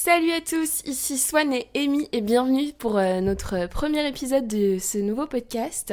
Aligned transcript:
Salut 0.00 0.30
à 0.30 0.40
tous, 0.40 0.84
ici 0.86 1.18
Swan 1.18 1.52
et 1.52 1.66
Amy 1.74 2.08
et 2.12 2.20
bienvenue 2.20 2.72
pour 2.78 2.98
euh, 2.98 3.20
notre 3.20 3.68
premier 3.68 4.06
épisode 4.06 4.46
de 4.46 4.78
ce 4.78 4.96
nouveau 4.96 5.26
podcast 5.26 5.92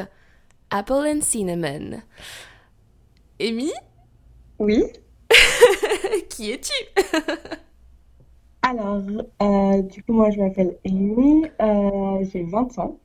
Apple 0.70 1.08
and 1.08 1.22
Cinnamon. 1.22 2.02
Amy 3.42 3.72
Oui. 4.60 4.84
Qui 6.30 6.52
es-tu 6.52 6.72
Alors, 8.62 9.02
euh, 9.42 9.82
du 9.82 10.04
coup, 10.04 10.14
moi 10.14 10.30
je 10.30 10.40
m'appelle 10.40 10.78
Amy, 10.86 11.48
euh, 11.60 12.24
j'ai 12.32 12.44
20 12.44 12.78
ans 12.78 13.00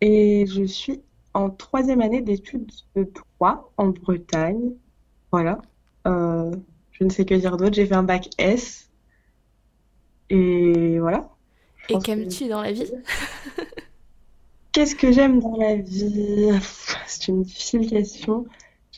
et 0.00 0.46
je 0.48 0.64
suis 0.64 1.00
en 1.34 1.48
troisième 1.48 2.00
année 2.00 2.22
d'études 2.22 2.72
de 2.96 3.04
droit 3.04 3.70
en 3.76 3.90
Bretagne. 3.90 4.72
Voilà. 5.30 5.62
Je 6.04 7.04
ne 7.04 7.08
sais 7.08 7.24
que 7.24 7.36
dire 7.36 7.56
d'autre. 7.56 7.74
J'ai 7.74 7.86
fait 7.86 7.94
un 7.94 8.02
bac 8.02 8.30
S 8.38 8.90
et 10.34 10.98
voilà. 10.98 11.28
Je 11.88 11.88
Et 11.88 11.98
que... 11.98 12.02
qu'aimes-tu 12.02 12.48
dans 12.48 12.62
la 12.62 12.72
vie 12.72 12.90
Qu'est-ce 14.72 14.94
que 14.96 15.10
j'aime 15.12 15.40
dans 15.40 15.56
la 15.56 15.76
vie? 15.76 16.50
C'est 17.06 17.28
une 17.28 17.42
difficile 17.42 17.88
question. 17.88 18.46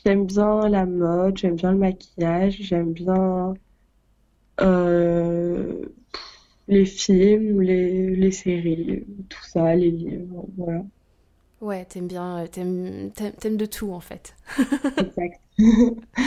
J'aime 0.05 0.25
bien 0.25 0.67
la 0.69 0.85
mode, 0.85 1.37
j'aime 1.37 1.55
bien 1.55 1.71
le 1.71 1.77
maquillage, 1.77 2.57
j'aime 2.61 2.91
bien 2.93 3.53
euh, 4.61 5.85
les 6.67 6.85
films, 6.85 7.61
les, 7.61 8.15
les 8.15 8.31
séries, 8.31 9.05
tout 9.29 9.43
ça, 9.45 9.75
les 9.75 9.91
livres, 9.91 10.45
voilà. 10.57 10.83
Ouais, 11.61 11.85
t'aimes 11.85 12.07
bien, 12.07 12.39
euh, 12.45 12.47
t'aimes 12.47 13.57
de 13.57 13.65
tout 13.65 13.91
en 13.91 13.99
fait. 13.99 14.35
Exact. 14.97 15.39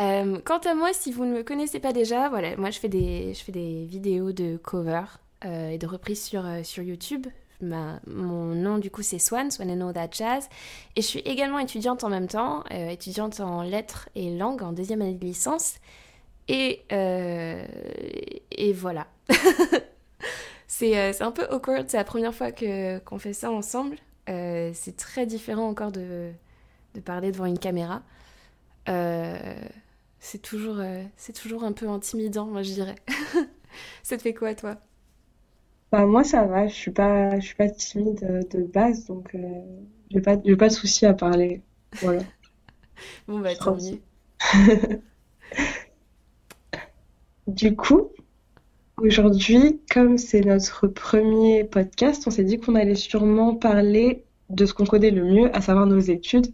Euh, 0.00 0.40
quant 0.44 0.58
à 0.58 0.74
moi, 0.74 0.92
si 0.92 1.12
vous 1.12 1.24
ne 1.24 1.32
me 1.32 1.42
connaissez 1.42 1.78
pas 1.78 1.92
déjà, 1.92 2.28
voilà, 2.28 2.56
moi 2.56 2.70
je 2.70 2.78
fais 2.78 2.88
des, 2.88 3.32
je 3.34 3.42
fais 3.42 3.52
des 3.52 3.84
vidéos 3.84 4.32
de 4.32 4.56
cover 4.56 5.04
euh, 5.44 5.70
et 5.70 5.78
de 5.78 5.86
reprises 5.86 6.22
sur, 6.22 6.44
euh, 6.44 6.62
sur 6.62 6.82
YouTube. 6.82 7.26
Mon 7.60 8.44
nom 8.54 8.76
du 8.76 8.90
coup 8.90 9.00
c'est 9.00 9.20
Swan, 9.20 9.50
Swan 9.50 9.70
and 9.70 9.88
All 9.88 9.94
That 9.94 10.08
Jazz. 10.10 10.48
Et 10.96 11.02
je 11.02 11.06
suis 11.06 11.20
également 11.20 11.58
étudiante 11.58 12.04
en 12.04 12.10
même 12.10 12.26
temps, 12.26 12.62
étudiante 12.70 13.40
en 13.40 13.62
lettres 13.62 14.08
et 14.14 14.36
langues 14.36 14.62
en 14.62 14.72
deuxième 14.72 15.00
année 15.00 15.14
de 15.14 15.24
licence. 15.24 15.76
Et, 16.48 16.82
et 16.90 18.72
voilà. 18.74 19.06
C'est 20.66 21.22
un 21.22 21.30
peu 21.30 21.46
awkward, 21.48 21.88
c'est 21.88 21.96
la 21.96 22.04
première 22.04 22.34
fois 22.34 22.50
qu'on 22.52 23.18
fait 23.18 23.32
ça 23.32 23.50
ensemble. 23.50 23.96
C'est 24.26 24.96
très 24.98 25.24
différent 25.24 25.66
encore 25.68 25.92
de, 25.92 26.32
de 26.94 27.00
parler 27.00 27.32
devant 27.32 27.46
une 27.46 27.58
caméra. 27.58 28.02
C'est 30.24 30.40
toujours, 30.40 30.78
euh, 30.78 31.02
c'est 31.18 31.34
toujours 31.34 31.64
un 31.64 31.72
peu 31.72 31.86
intimidant, 31.86 32.46
moi 32.46 32.62
je 32.62 32.72
dirais. 32.72 32.94
Ça 34.02 34.16
te 34.16 34.22
fait 34.22 34.32
quoi, 34.32 34.54
toi? 34.54 34.78
Bah, 35.92 36.06
moi, 36.06 36.24
ça 36.24 36.44
va, 36.46 36.66
je 36.66 36.72
suis 36.74 36.90
pas, 36.90 37.38
je 37.38 37.44
suis 37.44 37.54
pas 37.54 37.68
timide 37.68 38.24
euh, 38.24 38.40
de 38.50 38.62
base, 38.62 39.04
donc 39.06 39.34
euh, 39.34 39.38
j'ai 40.10 40.22
pas, 40.22 40.36
j'ai 40.42 40.56
pas 40.56 40.68
de 40.68 40.72
souci 40.72 41.04
à 41.04 41.12
parler. 41.12 41.62
Voilà. 42.00 42.22
Bon, 43.26 43.40
bah 43.40 43.54
tant 43.56 43.76
mieux. 43.76 44.00
Du 47.46 47.76
coup, 47.76 48.08
aujourd'hui, 48.96 49.82
comme 49.90 50.16
c'est 50.16 50.40
notre 50.40 50.86
premier 50.86 51.64
podcast, 51.64 52.22
on 52.26 52.30
s'est 52.30 52.44
dit 52.44 52.58
qu'on 52.58 52.76
allait 52.76 52.94
sûrement 52.94 53.56
parler 53.56 54.24
de 54.48 54.64
ce 54.64 54.72
qu'on 54.72 54.86
connaît 54.86 55.10
le 55.10 55.24
mieux, 55.24 55.54
à 55.54 55.60
savoir 55.60 55.86
nos 55.86 55.98
études. 55.98 56.46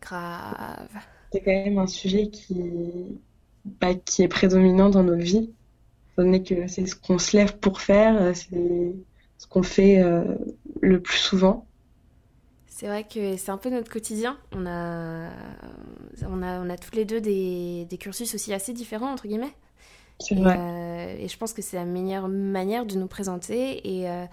Grave. 0.00 0.88
C'est 1.34 1.42
quand 1.42 1.50
même 1.52 1.78
un 1.78 1.86
sujet 1.86 2.30
qui, 2.30 2.54
bah, 3.64 3.94
qui 3.94 4.22
est 4.22 4.28
prédominant 4.28 4.90
dans 4.90 5.02
nos 5.04 5.16
vies, 5.16 5.54
étant 6.12 6.24
donné 6.24 6.42
que 6.44 6.66
c'est 6.68 6.86
ce 6.86 6.96
qu'on 6.96 7.18
se 7.18 7.36
lève 7.36 7.58
pour 7.58 7.80
faire, 7.80 8.20
euh, 8.22 8.34
c'est 8.34 8.96
ce 9.38 9.46
qu'on 9.48 9.62
fait 9.62 10.00
euh, 10.02 10.36
le 10.82 11.02
plus 11.02 11.18
souvent. 11.18 11.68
C'est 12.66 12.86
vrai 12.88 13.04
que 13.04 13.36
c'est 13.36 13.50
un 13.50 13.58
peu 13.58 13.70
notre 13.70 13.90
quotidien. 13.90 14.36
On 14.52 14.66
a, 14.66 15.30
on 16.22 16.42
a, 16.42 16.60
on 16.60 16.68
a 16.70 16.76
toutes 16.76 16.96
les 16.96 17.04
deux 17.04 17.20
des, 17.20 17.86
des 17.88 17.98
cursus 17.98 18.34
aussi 18.34 18.52
assez 18.52 18.72
différents, 18.72 19.12
entre 19.12 19.28
guillemets. 19.28 19.54
C'est 20.18 20.34
Et, 20.36 20.36
vrai. 20.36 20.56
euh, 20.56 21.16
et 21.18 21.28
je 21.28 21.38
pense 21.38 21.54
que 21.54 21.62
c'est 21.62 21.76
la 21.76 21.84
meilleure 21.86 22.28
manière 22.28 22.86
de 22.86 22.96
nous 22.96 23.08
présenter 23.08 24.00
et, 24.00 24.10
euh, 24.10 24.26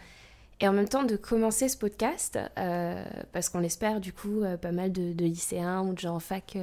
et 0.62 0.68
en 0.68 0.74
même 0.74 0.90
temps 0.90 1.04
de 1.04 1.18
commencer 1.18 1.70
ce 1.70 1.78
podcast, 1.78 2.40
euh, 2.60 3.06
parce 3.34 3.50
qu'on 3.50 3.60
l'espère, 3.60 4.02
du 4.02 4.14
coup, 4.14 4.44
pas 4.62 4.72
mal 4.74 4.92
de, 4.92 5.14
de 5.14 5.26
lycéens 5.26 5.82
ou 5.88 5.94
de 5.94 6.00
gens 6.00 6.16
en 6.16 6.20
fac 6.22 6.58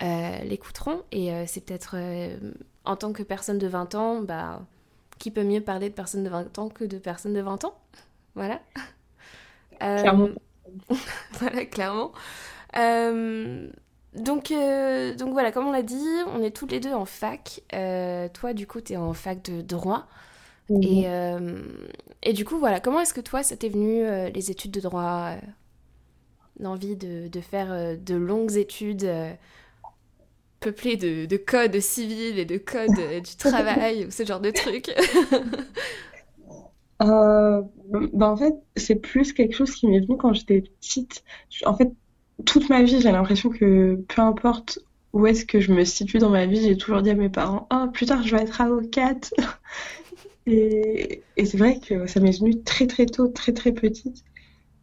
l'écouteront. 0.00 1.02
Et 1.12 1.32
euh, 1.32 1.44
c'est 1.46 1.60
peut-être, 1.64 1.96
euh, 1.96 2.36
en 2.84 2.96
tant 2.96 3.12
que 3.12 3.22
personne 3.22 3.58
de 3.58 3.66
20 3.66 3.94
ans, 3.94 4.22
bah, 4.22 4.62
qui 5.18 5.30
peut 5.30 5.44
mieux 5.44 5.60
parler 5.62 5.88
de 5.90 5.94
personnes 5.94 6.24
de 6.24 6.30
20 6.30 6.58
ans 6.58 6.68
que 6.68 6.84
de 6.84 6.98
personnes 6.98 7.34
de 7.34 7.40
20 7.40 7.64
ans? 7.64 7.78
Voilà. 8.34 8.60
Clairement. 9.96 10.28
Euh, 10.28 10.34
voilà, 11.32 11.64
clairement. 11.66 12.12
Euh, 12.76 13.68
donc, 14.14 14.50
euh, 14.50 15.14
donc 15.14 15.32
voilà, 15.32 15.52
comme 15.52 15.66
on 15.66 15.72
l'a 15.72 15.82
dit, 15.82 16.06
on 16.34 16.42
est 16.42 16.50
toutes 16.56 16.72
les 16.72 16.80
deux 16.80 16.92
en 16.94 17.04
fac. 17.04 17.62
Euh, 17.74 18.28
toi, 18.32 18.52
du 18.54 18.66
coup, 18.66 18.80
tu 18.80 18.94
es 18.94 18.96
en 18.96 19.12
fac 19.14 19.42
de 19.42 19.62
droit. 19.62 20.06
Et, 20.82 21.08
euh, 21.08 21.62
et 22.22 22.32
du 22.32 22.44
coup, 22.44 22.58
voilà, 22.58 22.80
comment 22.80 23.00
est-ce 23.00 23.14
que 23.14 23.20
toi, 23.20 23.42
ça 23.42 23.56
t'est 23.56 23.68
venu, 23.68 24.02
euh, 24.04 24.30
les 24.30 24.50
études 24.50 24.72
de 24.72 24.80
droit, 24.80 25.36
euh, 25.36 25.40
l'envie 26.60 26.96
de, 26.96 27.28
de 27.28 27.40
faire 27.40 27.72
euh, 27.72 27.96
de 27.96 28.14
longues 28.14 28.56
études 28.56 29.08
peuplées 30.60 30.96
de, 30.96 31.26
de 31.26 31.36
codes 31.36 31.78
civils 31.80 32.38
et 32.38 32.44
de 32.44 32.58
codes 32.58 32.98
euh, 32.98 33.20
du 33.20 33.36
travail 33.36 34.06
ou 34.06 34.10
ce 34.10 34.24
genre 34.24 34.40
de 34.40 34.50
trucs? 34.50 34.90
Bah 37.00 38.28
en 38.30 38.36
fait, 38.36 38.54
c'est 38.76 38.96
plus 38.96 39.32
quelque 39.32 39.54
chose 39.54 39.74
qui 39.74 39.86
m'est 39.86 40.00
venu 40.00 40.16
quand 40.16 40.32
j'étais 40.32 40.62
petite. 40.62 41.22
En 41.66 41.76
fait, 41.76 41.92
toute 42.46 42.68
ma 42.70 42.82
vie, 42.82 43.00
j'ai 43.00 43.12
l'impression 43.12 43.50
que 43.50 43.96
peu 44.08 44.22
importe 44.22 44.78
où 45.12 45.26
est-ce 45.26 45.44
que 45.46 45.60
je 45.60 45.72
me 45.72 45.84
situe 45.84 46.18
dans 46.18 46.30
ma 46.30 46.46
vie, 46.46 46.62
j'ai 46.62 46.76
toujours 46.76 47.02
dit 47.02 47.10
à 47.10 47.14
mes 47.14 47.28
parents, 47.30 47.66
Ah, 47.70 47.88
plus 47.92 48.06
tard, 48.06 48.22
je 48.22 48.34
vais 48.36 48.42
être 48.42 48.60
avocate. 48.60 49.32
Et, 50.46 51.24
et 51.36 51.44
c'est 51.46 51.58
vrai 51.58 51.80
que 51.80 52.06
ça 52.06 52.20
m'est 52.20 52.38
venu 52.38 52.62
très 52.62 52.86
très 52.86 53.06
tôt, 53.06 53.28
très 53.28 53.52
très 53.52 53.72
petite. 53.72 54.24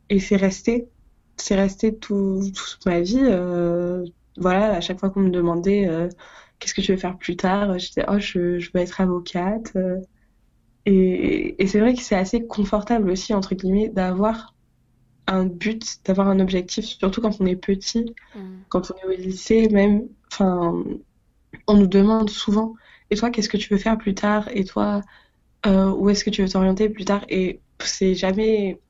Et 0.10 0.20
c'est 0.20 0.36
resté, 0.38 0.90
c'est 1.38 1.56
resté 1.56 1.98
tout, 1.98 2.42
toute 2.56 2.86
ma 2.86 3.02
vie. 3.02 3.20
euh, 3.22 4.06
voilà, 4.38 4.74
à 4.76 4.82
chaque 4.82 5.00
fois 5.00 5.10
qu'on 5.10 5.22
me 5.22 5.30
demandait 5.32 5.88
euh, 5.88 6.10
qu'est-ce 6.60 6.74
que 6.74 6.82
tu 6.82 6.92
veux 6.94 6.98
faire 7.00 7.18
plus 7.18 7.36
tard, 7.38 7.78
je 7.80 7.88
disais, 7.88 8.06
oh, 8.10 8.20
je, 8.20 8.60
je 8.60 8.72
veux 8.74 8.82
être 8.82 9.02
avocate. 9.02 9.76
euh, 9.76 10.00
et, 10.86 11.62
et 11.64 11.68
c'est 11.68 11.80
vrai 11.80 11.94
que 11.96 12.02
c'est 12.02 12.16
assez 12.16 12.46
confortable 12.48 13.10
aussi, 13.10 13.34
entre 13.34 13.56
guillemets, 13.56 13.90
d'avoir 13.90 14.56
un 15.28 15.46
but, 15.46 15.84
d'avoir 16.06 16.30
un 16.30 16.40
objectif, 16.40 16.86
surtout 16.86 17.22
quand 17.22 17.42
on 17.42 17.46
est 17.48 17.56
petit, 17.58 18.16
Hmm. 18.34 18.64
quand 18.70 18.92
on 18.92 18.98
est 18.98 19.06
au 19.16 19.18
lycée 19.18 19.70
même. 19.70 20.10
Enfin, 20.32 20.84
on 21.68 21.76
nous 21.78 21.88
demande 21.88 22.30
souvent, 22.30 22.76
et 23.10 23.16
toi, 23.18 23.30
qu'est-ce 23.32 23.50
que 23.50 23.58
tu 23.58 23.74
veux 23.74 23.80
faire 23.80 23.98
plus 23.98 24.16
tard? 24.16 24.50
Et 24.54 24.64
toi, 24.66 25.02
euh, 25.68 25.92
où 25.92 26.10
est-ce 26.10 26.24
que 26.26 26.30
tu 26.32 26.44
veux 26.44 26.50
t'orienter 26.50 26.90
plus 26.90 27.06
tard? 27.06 27.26
Et 27.30 27.62
c'est 27.82 28.16
jamais, 28.16 28.82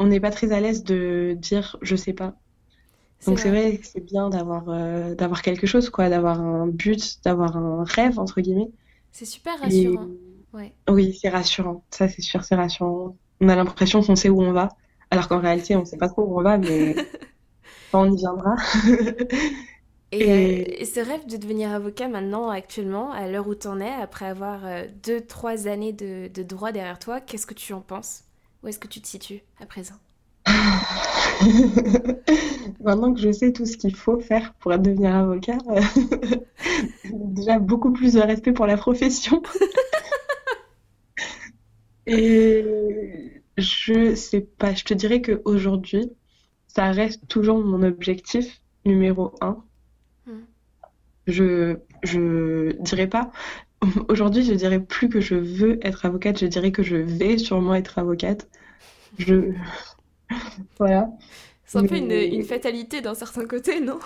on 0.00 0.06
n'est 0.06 0.20
pas 0.20 0.30
très 0.30 0.52
à 0.52 0.60
l'aise 0.60 0.82
de 0.84 1.36
dire, 1.38 1.76
je 1.82 1.94
sais 1.96 2.12
pas. 2.12 2.36
Donc 3.26 3.38
c'est 3.38 3.50
vrai. 3.50 3.78
que 3.78 3.86
c'est 3.86 4.00
bien 4.00 4.30
d'avoir 4.30 4.68
euh, 4.70 5.14
d'avoir 5.14 5.42
quelque 5.42 5.66
chose, 5.66 5.90
quoi, 5.90 6.08
d'avoir 6.08 6.40
un 6.40 6.66
but, 6.68 7.22
d'avoir 7.24 7.56
un 7.56 7.84
rêve, 7.84 8.18
entre 8.18 8.40
guillemets. 8.40 8.70
C'est 9.12 9.24
super 9.24 9.58
Et 9.62 9.88
rassurant. 9.88 10.10
Ouais. 10.52 10.74
oui, 10.90 11.14
c'est 11.20 11.28
rassurant. 11.30 11.84
Ça, 11.90 12.08
c'est 12.08 12.22
sûr, 12.22 12.44
c'est 12.44 12.54
rassurant. 12.56 13.16
On 13.40 13.48
a 13.48 13.56
l'impression 13.56 14.02
qu'on 14.02 14.16
sait 14.16 14.30
où 14.30 14.42
on 14.42 14.52
va, 14.52 14.70
alors 15.10 15.28
qu'en 15.28 15.40
réalité, 15.40 15.76
on 15.76 15.84
sait 15.84 15.98
pas 15.98 16.08
trop 16.08 16.24
où 16.24 16.38
on 16.40 16.42
va, 16.42 16.58
mais 16.58 16.94
enfin, 17.92 18.06
on 18.08 18.12
y 18.12 18.16
viendra. 18.18 18.56
Et, 20.12 20.32
euh, 20.32 20.64
Et 20.80 20.82
et 20.82 20.84
ce 20.84 21.00
rêve 21.00 21.26
de 21.26 21.36
devenir 21.36 21.70
avocat 21.72 22.08
maintenant, 22.08 22.48
actuellement, 22.50 23.12
à 23.12 23.28
l'heure 23.28 23.48
où 23.48 23.54
t'en 23.54 23.80
es, 23.80 23.90
après 23.90 24.26
avoir 24.26 24.64
euh, 24.66 24.86
deux, 25.04 25.20
trois 25.24 25.66
années 25.68 25.92
de, 25.92 26.28
de 26.28 26.42
droit 26.42 26.72
derrière 26.72 26.98
toi, 26.98 27.20
qu'est-ce 27.20 27.46
que 27.46 27.54
tu 27.54 27.72
en 27.72 27.80
penses? 27.80 28.24
Où 28.62 28.68
est-ce 28.68 28.78
que 28.78 28.88
tu 28.88 29.00
te 29.00 29.08
situes 29.08 29.42
à 29.60 29.66
présent? 29.66 29.94
maintenant 32.80 33.12
que 33.14 33.20
je 33.20 33.32
sais 33.32 33.52
tout 33.52 33.66
ce 33.66 33.76
qu'il 33.76 33.94
faut 33.94 34.18
faire 34.20 34.54
pour 34.54 34.76
devenir 34.78 35.14
avocat, 35.14 35.58
euh, 35.68 35.80
déjà 37.12 37.58
beaucoup 37.58 37.92
plus 37.92 38.14
de 38.14 38.20
respect 38.20 38.52
pour 38.52 38.66
la 38.66 38.76
profession. 38.76 39.42
Et 42.06 42.64
je 43.56 44.14
sais 44.14 44.40
pas, 44.40 44.74
je 44.74 44.84
te 44.84 44.94
dirais 44.94 45.22
qu'aujourd'hui, 45.22 46.10
ça 46.66 46.90
reste 46.90 47.26
toujours 47.28 47.62
mon 47.62 47.82
objectif 47.82 48.60
numéro 48.84 49.34
un. 49.40 49.62
Hmm. 50.26 50.40
Je, 51.26 51.76
je 52.02 52.72
dirais 52.82 53.06
pas, 53.06 53.30
aujourd'hui, 54.08 54.42
je 54.42 54.54
dirais 54.54 54.80
plus 54.80 55.08
que 55.08 55.20
je 55.20 55.34
veux 55.34 55.78
être 55.86 56.04
avocate, 56.04 56.38
je 56.38 56.46
dirais 56.46 56.72
que 56.72 56.82
je 56.82 56.96
vais 56.96 57.38
sûrement 57.38 57.74
être 57.74 57.98
avocate. 57.98 58.48
Je, 59.18 59.52
voilà. 60.78 61.10
C'est 61.64 61.78
un 61.78 61.86
peu 61.86 61.96
une, 61.96 62.42
fatalité 62.42 63.00
d'un 63.00 63.14
certain 63.14 63.46
côté, 63.46 63.80
non? 63.80 64.00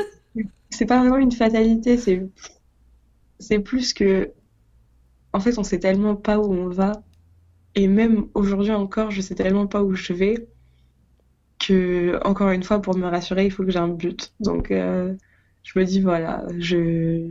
c'est 0.70 0.86
pas 0.86 0.98
vraiment 0.98 1.18
une 1.18 1.32
fatalité, 1.32 1.96
c'est, 1.96 2.26
c'est 3.38 3.60
plus 3.60 3.92
que 3.94 4.32
en 5.32 5.40
fait, 5.40 5.58
on 5.58 5.62
sait 5.62 5.78
tellement 5.78 6.16
pas 6.16 6.38
où 6.38 6.52
on 6.52 6.68
va. 6.68 7.02
Et 7.74 7.86
même 7.88 8.26
aujourd'hui 8.34 8.72
encore, 8.72 9.10
je 9.10 9.20
sais 9.20 9.34
tellement 9.34 9.66
pas 9.66 9.82
où 9.82 9.94
je 9.94 10.12
vais 10.12 10.48
que, 11.58 12.18
encore 12.24 12.50
une 12.50 12.62
fois, 12.62 12.80
pour 12.80 12.96
me 12.96 13.06
rassurer, 13.06 13.46
il 13.46 13.50
faut 13.52 13.64
que 13.64 13.70
j'ai 13.70 13.78
un 13.78 13.88
but. 13.88 14.32
Donc, 14.40 14.70
euh, 14.70 15.14
je 15.64 15.78
me 15.78 15.84
dis, 15.84 16.00
voilà, 16.00 16.44
je, 16.58 17.30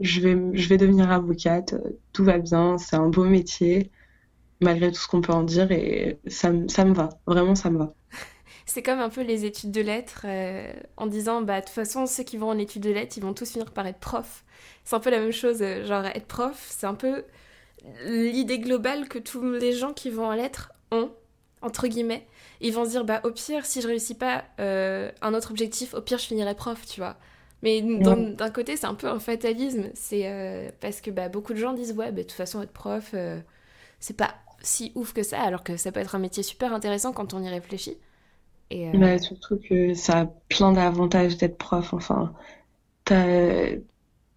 je 0.00 0.20
vais, 0.20 0.36
je 0.54 0.68
vais 0.68 0.76
devenir 0.78 1.10
avocate, 1.10 1.74
tout 2.12 2.24
va 2.24 2.38
bien, 2.38 2.78
c'est 2.78 2.96
un 2.96 3.08
beau 3.08 3.24
métier, 3.24 3.90
malgré 4.60 4.90
tout 4.92 5.00
ce 5.00 5.08
qu'on 5.08 5.20
peut 5.20 5.32
en 5.32 5.42
dire, 5.44 5.70
et 5.72 6.20
ça, 6.26 6.50
me- 6.52 6.68
ça 6.68 6.84
me 6.84 6.94
va, 6.94 7.10
vraiment, 7.26 7.54
ça 7.54 7.70
me 7.70 7.78
va. 7.78 7.94
C'est 8.66 8.82
comme 8.82 8.98
un 9.00 9.08
peu 9.10 9.22
les 9.22 9.44
études 9.44 9.72
de 9.72 9.80
lettres, 9.80 10.22
euh, 10.24 10.72
en 10.96 11.06
disant, 11.06 11.42
bah, 11.42 11.60
de 11.60 11.66
toute 11.66 11.74
façon, 11.74 12.06
ceux 12.06 12.24
qui 12.24 12.36
vont 12.36 12.48
en 12.50 12.58
études 12.58 12.82
de 12.82 12.90
lettres, 12.90 13.16
ils 13.18 13.22
vont 13.22 13.34
tous 13.34 13.50
finir 13.50 13.72
par 13.72 13.86
être 13.86 13.98
profs. 14.00 14.44
C'est 14.84 14.96
un 14.96 15.00
peu 15.00 15.10
la 15.10 15.18
même 15.20 15.32
chose, 15.32 15.62
euh, 15.62 15.84
genre 15.86 16.04
être 16.06 16.26
prof, 16.26 16.66
c'est 16.70 16.86
un 16.86 16.94
peu 16.94 17.24
l'idée 18.06 18.58
globale 18.58 19.08
que 19.08 19.18
tous 19.18 19.42
les 19.42 19.72
gens 19.72 19.92
qui 19.92 20.10
vont 20.10 20.26
en 20.26 20.32
lettres 20.34 20.72
ont, 20.90 21.10
entre 21.62 21.86
guillemets. 21.88 22.26
Ils 22.60 22.72
vont 22.72 22.84
se 22.84 22.90
dire, 22.90 23.04
bah, 23.04 23.20
au 23.24 23.30
pire, 23.30 23.66
si 23.66 23.80
je 23.82 23.88
réussis 23.88 24.14
pas 24.14 24.44
euh, 24.60 25.10
un 25.22 25.34
autre 25.34 25.50
objectif, 25.50 25.94
au 25.94 26.00
pire, 26.00 26.18
je 26.18 26.26
finirai 26.26 26.54
prof, 26.54 26.84
tu 26.86 27.00
vois. 27.00 27.16
Mais 27.62 27.82
d'un 27.82 28.50
côté, 28.50 28.76
c'est 28.76 28.86
un 28.86 28.94
peu 28.94 29.08
un 29.08 29.18
fatalisme. 29.20 29.90
C'est 29.94 30.22
euh, 30.30 30.70
parce 30.80 31.00
que 31.00 31.10
bah, 31.10 31.28
beaucoup 31.28 31.52
de 31.54 31.58
gens 31.58 31.72
disent, 31.72 31.92
ouais, 31.92 32.06
bah, 32.12 32.18
de 32.18 32.22
toute 32.22 32.32
façon, 32.32 32.62
être 32.62 32.72
prof, 32.72 33.10
euh, 33.14 33.40
c'est 34.04 34.16
pas 34.16 34.34
si 34.62 34.92
ouf 34.94 35.12
que 35.14 35.22
ça, 35.22 35.42
alors 35.42 35.64
que 35.64 35.76
ça 35.76 35.92
peut 35.92 36.00
être 36.00 36.14
un 36.14 36.18
métier 36.20 36.42
super 36.42 36.72
intéressant 36.74 37.12
quand 37.12 37.34
on 37.34 37.42
y 37.42 37.48
réfléchit. 37.48 37.98
Et 38.70 38.88
euh, 38.90 38.92
Bah, 38.92 39.18
surtout 39.18 39.58
que 39.58 39.94
ça 39.94 40.20
a 40.20 40.26
plein 40.48 40.72
d'avantages 40.72 41.36
d'être 41.36 41.58
prof, 41.58 41.92
enfin, 41.94 42.32
t'as- 43.04 43.76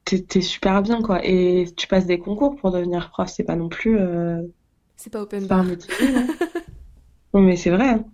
t'es, 0.05 0.41
super 0.41 0.81
bien, 0.83 1.01
quoi. 1.03 1.25
Et 1.25 1.67
tu 1.77 1.87
passes 1.87 2.05
des 2.07 2.19
concours 2.19 2.55
pour 2.57 2.71
devenir 2.71 3.11
prof, 3.11 3.29
c'est 3.29 3.43
pas 3.45 3.55
non 3.57 3.69
plus, 3.69 3.97
euh, 3.99 4.41
c'est 4.95 5.09
pas 5.11 5.21
open 5.21 5.45
c'est 5.45 5.49
pas 5.49 5.55
un 5.57 5.63
bar. 5.63 5.65
métier. 5.65 5.93
Non, 7.33 7.41
mais 7.41 7.55
c'est 7.55 7.69
vrai, 7.69 7.89
hein. 7.89 8.05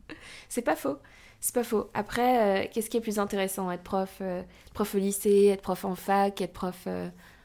C'est 0.49 0.61
pas 0.61 0.75
faux. 0.75 0.97
C'est 1.39 1.53
pas 1.55 1.63
faux. 1.63 1.89
Après, 1.93 2.65
euh, 2.65 2.67
qu'est-ce 2.71 2.89
qui 2.89 2.97
est 2.97 3.01
plus 3.01 3.19
intéressant? 3.19 3.69
Être 3.71 3.83
prof, 3.83 4.21
prof 4.73 4.95
au 4.95 4.97
lycée, 4.97 5.47
être 5.47 5.61
prof 5.61 5.83
en 5.85 5.95
fac, 5.95 6.39
être 6.41 6.53
prof 6.53 6.87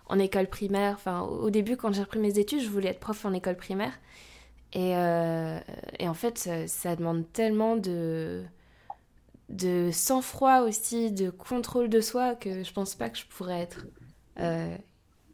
en 0.08 0.19
école 0.19 0.49
primaire. 0.49 0.94
Enfin, 0.94 1.22
au 1.22 1.50
début, 1.50 1.76
quand 1.76 1.93
j'ai 1.93 2.02
repris 2.02 2.19
mes 2.20 2.38
études, 2.38 2.60
je 2.62 2.69
voulais 2.69 2.90
être 2.90 3.00
prof 3.00 3.25
en 3.25 3.32
école 3.32 3.56
primaire. 3.56 3.93
Et, 4.75 4.96
euh, 4.96 5.60
et 5.99 6.08
en 6.08 6.14
fait, 6.14 6.38
ça, 6.38 6.66
ça 6.69 6.96
demande 6.96 7.31
tellement 7.32 7.76
de, 7.76 8.44
de 9.49 9.90
sang-froid 9.93 10.60
aussi, 10.60 11.10
de 11.10 11.31
contrôle 11.31 11.88
de 11.88 12.00
soi, 12.00 12.34
que 12.34 12.62
je 12.62 12.72
pense 12.72 12.94
pas 12.94 13.08
que 13.10 13.19
je 13.19 13.26
pourrais 13.26 13.60
être. 13.60 13.87
euh, 14.40 14.76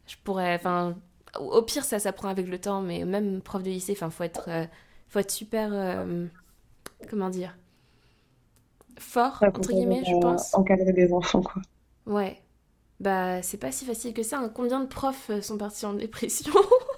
je 0.06 0.17
pourrais. 0.25 0.55
Enfin, 0.56 0.97
au 1.41 1.62
pire, 1.62 1.85
ça 1.85 1.99
s'apprend 2.00 2.29
avec 2.29 2.49
le 2.49 2.61
temps, 2.61 2.82
mais 2.82 3.05
même 3.06 3.43
prof 3.43 3.62
de 3.62 3.70
lycée, 3.70 3.93
enfin, 3.94 4.11
faut 4.11 4.25
être, 4.25 4.49
euh, 4.50 4.67
faut 5.09 5.20
être 5.20 5.31
super. 5.32 5.73
comment 7.09 7.31
dire? 7.31 7.56
fort, 8.99 9.47
entre 9.55 9.73
guillemets, 9.73 10.05
je 10.05 10.17
pense. 10.17 10.53
encadrer 10.53 10.93
des 10.93 11.12
enfants, 11.12 11.43
quoi. 11.43 11.62
Ouais. 12.06 12.44
Bah, 13.05 13.43
c'est 13.43 13.59
pas 13.59 13.71
si 13.73 13.85
facile 13.85 14.15
que 14.15 14.23
ça. 14.23 14.39
hein. 14.41 14.49
Combien 14.55 14.81
de 14.81 14.87
profs 14.87 15.31
euh, 15.31 15.41
sont 15.43 15.59
partis 15.59 15.87
en 15.87 15.95
dépression? 15.95 16.53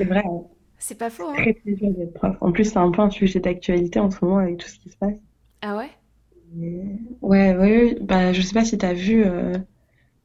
C'est 0.00 0.04
vrai, 0.04 0.22
hein. 0.26 0.42
C'est 0.78 0.96
pas 0.96 1.10
faux, 1.10 1.28
hein? 1.28 1.44
Très, 1.44 1.56
dur 1.64 1.90
d'être 1.92 2.14
prof. 2.14 2.36
En 2.40 2.52
plus, 2.52 2.64
c'est 2.66 2.78
un 2.78 2.90
peu 2.92 3.02
un 3.02 3.10
sujet 3.10 3.40
d'actualité 3.40 4.00
en 4.00 4.10
ce 4.10 4.24
moment 4.24 4.38
avec 4.38 4.58
tout 4.58 4.68
ce 4.68 4.78
qui 4.78 4.90
se 4.90 4.96
passe. 4.98 5.18
Ah 5.62 5.76
ouais? 5.76 5.90
Ouais, 7.22 7.56
ouais. 7.56 7.96
Bah, 8.00 8.32
je 8.32 8.40
sais 8.42 8.52
pas 8.54 8.64
si 8.64 8.76
t'as 8.78 8.92
vu 8.94 9.24
euh, 9.24 9.56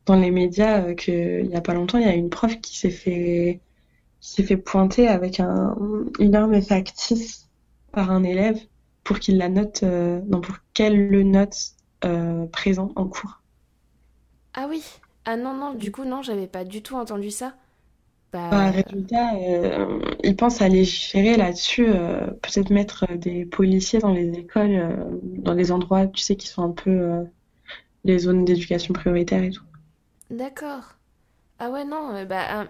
dans 0.06 0.16
les 0.18 0.32
médias 0.32 0.84
euh, 0.90 0.96
que 0.96 1.42
il 1.44 1.50
y 1.52 1.56
a 1.56 1.62
pas 1.62 1.74
longtemps, 1.74 2.00
il 2.00 2.06
y 2.08 2.10
a 2.10 2.16
une 2.16 2.30
prof 2.30 2.60
qui 2.62 2.78
s'est 2.78 2.92
fait 2.92 3.62
qui 4.22 4.32
s'est 4.34 4.44
fait 4.44 4.58
pointer 4.58 5.08
avec 5.10 5.40
un, 5.40 5.76
une 6.20 6.36
arme 6.36 6.62
factice 6.62 7.50
par 7.92 8.12
un 8.12 8.24
élève 8.24 8.60
pour 9.04 9.20
qu'il 9.20 9.38
la 9.38 9.50
note, 9.50 9.84
euh, 9.84 10.22
non, 10.28 10.42
pour 10.42 10.58
qu'elle 10.74 11.10
le 11.10 11.24
note 11.24 11.56
présent 12.52 12.92
en 12.96 13.08
cours. 13.08 13.42
Ah 14.56 14.66
oui. 14.68 14.84
Ah 15.26 15.38
non, 15.38 15.54
non, 15.54 15.74
du 15.76 15.92
coup, 15.92 16.04
non, 16.04 16.22
j'avais 16.24 16.48
pas 16.48 16.64
du 16.66 16.82
tout 16.84 16.96
entendu 16.96 17.30
ça. 17.32 17.56
Bah, 18.52 18.70
Bah, 18.70 18.72
résultat, 18.72 19.36
euh, 19.36 20.00
ils 20.24 20.36
pensent 20.36 20.62
à 20.62 20.70
légiférer 20.70 21.36
là-dessus, 21.38 21.88
euh, 21.90 22.28
peut-être 22.42 22.70
mettre 22.72 23.08
des 23.18 23.46
policiers 23.46 24.00
dans 24.00 24.12
les 24.14 24.32
écoles, 24.40 24.72
euh, 24.76 25.20
dans 25.24 25.54
les 25.54 25.72
endroits, 25.72 26.08
tu 26.08 26.22
sais, 26.22 26.36
qui 26.36 26.48
sont 26.48 26.64
un 26.64 26.72
peu 26.72 26.90
euh, 26.92 27.24
les 28.06 28.20
zones 28.20 28.46
d'éducation 28.46 28.94
prioritaire 28.94 29.44
et 29.44 29.52
tout. 29.52 29.66
d'accord. 30.30 30.98
Ah 31.60 31.72
ouais, 31.72 31.86
non, 31.86 32.16
euh, 32.16 32.26
bah, 32.26 32.64
euh, 32.64 32.68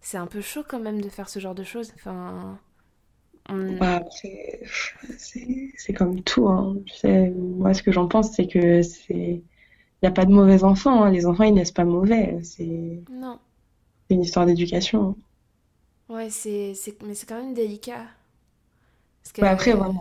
c'est 0.00 0.18
un 0.18 0.26
peu 0.26 0.40
chaud 0.40 0.64
quand 0.68 0.80
même 0.80 1.00
de 1.00 1.08
faire 1.08 1.28
ce 1.28 1.38
genre 1.38 1.54
de 1.54 1.64
choses. 1.64 1.92
Enfin, 1.94 2.58
on- 3.48 3.78
Bah, 3.78 4.02
c'est 4.10 4.62
c'est 5.76 5.92
comme 5.94 6.22
tout, 6.22 6.48
hein. 6.48 6.76
Tu 6.86 6.94
sais, 6.96 7.30
moi, 7.30 7.74
ce 7.74 7.82
que 7.82 7.92
j'en 7.92 8.08
pense, 8.08 8.32
c'est 8.34 8.46
que 8.48 8.82
c'est, 8.82 9.42
n'y 10.02 10.08
a 10.08 10.12
pas 10.12 10.24
de 10.26 10.32
mauvais 10.32 10.64
enfants, 10.64 11.02
hein. 11.04 11.10
Les 11.10 11.26
enfants, 11.26 11.44
ils 11.44 11.54
naissent 11.54 11.72
pas 11.72 11.84
mauvais. 11.84 12.38
C'est 12.42 13.02
une 14.10 14.22
histoire 14.22 14.46
d'éducation. 14.46 15.08
hein. 15.08 15.16
Ouais, 16.08 16.30
c'est, 16.30 16.74
mais 17.04 17.14
c'est 17.16 17.26
quand 17.26 17.40
même 17.42 17.54
délicat. 17.54 18.06
Parce 19.22 19.32
que 19.32 19.42
Bah, 19.42 19.50
après, 19.50 19.72
voilà. 19.74 19.92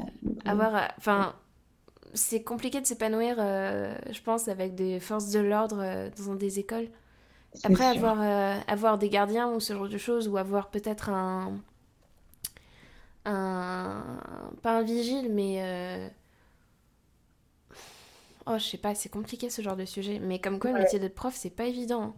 avoir, 0.46 0.76
euh, 0.76 0.88
enfin, 0.98 1.36
c'est 2.16 2.44
compliqué 2.44 2.82
de 2.82 2.88
s'épanouir, 2.88 3.38
euh, 3.40 3.96
je 4.12 4.22
pense, 4.22 4.48
avec 4.50 4.76
des 4.76 5.00
forces 5.02 5.32
de 5.32 5.40
l'ordre 5.40 5.80
euh, 5.82 6.10
dans 6.26 6.36
des 6.36 6.60
écoles. 6.60 6.90
Après, 7.64 7.86
sûr. 7.86 7.86
avoir, 7.86 8.22
euh, 8.22 8.60
avoir 8.68 8.98
des 8.98 9.10
gardiens 9.10 9.52
ou 9.54 9.62
ce 9.62 9.74
genre 9.74 9.90
de 9.90 9.98
choses, 10.00 10.28
ou 10.30 10.38
avoir 10.38 10.70
peut-être 10.72 11.10
un, 11.10 11.54
un, 13.26 14.04
pas 14.62 14.78
un 14.80 14.84
vigile, 14.84 15.30
mais, 15.32 15.62
euh, 15.62 16.10
oh, 18.46 18.58
je 18.58 18.64
sais 18.66 18.78
pas, 18.78 18.96
c'est 18.96 19.10
compliqué 19.10 19.50
ce 19.50 19.62
genre 19.62 19.76
de 19.76 19.86
sujet. 19.86 20.20
Mais 20.20 20.40
comme 20.40 20.60
quoi, 20.60 20.72
le 20.72 20.78
métier 20.78 21.00
d'être 21.00 21.16
prof, 21.16 21.36
c'est 21.36 21.50
pas 21.50 21.66
évident. 21.66 22.16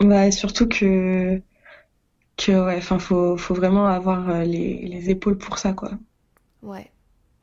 Bah, 0.00 0.30
surtout 0.30 0.66
que, 0.68 1.40
que 2.36 2.52
ouais, 2.66 2.76
enfin, 2.78 2.98
faut, 2.98 3.36
faut 3.36 3.54
vraiment 3.54 3.86
avoir 3.86 4.28
euh, 4.30 4.44
les, 4.44 4.86
les 4.88 5.10
épaules 5.10 5.38
pour 5.38 5.58
ça, 5.58 5.72
quoi. 5.74 5.92
Ouais. 6.62 6.90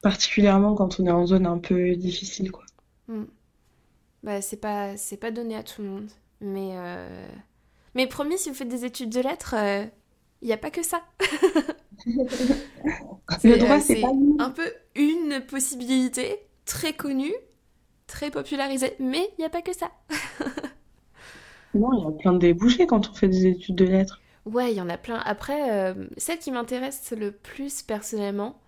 Particulièrement 0.01 0.73
quand 0.73 0.99
on 0.99 1.05
est 1.05 1.11
en 1.11 1.27
zone 1.27 1.45
un 1.45 1.59
peu 1.59 1.95
difficile, 1.95 2.51
quoi. 2.51 2.65
Hmm. 3.07 3.25
Bah, 4.23 4.41
c'est 4.41 4.57
pas, 4.57 4.97
c'est 4.97 5.17
pas 5.17 5.31
donné 5.31 5.55
à 5.55 5.63
tout 5.63 5.81
le 5.81 5.89
monde. 5.89 6.09
Mais, 6.41 6.71
euh, 6.75 7.27
mais 7.95 8.07
promis, 8.07 8.37
si 8.37 8.49
vous 8.49 8.55
faites 8.55 8.67
des 8.67 8.85
études 8.85 9.09
de 9.09 9.21
lettres, 9.21 9.55
il 10.41 10.47
n'y 10.47 10.53
a 10.53 10.57
pas 10.57 10.71
que 10.71 10.83
ça. 10.83 11.03
Le 13.43 13.57
droit, 13.57 13.77
euh, 13.77 13.79
c'est 13.79 14.01
pas 14.01 14.11
un 14.39 14.49
peu 14.49 14.71
une 14.95 15.41
possibilité 15.47 16.39
très 16.65 16.93
connue, 16.93 17.33
très 18.07 18.31
popularisée, 18.31 18.95
mais 18.99 19.29
il 19.37 19.41
n'y 19.41 19.45
a 19.45 19.49
pas 19.49 19.61
que 19.61 19.73
ça. 19.75 19.91
Non, 21.73 21.93
il 21.93 22.03
y 22.03 22.05
a 22.05 22.11
plein 22.11 22.33
de 22.33 22.39
débouchés 22.39 22.87
quand 22.87 23.09
on 23.09 23.13
fait 23.13 23.29
des 23.29 23.45
études 23.47 23.75
de 23.75 23.85
lettres. 23.85 24.21
Ouais, 24.45 24.71
il 24.71 24.77
y 24.77 24.81
en 24.81 24.89
a 24.89 24.97
plein. 24.97 25.17
Après, 25.25 25.71
euh, 25.91 26.07
celle 26.17 26.39
qui 26.39 26.51
m'intéresse 26.51 27.11
le 27.11 27.31
plus 27.31 27.81
personnellement, 27.81 28.59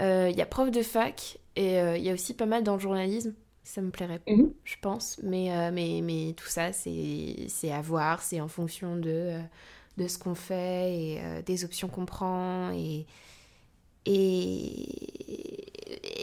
euh, 0.00 0.28
il 0.30 0.36
y 0.38 0.42
a 0.42 0.46
prof 0.46 0.70
de 0.70 0.82
fac 0.82 1.38
et 1.56 1.80
euh, 1.80 1.96
il 1.98 2.04
y 2.04 2.10
a 2.10 2.14
aussi 2.14 2.34
pas 2.34 2.46
mal 2.46 2.64
dans 2.64 2.74
le 2.74 2.80
journalisme. 2.80 3.34
Ça 3.64 3.82
me 3.82 3.90
plairait, 3.90 4.22
Mhm. 4.26 4.54
je 4.64 4.76
pense. 4.82 5.20
Mais, 5.24 5.52
euh, 5.56 5.70
mais, 5.72 6.00
mais 6.02 6.34
tout 6.36 6.48
ça, 6.48 6.72
c'est 6.72 7.72
à 7.72 7.80
voir. 7.82 8.22
C'est 8.22 8.40
en 8.40 8.48
fonction 8.48 8.96
de, 8.96 9.40
de 9.98 10.08
ce 10.08 10.18
qu'on 10.18 10.34
fait 10.36 10.94
et 10.94 11.42
des 11.46 11.64
options 11.64 11.88
qu'on 11.88 12.06
prend. 12.06 12.70
Et, 12.72 13.06
et, 14.06 14.86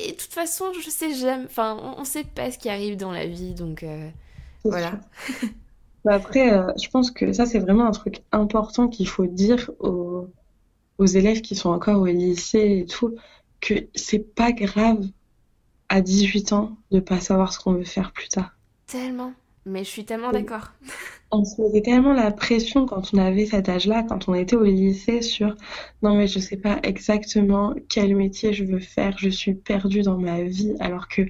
et 0.08 0.12
de 0.12 0.18
toute 0.18 0.34
façon, 0.34 0.66
je 0.74 0.90
sais 0.90 1.14
jamais. 1.14 1.46
Enfin, 1.46 1.78
on, 1.82 2.02
on 2.02 2.04
sait 2.06 2.24
pas 2.24 2.52
ce 2.52 2.58
qui 2.58 2.70
arrive 2.70 2.98
dans 2.98 3.12
la 3.12 3.28
vie. 3.28 3.54
Donc 3.54 3.84
euh, 3.84 4.10
voilà. 4.64 5.00
Bah, 6.06 6.14
après, 6.16 6.54
euh, 6.54 6.72
je 6.82 6.90
pense 6.90 7.12
que 7.12 7.34
ça, 7.34 7.46
c'est 7.46 7.60
vraiment 7.60 7.86
un 7.86 7.92
truc 7.92 8.24
important 8.32 8.88
qu'il 8.88 9.08
faut 9.08 9.26
dire 9.26 9.72
aux, 9.80 10.30
aux 10.98 11.06
élèves 11.06 11.42
qui 11.42 11.56
sont 11.56 11.70
encore 11.70 12.02
au 12.02 12.06
lycée 12.06 12.80
et 12.82 12.86
tout, 12.86 13.16
que 13.62 13.74
c'est 13.96 14.20
pas 14.20 14.52
grave 14.52 15.06
à 15.90 16.02
18 16.02 16.54
ans 16.54 16.78
de 16.92 17.00
pas 17.00 17.20
savoir 17.20 17.54
ce 17.54 17.60
qu'on 17.60 17.74
veut 17.74 17.84
faire 17.84 18.12
plus 18.14 18.30
tard. 18.30 18.52
Tellement. 18.86 19.34
Mais 19.68 19.84
je 19.84 19.90
suis 19.90 20.06
tellement 20.06 20.32
d'accord. 20.32 20.72
On 21.32 21.44
se 21.44 21.62
mettait 21.62 21.82
tellement 21.82 22.14
la 22.14 22.32
pression 22.32 22.86
quand 22.86 23.14
on 23.14 23.18
avait 23.18 23.46
cet 23.46 23.68
âge-là, 23.68 24.04
quand 24.08 24.30
on 24.30 24.34
était 24.34 24.56
au 24.56 24.64
lycée, 24.64 25.22
sur 25.22 25.56
non 26.02 26.16
mais 26.16 26.26
je 26.26 26.40
sais 26.40 26.56
pas 26.56 26.80
exactement 26.84 27.76
quel 27.90 28.16
métier 28.16 28.54
je 28.54 28.64
veux 28.64 28.80
faire, 28.80 29.18
je 29.18 29.28
suis 29.28 29.54
perdue 29.54 30.04
dans 30.04 30.18
ma 30.18 30.44
vie, 30.44 30.74
alors 30.80 31.10
que 31.10 31.24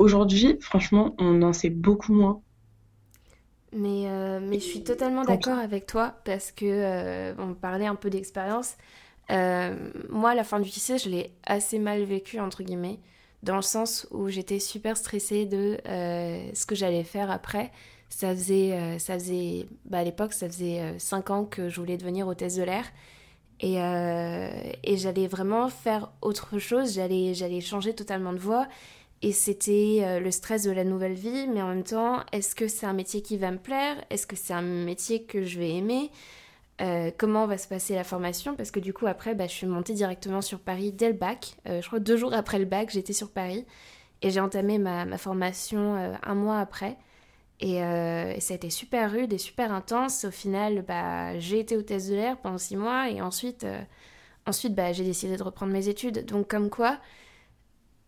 aujourd'hui, 0.00 0.58
franchement, 0.60 1.14
on 1.18 1.40
en 1.42 1.52
sait 1.52 1.70
beaucoup 1.70 2.12
moins. 2.12 2.42
Mais, 3.72 4.08
euh, 4.08 4.40
mais 4.40 4.58
je 4.58 4.64
suis 4.64 4.82
totalement 4.82 5.24
d'accord 5.24 5.58
avec 5.58 5.86
toi 5.86 6.14
parce 6.24 6.52
que 6.52 6.64
euh, 6.64 7.34
on 7.38 7.54
parlait 7.54 7.86
un 7.86 7.94
peu 7.94 8.10
d'expérience. 8.10 8.76
Euh, 9.30 9.76
moi, 10.08 10.34
la 10.34 10.42
fin 10.44 10.58
du 10.58 10.68
lycée, 10.68 10.98
je 10.98 11.10
l'ai 11.10 11.32
assez 11.44 11.78
mal 11.78 12.02
vécu, 12.04 12.40
entre 12.40 12.62
guillemets, 12.62 12.98
dans 13.42 13.56
le 13.56 13.62
sens 13.62 14.06
où 14.10 14.28
j'étais 14.28 14.58
super 14.58 14.96
stressée 14.96 15.46
de 15.46 15.78
euh, 15.86 16.50
ce 16.54 16.66
que 16.66 16.74
j'allais 16.74 17.04
faire 17.04 17.30
après. 17.30 17.70
Ça 18.10 18.34
faisait, 18.34 18.98
ça 18.98 19.14
faisait 19.14 19.66
bah, 19.84 19.98
à 19.98 20.04
l'époque, 20.04 20.32
ça 20.32 20.48
faisait 20.48 20.98
5 20.98 21.28
ans 21.30 21.44
que 21.44 21.68
je 21.68 21.78
voulais 21.78 21.98
devenir 21.98 22.26
hôtesse 22.26 22.56
de 22.56 22.62
l'air. 22.62 22.86
Et, 23.60 23.74
et 23.74 24.96
j'allais 24.96 25.26
vraiment 25.26 25.68
faire 25.68 26.10
autre 26.22 26.58
chose, 26.58 26.94
j'allais, 26.94 27.34
j'allais 27.34 27.60
changer 27.60 27.94
totalement 27.94 28.32
de 28.32 28.38
voie. 28.38 28.66
Et 29.20 29.32
c'était 29.32 30.20
le 30.20 30.30
stress 30.30 30.62
de 30.62 30.70
la 30.70 30.84
nouvelle 30.84 31.12
vie, 31.12 31.48
mais 31.48 31.60
en 31.60 31.68
même 31.68 31.84
temps, 31.84 32.24
est-ce 32.32 32.54
que 32.54 32.66
c'est 32.66 32.86
un 32.86 32.94
métier 32.94 33.20
qui 33.20 33.36
va 33.36 33.50
me 33.50 33.58
plaire? 33.58 34.02
Est-ce 34.08 34.26
que 34.26 34.36
c'est 34.36 34.54
un 34.54 34.62
métier 34.62 35.24
que 35.24 35.44
je 35.44 35.58
vais 35.58 35.74
aimer? 35.74 36.10
Euh, 36.80 37.10
comment 37.16 37.46
va 37.46 37.58
se 37.58 37.66
passer 37.66 37.94
la 37.94 38.04
formation? 38.04 38.54
Parce 38.54 38.70
que 38.70 38.78
du 38.80 38.92
coup 38.92 39.06
après 39.06 39.34
bah, 39.34 39.46
je 39.46 39.52
suis 39.52 39.66
montée 39.66 39.94
directement 39.94 40.40
sur 40.40 40.60
Paris 40.60 40.92
dès 40.92 41.08
le 41.08 41.14
bac. 41.14 41.56
Euh, 41.66 41.82
je 41.82 41.86
crois 41.86 41.98
deux 41.98 42.16
jours 42.16 42.32
après 42.34 42.58
le 42.58 42.64
bac 42.64 42.90
j'étais 42.90 43.12
sur 43.12 43.30
Paris 43.30 43.66
et 44.22 44.30
j'ai 44.30 44.40
entamé 44.40 44.78
ma, 44.78 45.18
formation 45.18 45.96
euh, 45.96 46.14
un 46.22 46.34
mois 46.34 46.58
après. 46.58 46.96
Et, 47.60 47.80
ça 48.40 48.54
a 48.54 48.56
été 48.56 48.70
super 48.70 49.10
rude 49.10 49.32
et 49.32 49.38
super 49.38 49.72
intense. 49.72 50.24
Au 50.24 50.30
final 50.30 50.82
bah, 50.82 51.38
j'ai 51.40 51.58
été 51.58 51.76
hôtesse 51.76 52.08
de 52.08 52.14
l'air 52.14 52.36
pendant 52.38 52.58
six 52.58 52.76
mois 52.76 53.10
et 53.10 53.20
ensuite, 53.20 53.66
ensuite 54.46 54.74
bah, 54.74 54.92
j'ai 54.92 55.04
décidé 55.04 55.36
de 55.36 55.42
reprendre 55.42 55.72
mes 55.72 55.88
études. 55.88 56.24
Donc 56.26 56.48
comme 56.48 56.70
quoi, 56.70 56.98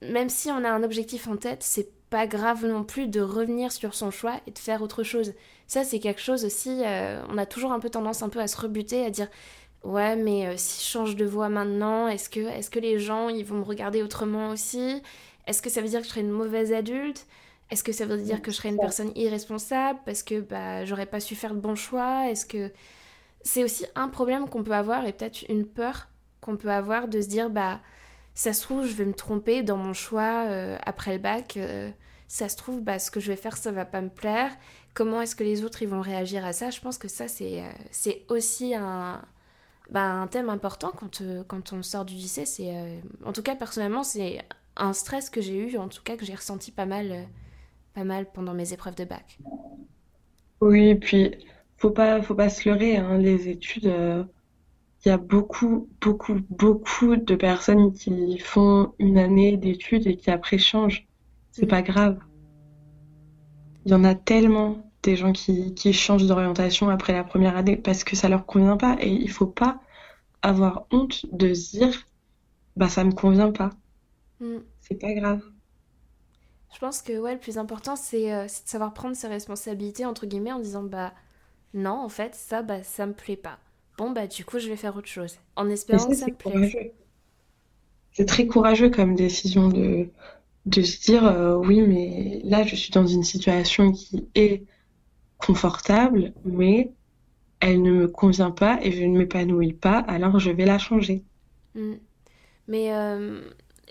même 0.02 0.28
si 0.28 0.50
on 0.50 0.64
a 0.64 0.70
un 0.70 0.84
objectif 0.84 1.26
en 1.26 1.36
tête, 1.36 1.64
c'est 1.64 1.88
pas 2.10 2.26
grave 2.26 2.66
non 2.66 2.84
plus 2.84 3.08
de 3.08 3.20
revenir 3.20 3.72
sur 3.72 3.94
son 3.94 4.10
choix 4.10 4.40
et 4.46 4.50
de 4.50 4.58
faire 4.58 4.82
autre 4.82 5.02
chose. 5.02 5.34
Ça, 5.66 5.84
c'est 5.84 6.00
quelque 6.00 6.20
chose 6.20 6.44
aussi, 6.44 6.82
euh, 6.84 7.22
on 7.30 7.38
a 7.38 7.46
toujours 7.46 7.72
un 7.72 7.80
peu 7.80 7.90
tendance 7.90 8.22
un 8.22 8.28
peu 8.28 8.40
à 8.40 8.48
se 8.48 8.60
rebuter, 8.60 9.04
à 9.04 9.10
dire 9.10 9.28
ouais, 9.84 10.16
mais 10.16 10.46
euh, 10.48 10.54
si 10.56 10.84
je 10.84 10.90
change 10.90 11.16
de 11.16 11.24
voix 11.24 11.48
maintenant, 11.48 12.08
est-ce 12.08 12.28
que, 12.28 12.40
est 12.40 12.70
que 12.70 12.80
les 12.80 12.98
gens, 12.98 13.28
ils 13.28 13.44
vont 13.44 13.56
me 13.56 13.64
regarder 13.64 14.02
autrement 14.02 14.50
aussi? 14.50 15.02
Est-ce 15.46 15.62
que 15.62 15.70
ça 15.70 15.80
veut 15.80 15.88
dire 15.88 16.00
que 16.00 16.06
je 16.06 16.10
serai 16.10 16.20
une 16.22 16.30
mauvaise 16.30 16.72
adulte? 16.72 17.26
Est-ce 17.70 17.84
que 17.84 17.92
ça 17.92 18.04
veut 18.06 18.18
dire 18.18 18.42
que 18.42 18.50
je 18.50 18.56
serai 18.56 18.70
une 18.70 18.78
personne 18.78 19.12
irresponsable? 19.16 20.00
Parce 20.04 20.22
que 20.22 20.40
bah, 20.40 20.84
j'aurais 20.84 21.06
pas 21.06 21.20
su 21.20 21.36
faire 21.36 21.54
le 21.54 21.60
bon 21.60 21.76
choix? 21.76 22.28
Est-ce 22.30 22.44
que 22.46 22.72
c'est 23.42 23.64
aussi 23.64 23.86
un 23.94 24.08
problème 24.08 24.48
qu'on 24.48 24.62
peut 24.64 24.72
avoir 24.74 25.06
et 25.06 25.12
peut-être 25.12 25.42
une 25.48 25.66
peur 25.66 26.08
qu'on 26.40 26.56
peut 26.56 26.70
avoir 26.70 27.08
de 27.08 27.20
se 27.20 27.28
dire 27.28 27.50
bah 27.50 27.80
ça 28.40 28.52
se 28.52 28.62
trouve 28.62 28.86
je 28.86 28.94
vais 28.94 29.04
me 29.04 29.14
tromper 29.14 29.62
dans 29.62 29.76
mon 29.76 29.92
choix 29.92 30.46
euh, 30.48 30.76
après 30.84 31.12
le 31.12 31.18
bac 31.18 31.58
ça 32.28 32.48
se 32.48 32.56
trouve 32.56 32.80
bah, 32.80 32.98
ce 32.98 33.10
que 33.10 33.20
je 33.20 33.28
vais 33.32 33.36
faire 33.36 33.56
ça 33.56 33.72
va 33.72 33.84
pas 33.84 34.00
me 34.00 34.08
plaire 34.08 34.52
comment 34.94 35.20
est-ce 35.20 35.36
que 35.36 35.44
les 35.44 35.64
autres 35.64 35.82
ils 35.82 35.88
vont 35.88 36.00
réagir 36.00 36.44
à 36.44 36.52
ça? 36.52 36.70
Je 36.70 36.80
pense 36.80 36.98
que 36.98 37.08
ça, 37.08 37.28
c'est, 37.28 37.60
euh, 37.62 37.70
c'est 37.90 38.24
aussi 38.28 38.74
un, 38.74 39.22
bah, 39.90 40.04
un 40.04 40.26
thème 40.26 40.48
important 40.48 40.92
quand, 40.96 41.20
euh, 41.20 41.42
quand 41.46 41.72
on 41.72 41.82
sort 41.82 42.04
du 42.04 42.14
lycée. 42.14 42.46
C'est, 42.46 42.76
euh, 42.76 43.00
en 43.24 43.32
tout 43.32 43.42
cas, 43.42 43.56
personnellement, 43.56 44.02
c'est 44.02 44.42
un 44.76 44.92
stress 44.92 45.30
que 45.30 45.40
j'ai 45.40 45.56
eu, 45.56 45.76
en 45.78 45.88
tout 45.88 46.02
cas 46.02 46.16
que 46.16 46.24
j'ai 46.24 46.34
ressenti 46.34 46.70
pas 46.70 46.86
mal, 46.86 47.26
pas 47.94 48.04
mal 48.04 48.26
pendant 48.32 48.54
mes 48.54 48.72
épreuves 48.72 48.94
de 48.94 49.04
bac. 49.04 49.38
Oui, 50.60 50.94
puis 50.94 51.34
faut 51.76 51.90
pas, 51.90 52.22
faut 52.22 52.34
pas 52.34 52.48
se 52.48 52.68
leurrer. 52.68 52.96
Hein, 52.96 53.18
les 53.18 53.48
études, 53.48 53.92
il 55.04 55.08
y 55.08 55.12
a 55.12 55.16
beaucoup, 55.16 55.88
beaucoup, 56.00 56.36
beaucoup 56.50 57.16
de 57.16 57.34
personnes 57.34 57.92
qui 57.92 58.38
font 58.38 58.92
une 58.98 59.18
année 59.18 59.56
d'études 59.56 60.06
et 60.06 60.16
qui 60.16 60.30
après 60.30 60.58
changent. 60.58 61.06
C'est 61.52 61.66
pas 61.66 61.82
grave. 61.82 62.18
Il 63.84 63.92
y 63.92 63.94
en 63.94 64.04
a 64.04 64.14
tellement 64.14 64.90
des 65.02 65.16
gens 65.16 65.32
qui, 65.32 65.74
qui 65.74 65.92
changent 65.94 66.26
d'orientation 66.26 66.90
après 66.90 67.14
la 67.14 67.24
première 67.24 67.56
année 67.56 67.76
parce 67.76 68.04
que 68.04 68.14
ça 68.14 68.28
leur 68.28 68.44
convient 68.44 68.76
pas 68.76 68.96
et 69.00 69.08
il 69.10 69.30
faut 69.30 69.46
pas 69.46 69.80
avoir 70.42 70.86
honte 70.90 71.24
de 71.32 71.54
se 71.54 71.78
dire 71.78 72.06
bah 72.76 72.88
ça 72.88 73.04
me 73.04 73.12
convient 73.12 73.52
pas. 73.52 73.70
Mm. 74.40 74.58
C'est 74.80 75.00
pas 75.00 75.14
grave. 75.14 75.42
Je 76.72 76.78
pense 76.78 77.02
que 77.02 77.18
ouais, 77.18 77.34
le 77.34 77.40
plus 77.40 77.58
important 77.58 77.96
c'est 77.96 78.32
euh, 78.32 78.44
de 78.44 78.48
savoir 78.48 78.92
prendre 78.92 79.16
ses 79.16 79.28
responsabilités 79.28 80.04
entre 80.04 80.26
guillemets 80.26 80.52
en 80.52 80.60
disant 80.60 80.82
bah 80.82 81.12
non 81.72 81.98
en 81.98 82.08
fait 82.08 82.34
ça 82.34 82.62
bah 82.62 82.82
ça 82.82 83.06
me 83.06 83.14
plaît 83.14 83.36
pas. 83.36 83.58
Bon 84.00 84.12
bah 84.12 84.26
du 84.26 84.46
coup 84.46 84.58
je 84.58 84.66
vais 84.66 84.76
faire 84.76 84.96
autre 84.96 85.08
chose 85.08 85.36
en 85.56 85.68
espérant 85.68 86.06
que 86.06 86.14
ça 86.14 86.24
me 86.24 86.32
plaise. 86.32 86.74
C'est 88.12 88.24
très 88.24 88.46
courageux 88.46 88.88
comme 88.88 89.14
décision 89.14 89.68
de 89.68 90.08
de 90.64 90.80
se 90.80 91.02
dire 91.02 91.26
euh, 91.26 91.56
oui 91.56 91.82
mais 91.82 92.40
là 92.44 92.62
je 92.64 92.76
suis 92.76 92.92
dans 92.92 93.06
une 93.06 93.24
situation 93.24 93.92
qui 93.92 94.26
est 94.34 94.64
confortable 95.36 96.32
mais 96.46 96.92
elle 97.60 97.82
ne 97.82 97.92
me 97.92 98.08
convient 98.08 98.50
pas 98.50 98.78
et 98.80 98.90
je 98.90 99.04
ne 99.04 99.18
m'épanouis 99.18 99.74
pas 99.74 99.98
alors 99.98 100.38
je 100.38 100.50
vais 100.50 100.64
la 100.64 100.78
changer 100.78 101.22
mm. 101.74 101.96
mais 102.68 102.94
euh, 102.94 103.42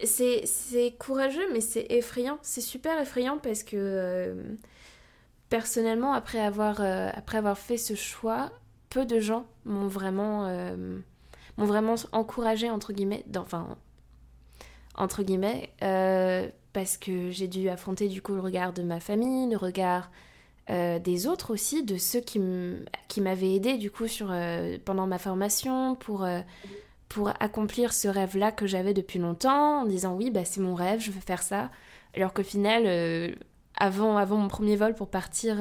c'est 0.05 0.95
courageux 0.97 1.53
mais 1.53 1.61
c'est 1.61 1.85
effrayant 1.91 2.39
c'est 2.41 2.61
super 2.61 2.99
effrayant 2.99 3.37
parce 3.37 3.61
que 3.61 3.77
euh, 3.77 4.43
personnellement 5.49 6.13
après 6.13 6.39
avoir 6.39 6.81
après 6.81 7.37
avoir 7.37 7.59
fait 7.59 7.77
ce 7.77 7.93
choix 7.93 8.51
peu 8.89 9.05
de 9.05 9.19
gens 9.19 9.45
m'ont 9.65 9.87
vraiment 9.87 10.47
m'ont 11.57 11.65
vraiment 11.65 11.95
encouragé 12.11 12.69
entre 12.69 12.93
guillemets 12.93 13.23
entre 14.95 15.23
guillemets 15.23 15.69
parce 16.73 16.97
que 16.97 17.31
j'ai 17.31 17.47
dû 17.47 17.69
affronter 17.69 18.07
du 18.07 18.21
coup 18.21 18.33
le 18.33 18.41
regard 18.41 18.73
de 18.73 18.83
ma 18.83 18.99
famille, 18.99 19.49
le 19.49 19.57
regard 19.57 20.09
euh, 20.69 20.99
des 20.99 21.25
autres 21.25 21.51
aussi, 21.51 21.83
de 21.83 21.97
ceux 21.97 22.21
qui 22.21 22.39
m'avaient 23.21 23.55
aidé 23.55 23.77
du 23.77 23.89
coup 23.89 24.05
euh, 24.21 24.77
pendant 24.85 25.07
ma 25.07 25.17
formation 25.17 25.95
pour, 25.95 26.23
euh, 26.23 26.41
pour 27.07 27.29
accomplir 27.39 27.91
ce 27.91 28.07
rêve-là 28.07 28.51
que 28.51 28.67
j'avais 28.67 28.93
depuis 28.93 29.17
longtemps, 29.17 29.81
en 29.81 29.85
disant 29.85 30.15
oui, 30.15 30.29
bah, 30.29 30.45
c'est 30.45 30.61
mon 30.61 30.75
rêve, 30.75 30.99
je 30.99 31.11
veux 31.11 31.21
faire 31.21 31.41
ça. 31.41 31.71
Alors 32.15 32.33
qu'au 32.33 32.43
final, 32.43 33.35
avant, 33.75 34.17
avant 34.17 34.37
mon 34.37 34.47
premier 34.47 34.75
vol 34.75 34.93
pour 34.93 35.09
partir 35.09 35.57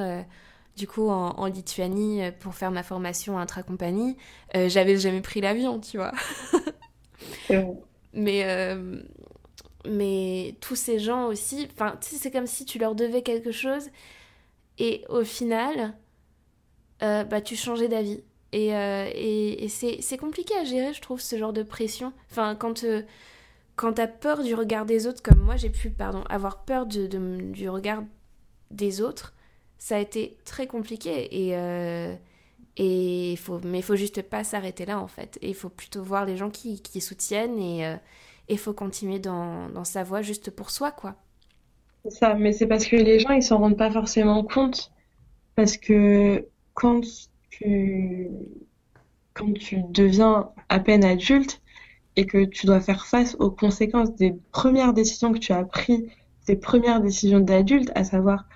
du 0.78 0.86
coup 0.86 1.08
en, 1.08 1.30
en, 1.30 1.46
Lituanie 1.46 2.22
pour 2.40 2.54
faire 2.54 2.70
ma 2.70 2.82
formation 2.82 3.38
intra-compagnie, 3.38 4.16
j'avais 4.54 4.96
jamais 4.96 5.20
pris 5.20 5.40
l'avion, 5.40 5.80
tu 5.80 5.98
vois. 5.98 6.12
Mais 8.14 8.76
mais 9.86 10.56
tous 10.60 10.76
ces 10.76 10.98
gens 10.98 11.26
aussi, 11.26 11.68
enfin, 11.72 11.96
c'est 12.00 12.30
comme 12.30 12.46
si 12.46 12.64
tu 12.64 12.78
leur 12.78 12.94
devais 12.94 13.22
quelque 13.22 13.52
chose 13.52 13.88
et 14.78 15.04
au 15.08 15.24
final, 15.24 15.94
euh, 17.02 17.24
bah, 17.24 17.40
tu 17.40 17.56
changeais 17.56 17.88
d'avis. 17.88 18.22
Et, 18.52 18.74
euh, 18.74 19.10
et, 19.14 19.68
c'est 19.68 20.16
compliqué 20.16 20.54
à 20.56 20.64
gérer, 20.64 20.94
je 20.94 21.00
trouve, 21.00 21.20
ce 21.20 21.36
genre 21.36 21.52
de 21.52 21.62
pression. 21.62 22.12
Enfin, 22.30 22.54
quand, 22.54 22.84
euh, 22.84 23.02
quand 23.76 23.94
tu 23.94 24.00
as 24.00 24.06
peur 24.06 24.42
du 24.42 24.54
regard 24.54 24.86
des 24.86 25.06
autres, 25.06 25.22
comme 25.22 25.40
moi 25.40 25.56
j'ai 25.56 25.70
pu, 25.70 25.90
pardon, 25.90 26.22
avoir 26.28 26.64
peur 26.64 26.86
de, 26.86 27.06
du 27.06 27.68
regard 27.68 28.02
des 28.70 29.00
autres, 29.00 29.34
ça 29.78 29.96
a 29.96 29.98
été 30.00 30.36
très 30.44 30.66
compliqué. 30.66 31.28
Et, 31.30 31.54
et 32.76 33.36
faut, 33.36 33.60
mais 33.64 33.82
faut 33.82 33.96
juste 33.96 34.22
pas 34.22 34.44
s'arrêter 34.44 34.86
là, 34.86 35.00
en 35.00 35.08
fait. 35.08 35.38
Il 35.42 35.54
faut 35.54 35.68
plutôt 35.68 36.02
voir 36.02 36.24
les 36.24 36.36
gens 36.36 36.50
qui, 36.50 36.80
qui 36.82 37.00
soutiennent 37.00 37.58
et 37.58 37.96
et 38.48 38.56
faut 38.56 38.72
continuer 38.72 39.18
dans, 39.18 39.68
dans, 39.68 39.84
sa 39.84 40.02
voie 40.02 40.22
juste 40.22 40.50
pour 40.50 40.70
soi, 40.70 40.90
quoi. 40.90 41.16
Ça, 42.08 42.34
mais 42.34 42.52
c'est 42.52 42.66
parce 42.66 42.86
que 42.86 42.96
les 42.96 43.18
gens, 43.18 43.30
ils 43.30 43.42
s'en 43.42 43.58
rendent 43.58 43.76
pas 43.76 43.90
forcément 43.90 44.42
compte. 44.42 44.90
Parce 45.54 45.76
que 45.76 46.46
quand 46.74 47.02
tu, 47.50 48.28
quand 49.34 49.52
tu 49.52 49.82
deviens 49.90 50.50
à 50.68 50.80
peine 50.80 51.04
adulte 51.04 51.60
et 52.16 52.26
que 52.26 52.44
tu 52.44 52.66
dois 52.66 52.80
faire 52.80 53.06
face 53.06 53.36
aux 53.38 53.50
conséquences 53.50 54.14
des 54.14 54.34
premières 54.52 54.92
décisions 54.92 55.32
que 55.32 55.38
tu 55.38 55.52
as 55.52 55.64
prises, 55.64 56.06
tes 56.46 56.56
premières 56.56 57.00
décisions 57.00 57.40
d'adulte, 57.40 57.90
à 57.94 58.04
savoir, 58.04 58.46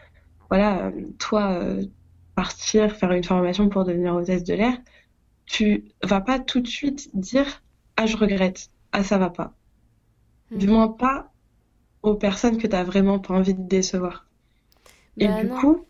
voilà, 0.52 0.92
toi, 1.18 1.52
euh, 1.52 1.82
partir, 2.34 2.94
faire 2.94 3.12
une 3.12 3.24
formation 3.24 3.70
pour 3.70 3.86
devenir 3.86 4.14
hôtesse 4.14 4.44
de 4.44 4.52
l'air, 4.52 4.76
tu 5.46 5.86
vas 6.02 6.20
pas 6.20 6.38
tout 6.38 6.60
de 6.60 6.66
suite 6.66 7.08
dire, 7.14 7.62
ah, 7.96 8.04
je 8.04 8.18
regrette, 8.18 8.68
ah, 8.92 9.02
ça 9.02 9.16
va 9.16 9.30
pas. 9.30 9.54
Du 10.50 10.68
moins 10.68 10.88
pas 10.88 11.32
aux 12.02 12.16
personnes 12.16 12.58
que 12.58 12.66
tu 12.66 12.74
n'as 12.74 12.84
vraiment 12.84 13.18
pas 13.18 13.32
envie 13.32 13.54
de 13.54 13.66
décevoir. 13.66 14.26
Et 15.16 15.26
bah 15.26 15.42
du 15.42 15.48
coup, 15.48 15.86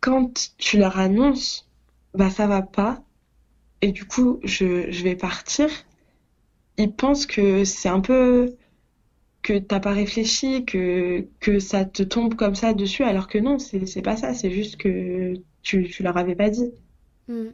quand 0.00 0.54
tu 0.56 0.78
leur 0.78 0.98
annonces, 0.98 1.68
bah 2.14 2.30
ça 2.30 2.46
va 2.46 2.62
pas, 2.62 3.02
et 3.82 3.92
du 3.92 4.06
coup 4.06 4.40
je, 4.42 4.90
je 4.90 5.04
vais 5.04 5.16
partir, 5.16 5.68
ils 6.78 6.90
pensent 6.90 7.26
que 7.26 7.66
c'est 7.66 7.90
un 7.90 8.00
peu 8.00 8.56
que 9.44 9.58
t'as 9.58 9.78
pas 9.78 9.92
réfléchi, 9.92 10.64
que, 10.64 11.28
que 11.38 11.60
ça 11.60 11.84
te 11.84 12.02
tombe 12.02 12.34
comme 12.34 12.54
ça 12.56 12.72
dessus, 12.74 13.04
alors 13.04 13.28
que 13.28 13.38
non, 13.38 13.58
c'est 13.58 14.02
pas 14.02 14.16
ça, 14.16 14.34
c'est 14.34 14.50
juste 14.50 14.78
que 14.78 15.34
tu, 15.62 15.88
tu 15.88 16.02
leur 16.02 16.16
avais 16.16 16.34
pas 16.34 16.50
dit. 16.50 16.72
Hmm. 17.28 17.50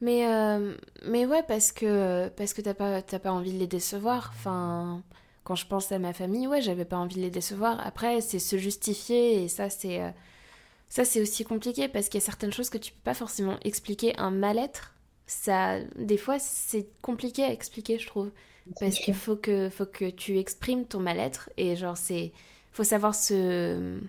Mais, 0.00 0.26
euh, 0.26 0.74
mais 1.06 1.26
ouais, 1.26 1.42
parce 1.46 1.72
que, 1.72 2.28
parce 2.30 2.54
que 2.54 2.62
t'as 2.62 2.74
pas, 2.74 3.02
pas 3.02 3.32
envie 3.32 3.52
de 3.52 3.58
les 3.58 3.66
décevoir. 3.66 4.32
Enfin, 4.34 5.02
quand 5.44 5.54
je 5.56 5.66
pense 5.66 5.92
à 5.92 5.98
ma 5.98 6.14
famille, 6.14 6.46
ouais, 6.46 6.62
j'avais 6.62 6.84
pas 6.86 6.96
envie 6.96 7.16
de 7.16 7.20
les 7.20 7.30
décevoir. 7.30 7.86
Après, 7.86 8.20
c'est 8.22 8.38
se 8.38 8.56
justifier 8.56 9.44
et 9.44 9.48
ça, 9.48 9.70
c'est 9.70 10.02
euh, 10.02 10.10
ça, 10.88 11.04
c'est 11.04 11.20
aussi 11.20 11.44
compliqué 11.44 11.88
parce 11.88 12.08
qu'il 12.08 12.20
y 12.20 12.22
a 12.22 12.26
certaines 12.26 12.52
choses 12.52 12.70
que 12.70 12.78
tu 12.78 12.92
peux 12.92 13.00
pas 13.04 13.14
forcément 13.14 13.58
expliquer. 13.62 14.14
Un 14.18 14.30
mal-être, 14.30 14.94
ça, 15.26 15.80
des 15.96 16.16
fois, 16.16 16.38
c'est 16.38 16.88
compliqué 17.02 17.44
à 17.44 17.52
expliquer, 17.52 17.98
je 17.98 18.06
trouve, 18.06 18.30
parce 18.80 18.98
qu'il 18.98 19.14
faut 19.14 19.36
que 19.36 19.70
faut 19.70 19.86
que 19.86 20.10
tu 20.10 20.38
exprimes 20.38 20.86
ton 20.86 21.00
mal-être 21.00 21.50
et 21.56 21.76
genre 21.76 21.96
c'est 21.96 22.32
faut 22.72 22.84
savoir 22.84 23.14
se 23.14 24.00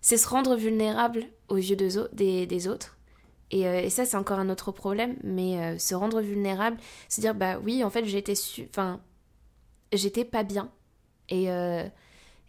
c'est 0.00 0.16
se 0.16 0.28
rendre 0.28 0.56
vulnérable 0.56 1.24
aux 1.48 1.56
yeux 1.56 1.76
des, 1.76 2.46
des, 2.46 2.68
autres. 2.68 2.98
Et, 3.52 3.60
et 3.62 3.90
ça, 3.90 4.04
c'est 4.04 4.16
encore 4.16 4.40
un 4.40 4.50
autre 4.50 4.72
problème, 4.72 5.16
mais 5.22 5.78
se 5.78 5.94
rendre 5.94 6.20
vulnérable, 6.20 6.76
c'est 7.08 7.20
dire, 7.20 7.34
bah 7.36 7.58
oui, 7.62 7.84
en 7.84 7.90
fait, 7.90 8.04
j'étais 8.04 8.34
enfin, 8.68 9.00
j'étais 9.92 10.24
pas 10.24 10.42
bien. 10.42 10.72
Et, 11.28 11.46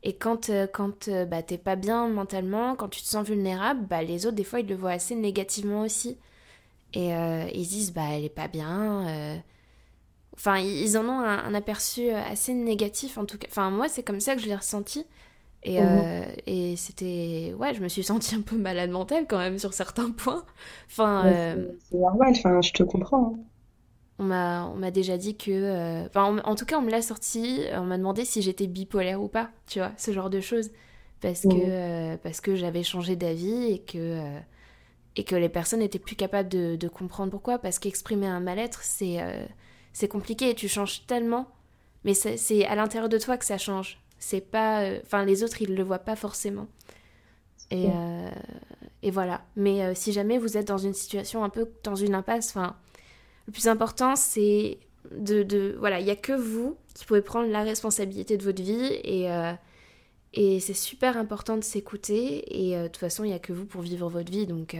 et 0.03 0.13
quand, 0.17 0.49
quand 0.73 1.09
bah, 1.29 1.43
t'es 1.43 1.59
pas 1.59 1.75
bien 1.75 2.07
mentalement, 2.07 2.75
quand 2.75 2.89
tu 2.89 3.01
te 3.01 3.07
sens 3.07 3.27
vulnérable, 3.27 3.85
bah, 3.87 4.01
les 4.01 4.25
autres, 4.25 4.35
des 4.35 4.43
fois, 4.43 4.59
ils 4.59 4.67
le 4.67 4.75
voient 4.75 4.91
assez 4.91 5.15
négativement 5.15 5.81
aussi. 5.81 6.17
Et 6.93 7.09
ils 7.09 7.67
disent, 7.67 7.93
bah, 7.93 8.05
elle 8.11 8.25
est 8.25 8.29
pas 8.29 8.47
bien 8.47 9.43
Enfin, 10.35 10.57
ils 10.57 10.97
en 10.97 11.05
ont 11.05 11.19
un, 11.19 11.53
aperçu 11.53 12.09
assez 12.09 12.53
négatif 12.53 13.17
en 13.17 13.25
tout 13.25 13.37
cas. 13.37 13.47
Enfin, 13.49 13.69
moi, 13.69 13.87
c'est 13.87 14.03
comme 14.03 14.19
ça 14.19 14.35
que 14.35 14.41
je 14.41 14.47
l'ai 14.47 14.55
ressenti. 14.55 15.05
Et, 15.65 15.79
mhm. 15.79 15.87
euh, 15.87 16.25
et 16.45 16.75
c'était. 16.75 17.53
Ouais, 17.57 17.73
je 17.73 17.81
me 17.81 17.87
suis 17.87 18.03
sentie 18.03 18.35
un 18.35 18.41
peu 18.41 18.57
malade 18.57 18.89
mentale 18.89 19.25
quand 19.27 19.37
même 19.37 19.57
sur 19.59 19.73
certains 19.73 20.11
points. 20.17 20.43
Enfin. 20.87 21.25
Euh, 21.25 21.67
c'est 21.89 21.97
normal, 21.97 22.29
enfin, 22.31 22.61
je 22.61 22.73
te 22.73 22.83
comprends. 22.83 23.35
Hein. 23.35 23.39
On 24.19 24.77
m'a 24.77 24.91
déjà 24.91 25.17
dit 25.17 25.37
que. 25.37 25.51
Euh, 25.51 26.05
enfin, 26.07 26.37
en, 26.43 26.55
tout 26.55 26.65
cas, 26.65 26.77
on 26.77 26.81
me 26.81 26.91
l'a 26.91 27.01
sorti. 27.01 27.61
On 27.73 27.83
m'a 27.83 27.97
demandé 27.97 28.25
si 28.25 28.41
j'étais 28.41 28.67
bipolaire 28.67 29.21
ou 29.21 29.27
pas, 29.27 29.49
tu 29.67 29.79
vois, 29.79 29.91
ce 29.97 30.11
genre 30.11 30.29
de 30.29 30.41
choses. 30.41 30.71
Parce 31.21 31.43
que, 31.43 32.11
mhm. 32.11 32.17
parce 32.17 32.41
que 32.41 32.55
j'avais 32.55 32.83
changé 32.83 33.15
d'avis 33.15 33.71
et 33.71 33.79
que. 33.79 34.19
et 35.15 35.23
que 35.23 35.35
les 35.35 35.49
personnes 35.49 35.79
n'étaient 35.79 35.99
plus 35.99 36.15
capables 36.17 36.49
de, 36.49 36.75
de 36.75 36.87
comprendre 36.89 37.31
pourquoi. 37.31 37.59
Parce 37.59 37.79
qu'exprimer 37.79 38.27
un 38.27 38.41
mal-être, 38.41 38.81
c'est 38.83 39.19
c'est 39.93 40.07
compliqué 40.07 40.53
tu 40.55 40.67
changes 40.67 41.05
tellement. 41.05 41.47
Mais 42.03 42.13
c'est 42.13 42.65
à 42.65 42.75
l'intérieur 42.75 43.09
de 43.09 43.17
toi 43.17 43.37
que 43.37 43.45
ça 43.45 43.57
change. 43.57 43.99
C'est 44.19 44.41
pas. 44.41 44.83
Euh, 44.83 44.99
enfin, 45.03 45.23
les 45.23 45.43
autres, 45.43 45.61
ils 45.61 45.73
le 45.73 45.83
voient 45.83 45.99
pas 45.99 46.15
forcément. 46.15 46.67
Et, 47.71 47.87
euh, 47.87 48.29
et 49.01 49.11
voilà. 49.11 49.41
Mais 49.55 49.83
euh, 49.83 49.93
si 49.95 50.11
jamais 50.11 50.37
vous 50.37 50.57
êtes 50.57 50.67
dans 50.67 50.77
une 50.77 50.93
situation 50.93 51.43
un 51.43 51.49
peu 51.49 51.69
dans 51.83 51.95
une 51.95 52.13
impasse, 52.13 52.49
enfin, 52.49 52.75
le 53.47 53.53
plus 53.53 53.67
important, 53.67 54.15
c'est 54.15 54.79
de, 55.11 55.43
de, 55.43 55.75
Voilà, 55.79 55.99
il 55.99 56.05
n'y 56.05 56.11
a 56.11 56.15
que 56.15 56.33
vous 56.33 56.75
qui 56.93 57.05
pouvez 57.05 57.21
prendre 57.21 57.49
la 57.49 57.63
responsabilité 57.63 58.37
de 58.37 58.43
votre 58.43 58.61
vie. 58.61 58.99
Et, 59.03 59.27
et 60.33 60.59
c'est 60.59 60.73
super 60.73 61.17
important 61.17 61.55
de 61.55 61.63
s'écouter. 61.63 62.65
Et 62.65 62.75
de 62.75 62.87
toute 62.87 62.97
façon, 62.97 63.23
il 63.23 63.27
n'y 63.27 63.33
a 63.33 63.39
que 63.39 63.53
vous 63.53 63.65
pour 63.65 63.81
vivre 63.81 64.09
votre 64.09 64.31
vie. 64.31 64.45
Donc. 64.45 64.77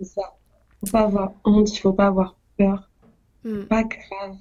C'est 0.00 0.06
ça. 0.06 0.36
Faut 0.84 0.90
pas 0.90 1.02
avoir 1.02 1.32
honte, 1.44 1.72
il 1.72 1.78
faut 1.78 1.92
pas 1.92 2.08
avoir 2.08 2.36
peur. 2.58 2.90
Hmm. 3.44 3.62
Pas 3.64 3.84
grave 3.84 4.36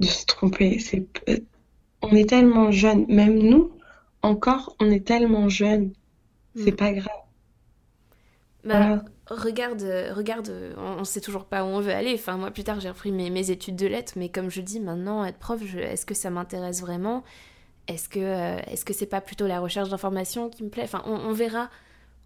de 0.00 0.06
se 0.06 0.26
tromper. 0.26 0.78
C'est, 0.78 1.06
euh, 1.28 1.38
on 2.02 2.10
est 2.10 2.28
tellement 2.28 2.70
jeunes, 2.70 3.06
même 3.08 3.38
nous, 3.38 3.72
encore, 4.22 4.74
on 4.80 4.90
est 4.90 5.06
tellement 5.06 5.48
jeunes. 5.48 5.92
C'est 6.56 6.72
hmm. 6.72 6.76
pas 6.76 6.92
grave. 6.92 7.06
Bah, 8.64 9.02
regarde, 9.28 9.82
regarde, 10.14 10.52
on, 10.76 11.04
sait 11.04 11.20
toujours 11.20 11.46
pas 11.46 11.64
où 11.64 11.68
on 11.68 11.80
veut 11.80 11.92
aller. 11.92 12.12
Enfin, 12.14 12.36
moi, 12.36 12.50
plus 12.50 12.64
tard, 12.64 12.80
j'ai 12.80 12.90
repris 12.90 13.10
mes, 13.10 13.30
mes, 13.30 13.50
études 13.50 13.76
de 13.76 13.86
lettres, 13.86 14.14
mais 14.16 14.28
comme 14.28 14.50
je 14.50 14.60
dis, 14.60 14.80
maintenant, 14.80 15.24
être 15.24 15.38
prof, 15.38 15.62
est-ce 15.76 16.04
que 16.04 16.14
ça 16.14 16.28
m'intéresse 16.28 16.80
vraiment? 16.80 17.24
Est-ce 17.88 18.08
que, 18.08 18.20
euh, 18.20 18.60
est-ce 18.66 18.84
que 18.84 18.92
c'est 18.92 19.06
pas 19.06 19.20
plutôt 19.20 19.46
la 19.46 19.60
recherche 19.60 19.88
d'informations 19.88 20.50
qui 20.50 20.62
me 20.62 20.68
plaît? 20.68 20.82
Enfin, 20.84 21.02
on, 21.06 21.32
verra 21.32 21.70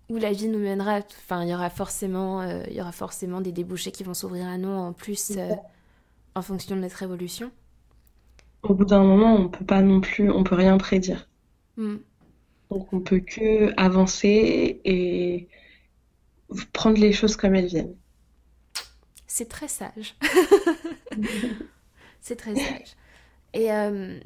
où 0.09 0.17
la 0.17 0.33
vie 0.33 0.49
nous 0.49 0.59
mènera. 0.59 0.99
Enfin, 1.25 1.45
il 1.45 1.51
y 1.51 1.55
aura 1.55 1.71
forcément, 1.71 2.41
euh, 2.43 2.65
il 2.69 2.75
y 2.75 2.81
aura 2.81 2.93
forcément 2.93 3.41
des 3.41 3.53
débouchés 3.53 3.93
qui 3.93 4.03
vont 4.03 4.15
s'ouvrir 4.15 4.47
à 4.47 4.59
nous 4.59 4.71
en 4.71 4.93
plus 4.93 5.39
en 6.35 6.43
fonction 6.43 6.75
de 6.75 6.81
notre 6.81 7.03
évolution 7.03 7.53
au 8.65 8.75
bout 8.75 8.85
d'un 8.85 9.03
moment, 9.03 9.35
on 9.35 9.49
peut 9.49 9.65
pas 9.65 9.83
non 9.83 10.01
plus, 10.01 10.31
on 10.31 10.45
peut 10.45 10.55
rien 10.55 10.77
prédire. 10.79 11.29
Hmm. 11.77 11.97
Donc 12.71 12.93
on 12.93 13.01
peut 13.01 13.21
que 13.21 13.73
avancer 13.77 14.81
et 14.85 15.49
prendre 16.73 16.99
les 16.99 17.13
choses 17.13 17.37
comme 17.37 17.55
elles 17.55 17.67
viennent. 17.67 17.95
C'est 19.27 19.49
très 19.49 19.69
sage. 19.69 20.17
C'est 22.21 22.37
très 22.37 22.55
sage. 22.55 22.97
Et 23.53 23.73
euh, 23.73 24.19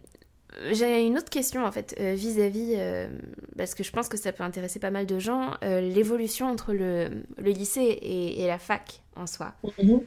j'ai 0.72 1.06
une 1.06 1.18
autre 1.18 1.30
question 1.30 1.64
en 1.64 1.70
fait 1.70 1.94
euh, 2.00 2.14
vis-à-vis, 2.14 2.74
euh, 2.76 3.08
parce 3.56 3.74
que 3.74 3.84
je 3.84 3.92
pense 3.92 4.08
que 4.08 4.16
ça 4.16 4.32
peut 4.32 4.42
intéresser 4.42 4.80
pas 4.80 4.90
mal 4.90 5.06
de 5.06 5.18
gens, 5.18 5.54
l'évolution 5.62 6.46
entre 6.46 6.72
le, 6.72 7.24
lycée 7.38 7.98
et, 8.02 8.46
la 8.46 8.58
fac 8.58 9.02
en 9.16 9.26
soi. 9.26 9.54
Mhm. 9.82 10.00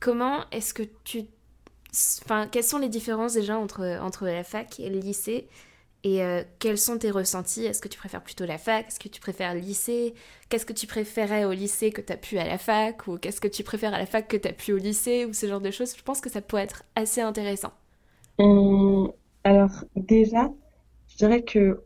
comment 0.00 0.40
est-ce 0.50 0.74
que 0.74 0.82
tu 1.04 1.24
Enfin, 2.24 2.46
quelles 2.48 2.64
sont 2.64 2.78
les 2.78 2.88
différences 2.88 3.34
déjà 3.34 3.58
entre, 3.58 3.98
entre 4.02 4.26
la 4.26 4.44
fac 4.44 4.78
et 4.80 4.90
le 4.90 4.98
lycée? 4.98 5.48
Et 6.04 6.22
euh, 6.24 6.44
quels 6.60 6.78
sont 6.78 6.98
tes 6.98 7.10
ressentis? 7.10 7.64
Est-ce 7.66 7.80
que 7.82 7.88
tu 7.88 7.98
préfères 7.98 8.22
plutôt 8.22 8.46
la 8.46 8.58
fac? 8.58 8.88
Est-ce 8.88 9.00
que 9.00 9.08
tu 9.08 9.20
préfères 9.20 9.54
le 9.54 9.60
lycée? 9.60 10.14
Qu'est-ce 10.48 10.66
que 10.66 10.72
tu 10.72 10.86
préférais 10.86 11.44
au 11.44 11.52
lycée 11.52 11.92
que 11.92 12.00
tu 12.00 12.12
as 12.12 12.16
pu 12.16 12.38
à 12.38 12.46
la 12.46 12.58
fac? 12.58 13.06
Ou 13.08 13.18
qu'est-ce 13.18 13.40
que 13.40 13.48
tu 13.48 13.64
préfères 13.64 13.94
à 13.94 13.98
la 13.98 14.06
fac 14.06 14.28
que 14.28 14.36
tu 14.36 14.48
as 14.48 14.52
pu 14.52 14.72
au 14.72 14.78
lycée? 14.78 15.26
Ou 15.26 15.34
ce 15.34 15.46
genre 15.48 15.60
de 15.60 15.70
choses. 15.70 15.96
Je 15.96 16.02
pense 16.02 16.20
que 16.20 16.30
ça 16.30 16.42
pourrait 16.42 16.64
être 16.64 16.84
assez 16.96 17.20
intéressant. 17.22 17.72
Hum, 18.38 19.12
alors 19.44 19.84
déjà, 19.96 20.50
je 21.08 21.16
dirais 21.16 21.42
que 21.44 21.84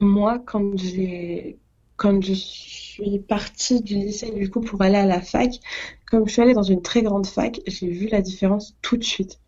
moi, 0.00 0.38
quand 0.40 0.76
j'ai 0.78 1.60
quand 2.00 2.24
je 2.24 2.32
suis 2.32 3.18
partie 3.18 3.82
du 3.82 3.94
lycée 3.94 4.30
du 4.30 4.48
coup 4.48 4.62
pour 4.62 4.80
aller 4.80 4.96
à 4.96 5.04
la 5.04 5.20
fac, 5.20 5.60
comme 6.06 6.26
je 6.26 6.32
suis 6.32 6.40
allée 6.40 6.54
dans 6.54 6.62
une 6.62 6.80
très 6.80 7.02
grande 7.02 7.26
fac, 7.26 7.60
j'ai 7.66 7.88
vu 7.88 8.08
la 8.08 8.22
différence 8.22 8.74
tout 8.80 8.96
de 8.96 9.04
suite. 9.04 9.38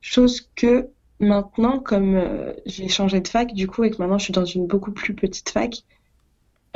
Chose 0.00 0.48
que 0.54 0.90
maintenant, 1.18 1.80
comme 1.80 2.14
euh, 2.14 2.52
j'ai 2.66 2.86
changé 2.86 3.20
de 3.20 3.26
fac 3.26 3.52
du 3.52 3.66
coup 3.66 3.82
et 3.82 3.90
que 3.90 3.96
maintenant 3.98 4.16
je 4.16 4.22
suis 4.22 4.32
dans 4.32 4.44
une 4.44 4.68
beaucoup 4.68 4.92
plus 4.92 5.12
petite 5.12 5.50
fac, 5.50 5.82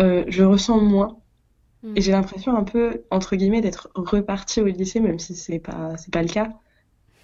euh, 0.00 0.24
je 0.26 0.42
ressens 0.42 0.80
moins. 0.80 1.16
Et 1.94 2.00
j'ai 2.00 2.10
l'impression 2.10 2.56
un 2.56 2.64
peu, 2.64 3.04
entre 3.12 3.36
guillemets, 3.36 3.60
d'être 3.60 3.90
repartie 3.94 4.60
au 4.60 4.66
lycée, 4.66 4.98
même 4.98 5.20
si 5.20 5.36
c'est 5.36 5.60
pas, 5.60 5.96
c'est 5.98 6.12
pas 6.12 6.22
le 6.22 6.28
cas. 6.28 6.50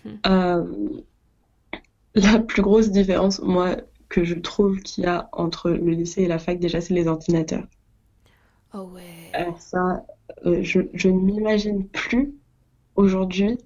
Hmm. 0.04 0.10
Euh, 0.28 0.64
la 2.14 2.38
plus 2.38 2.62
grosse 2.62 2.90
différence, 2.90 3.40
moi, 3.40 3.74
que 4.12 4.24
je 4.24 4.34
trouve 4.34 4.80
qu'il 4.80 5.04
y 5.04 5.06
a 5.06 5.28
entre 5.32 5.70
le 5.70 5.90
lycée 5.90 6.22
et 6.22 6.28
la 6.28 6.38
fac, 6.38 6.58
déjà, 6.58 6.82
c'est 6.82 6.92
les 6.92 7.08
ordinateurs. 7.08 7.66
Oh 8.74 8.90
ouais. 8.94 9.02
Alors 9.32 9.58
ça, 9.58 10.04
euh, 10.44 10.62
je, 10.62 10.82
je, 10.92 11.08
ne 11.08 11.18
m'imagine 11.18 11.88
plus 11.88 12.34
aujourd'hui 12.94 13.58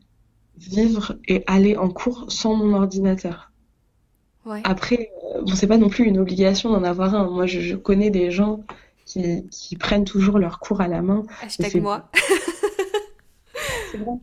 vivre 0.57 1.17
et 1.27 1.43
aller 1.49 1.77
en 1.77 1.91
cours 1.91 2.27
sans 2.29 2.55
mon 2.55 2.75
ordinateur. 2.75 3.51
Ouais. 4.45 4.61
Après, 4.63 5.11
euh, 5.35 5.43
bon, 5.43 5.55
c'est 5.57 5.67
pas 5.67 5.79
non 5.79 5.89
plus 5.89 6.05
une 6.05 6.19
obligation 6.19 6.71
d'en 6.71 6.85
avoir 6.85 7.15
un. 7.17 7.29
Moi, 7.29 7.47
je, 7.47 7.75
connais 7.75 8.11
des 8.11 8.31
gens 8.31 8.61
qui, 9.05 9.49
qui, 9.51 9.77
prennent 9.77 10.05
toujours 10.05 10.39
leurs 10.39 10.61
cours 10.61 10.81
à 10.81 10.87
la 10.87 11.03
main. 11.03 11.25
Hashtag 11.43 11.83
moi. 11.83 12.09
c'est 13.91 13.99
vrai. 13.99 14.15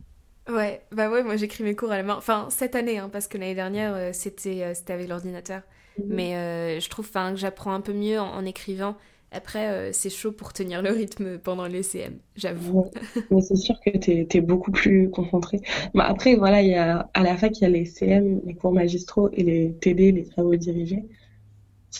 Ouais, 0.48 0.82
bah 0.92 1.10
ouais, 1.10 1.22
moi 1.22 1.36
j'écris 1.36 1.64
mes 1.64 1.74
cours 1.74 1.90
à 1.90 1.98
la 1.98 2.02
main. 2.02 2.16
Enfin, 2.16 2.48
cette 2.50 2.74
année, 2.74 2.98
hein, 2.98 3.10
parce 3.12 3.28
que 3.28 3.36
l'année 3.36 3.54
dernière, 3.54 3.94
euh, 3.94 4.10
c'était 4.14 4.74
c'était 4.74 4.94
avec 4.94 5.08
l'ordinateur. 5.08 5.62
Mhm. 5.98 6.06
Mais 6.08 6.36
euh, 6.36 6.80
je 6.80 6.88
trouve 6.88 7.10
que 7.10 7.36
j'apprends 7.36 7.72
un 7.72 7.80
peu 7.80 7.92
mieux 7.92 8.20
en, 8.20 8.44
écrivant. 8.44 8.96
Après, 9.32 9.68
euh, 9.68 9.90
c'est 9.92 10.10
chaud 10.10 10.30
pour 10.30 10.52
tenir 10.52 10.80
le 10.80 10.90
rythme 10.90 11.38
pendant 11.38 11.66
les 11.66 11.82
CM, 11.82 12.18
j'avoue. 12.36 12.90
mais 13.30 13.40
c'est 13.40 13.56
sûr 13.56 13.74
que 13.84 13.90
tu 13.98 14.26
es, 14.30 14.40
beaucoup 14.40 14.70
plus 14.70 15.10
concentré. 15.10 15.60
Bah, 15.92 16.04
après, 16.08 16.36
voilà, 16.36 16.62
y 16.62 16.74
a, 16.74 17.10
à 17.14 17.22
la 17.22 17.36
fac, 17.36 17.58
il 17.58 17.62
y 17.62 17.64
a 17.64 17.68
les 17.68 17.84
CM, 17.84 18.40
les 18.44 18.54
cours 18.54 18.72
magistraux 18.72 19.30
et 19.32 19.42
les 19.42 19.72
TD, 19.80 20.12
les 20.12 20.24
travaux 20.24 20.54
dirigés. 20.54 21.04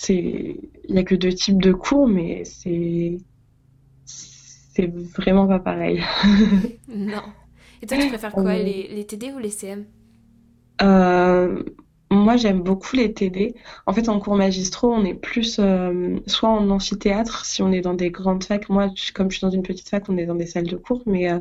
Il 0.08 0.58
n'y 0.90 0.98
a 0.98 1.02
que 1.02 1.14
deux 1.14 1.32
types 1.32 1.60
de 1.60 1.72
cours, 1.72 2.06
mais 2.06 2.44
c'est 2.44 3.18
c'est 4.04 4.92
vraiment 4.92 5.46
pas 5.46 5.60
pareil. 5.60 6.02
non. 6.88 7.22
Et 7.80 7.86
toi, 7.86 7.96
tu 7.98 8.08
préfères 8.08 8.32
quoi, 8.32 8.54
les, 8.58 8.88
les 8.88 9.04
TD 9.06 9.32
ou 9.32 9.38
les 9.38 9.50
CM 9.50 9.84
euh, 10.82 11.62
moi, 12.14 12.36
j'aime 12.36 12.62
beaucoup 12.62 12.96
les 12.96 13.12
TD. 13.12 13.54
En 13.86 13.92
fait, 13.92 14.08
en 14.08 14.18
cours 14.20 14.36
magistraux, 14.36 14.92
on 14.92 15.04
est 15.04 15.14
plus 15.14 15.58
euh, 15.58 16.18
soit 16.26 16.48
en 16.48 16.68
amphithéâtre, 16.70 17.44
si 17.44 17.62
on 17.62 17.72
est 17.72 17.80
dans 17.80 17.94
des 17.94 18.10
grandes 18.10 18.44
facs. 18.44 18.68
Moi, 18.68 18.90
comme 19.14 19.30
je 19.30 19.38
suis 19.38 19.46
dans 19.46 19.50
une 19.50 19.62
petite 19.62 19.88
fac, 19.88 20.08
on 20.08 20.16
est 20.16 20.26
dans 20.26 20.34
des 20.34 20.46
salles 20.46 20.66
de 20.66 20.76
cours, 20.76 21.02
mais 21.06 21.30
euh, 21.30 21.40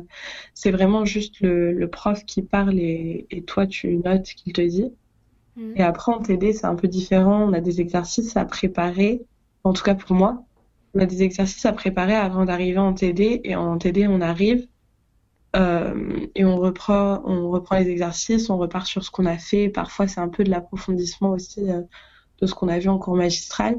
c'est 0.54 0.70
vraiment 0.70 1.04
juste 1.04 1.40
le, 1.40 1.86
prof 1.88 2.24
qui 2.24 2.42
parle 2.42 2.78
et, 2.78 3.26
toi, 3.46 3.66
tu 3.66 3.96
notes 3.98 4.26
ce 4.26 4.34
qu'il 4.34 4.52
te 4.52 4.62
dit. 4.62 4.92
Mm. 5.56 5.72
Et 5.76 5.82
après, 5.82 6.12
en 6.12 6.20
TD, 6.20 6.52
c'est 6.52 6.66
un 6.66 6.76
peu 6.76 6.88
différent. 6.88 7.48
On 7.48 7.52
a 7.52 7.60
des 7.60 7.80
exercices 7.80 8.36
à 8.36 8.44
préparer, 8.44 9.22
en 9.64 9.72
tout 9.72 9.84
cas 9.84 9.94
pour 9.94 10.16
moi. 10.16 10.44
On 10.94 11.00
a 11.00 11.06
des 11.06 11.22
exercices 11.22 11.66
à 11.66 11.72
préparer 11.72 12.14
avant 12.14 12.44
d'arriver 12.44 12.78
en 12.78 12.94
TD, 12.94 13.40
et 13.44 13.56
en 13.56 13.78
TD, 13.78 14.06
on 14.08 14.20
arrive 14.20 14.66
euh, 15.54 16.26
et 16.34 16.44
on 16.44 16.56
reprend, 16.56 17.22
on 17.24 17.50
reprend 17.50 17.78
les 17.78 17.88
exercices, 17.88 18.50
on 18.50 18.58
repart 18.58 18.86
sur 18.86 19.04
ce 19.04 19.10
qu'on 19.10 19.26
a 19.26 19.38
fait. 19.38 19.68
Parfois, 19.68 20.08
c'est 20.08 20.20
un 20.20 20.28
peu 20.28 20.44
de 20.44 20.50
l'approfondissement 20.50 21.30
aussi 21.30 21.70
euh, 21.70 21.82
de 22.40 22.46
ce 22.46 22.54
qu'on 22.54 22.68
a 22.68 22.78
vu 22.78 22.88
en 22.88 22.98
cours 22.98 23.16
magistral. 23.16 23.78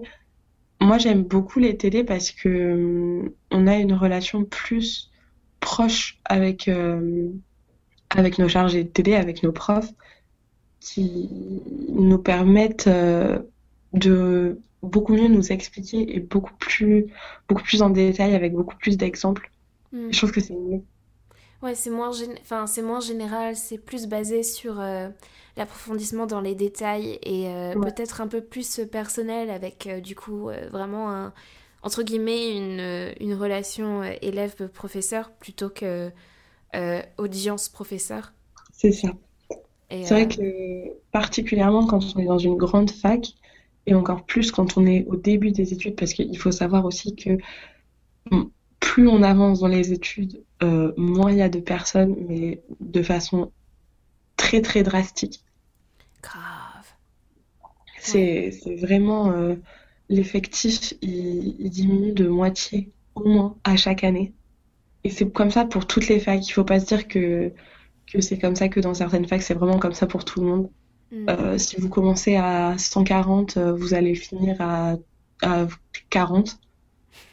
Moi, 0.82 0.98
j'aime 0.98 1.24
beaucoup 1.24 1.60
les 1.60 1.78
télés 1.78 2.04
parce 2.04 2.32
que 2.32 2.50
euh, 2.50 3.36
on 3.52 3.68
a 3.68 3.76
une 3.76 3.94
relation 3.94 4.46
plus 4.46 5.12
proche 5.60 6.20
avec 6.26 6.70
avec 8.12 8.38
nos 8.38 8.48
chargés 8.48 8.84
de 8.84 8.90
télé, 8.90 9.16
avec 9.16 9.42
nos 9.42 9.52
profs, 9.52 9.92
qui 10.80 11.30
nous 11.90 12.20
permettent 12.20 12.88
de 13.94 14.60
beaucoup 14.84 15.14
mieux 15.14 15.28
nous 15.28 15.52
expliquer 15.52 16.16
et 16.16 16.20
beaucoup 16.20 16.54
plus, 16.60 17.08
beaucoup 17.50 17.64
plus 17.64 17.82
en 17.82 17.90
détail 17.90 18.36
avec 18.36 18.54
beaucoup 18.54 18.76
plus 18.78 18.96
d'exemples. 18.96 19.52
Hmm. 19.92 20.10
Je 20.12 20.18
trouve 20.18 20.32
que 20.32 20.42
c'est 20.42 20.54
mieux. 20.54 20.84
Ouais, 21.62 21.74
c'est 21.74 21.90
moins, 21.90 22.12
enfin, 22.42 22.68
c'est 22.68 22.82
moins 22.82 23.00
général, 23.00 23.56
c'est 23.56 23.78
plus 23.78 24.08
basé 24.08 24.44
sur 24.44 24.80
euh, 24.80 25.10
l'approfondissement 25.58 26.26
dans 26.28 26.42
les 26.42 26.54
détails 26.54 27.18
et 27.24 27.48
euh, 27.48 27.74
peut-être 27.76 28.22
un 28.22 28.28
peu 28.28 28.42
plus 28.42 28.82
personnel 28.92 29.50
avec 29.50 29.88
euh, 29.88 30.00
du 30.00 30.16
coup 30.16 30.50
vraiment 30.72 31.10
un, 31.10 31.34
entre 31.82 32.04
guillemets 32.04 32.56
une, 32.56 33.14
une 33.20 33.34
relation 33.34 34.04
élève-professeur 34.04 35.32
plutôt 35.32 35.70
que 35.70 36.12
audience-professeur. 37.18 38.34
C'est 38.74 38.92
ça. 38.92 39.14
C'est 39.90 40.10
vrai 40.10 40.28
que 40.28 40.92
particulièrement 41.12 41.88
quand 41.88 42.16
on 42.16 42.20
est 42.20 42.26
dans 42.26 42.38
une 42.38 42.58
grande 42.58 42.92
fac 42.92 43.34
et 43.86 43.94
encore 43.94 44.26
plus 44.26 44.52
quand 44.52 44.78
on 44.78 44.86
est 44.86 45.06
au 45.06 45.16
début 45.16 45.52
des 45.52 45.72
études 45.74 45.96
parce 45.96 46.14
qu'il 46.14 46.38
faut 46.38 46.52
savoir 46.52 46.84
aussi 46.86 47.16
que 47.16 47.38
plus 48.80 49.08
on 49.08 49.24
avance 49.24 49.60
dans 49.60 49.68
les 49.68 49.94
études, 49.94 50.44
euh, 50.64 50.94
moins 50.98 51.32
il 51.32 51.38
y 51.38 51.42
a 51.42 51.50
de 51.50 51.60
personnes, 51.60 52.16
mais 52.28 52.62
de 52.80 53.02
façon 53.02 53.52
très 54.38 54.62
très 54.62 54.84
drastique. 54.84 55.44
Grave. 56.22 56.86
C'est 58.00 58.52
vraiment 58.80 59.32
euh, 59.32 59.56
l'effectif, 60.10 60.94
il, 61.02 61.70
diminue 61.70 62.14
de 62.14 62.28
moitié 62.28 62.92
au 63.16 63.28
moins 63.28 63.58
à 63.64 63.76
chaque 63.76 64.04
année. 64.04 64.34
Et 65.04 65.10
c'est 65.10 65.30
comme 65.32 65.52
ça 65.52 65.66
pour 65.66 65.88
toutes 65.88 66.08
les 66.08 66.20
facs. 66.20 66.48
Il 66.48 66.52
faut 66.52 66.64
pas 66.64 66.80
se 66.80 66.86
dire 66.86 67.08
que, 67.08 67.52
que 68.12 68.22
c'est 68.22 68.38
comme 68.38 68.56
ça 68.56 68.70
que 68.70 68.80
dans 68.80 68.94
certaines 68.94 69.28
facs, 69.28 69.42
c'est 69.42 69.54
vraiment 69.56 69.80
comme 69.80 69.94
ça 69.94 70.08
pour 70.08 70.26
tout 70.26 70.42
le 70.42 70.48
monde. 70.48 70.70
Mm. 71.12 71.30
Euh, 71.30 71.58
si 71.58 71.80
vous 71.80 71.90
commencez 71.90 72.36
à 72.36 72.78
140, 72.78 73.58
vous 73.58 73.94
allez 73.94 74.16
finir 74.16 74.58
à, 74.60 74.96
à 75.42 75.68
40. 76.10 76.60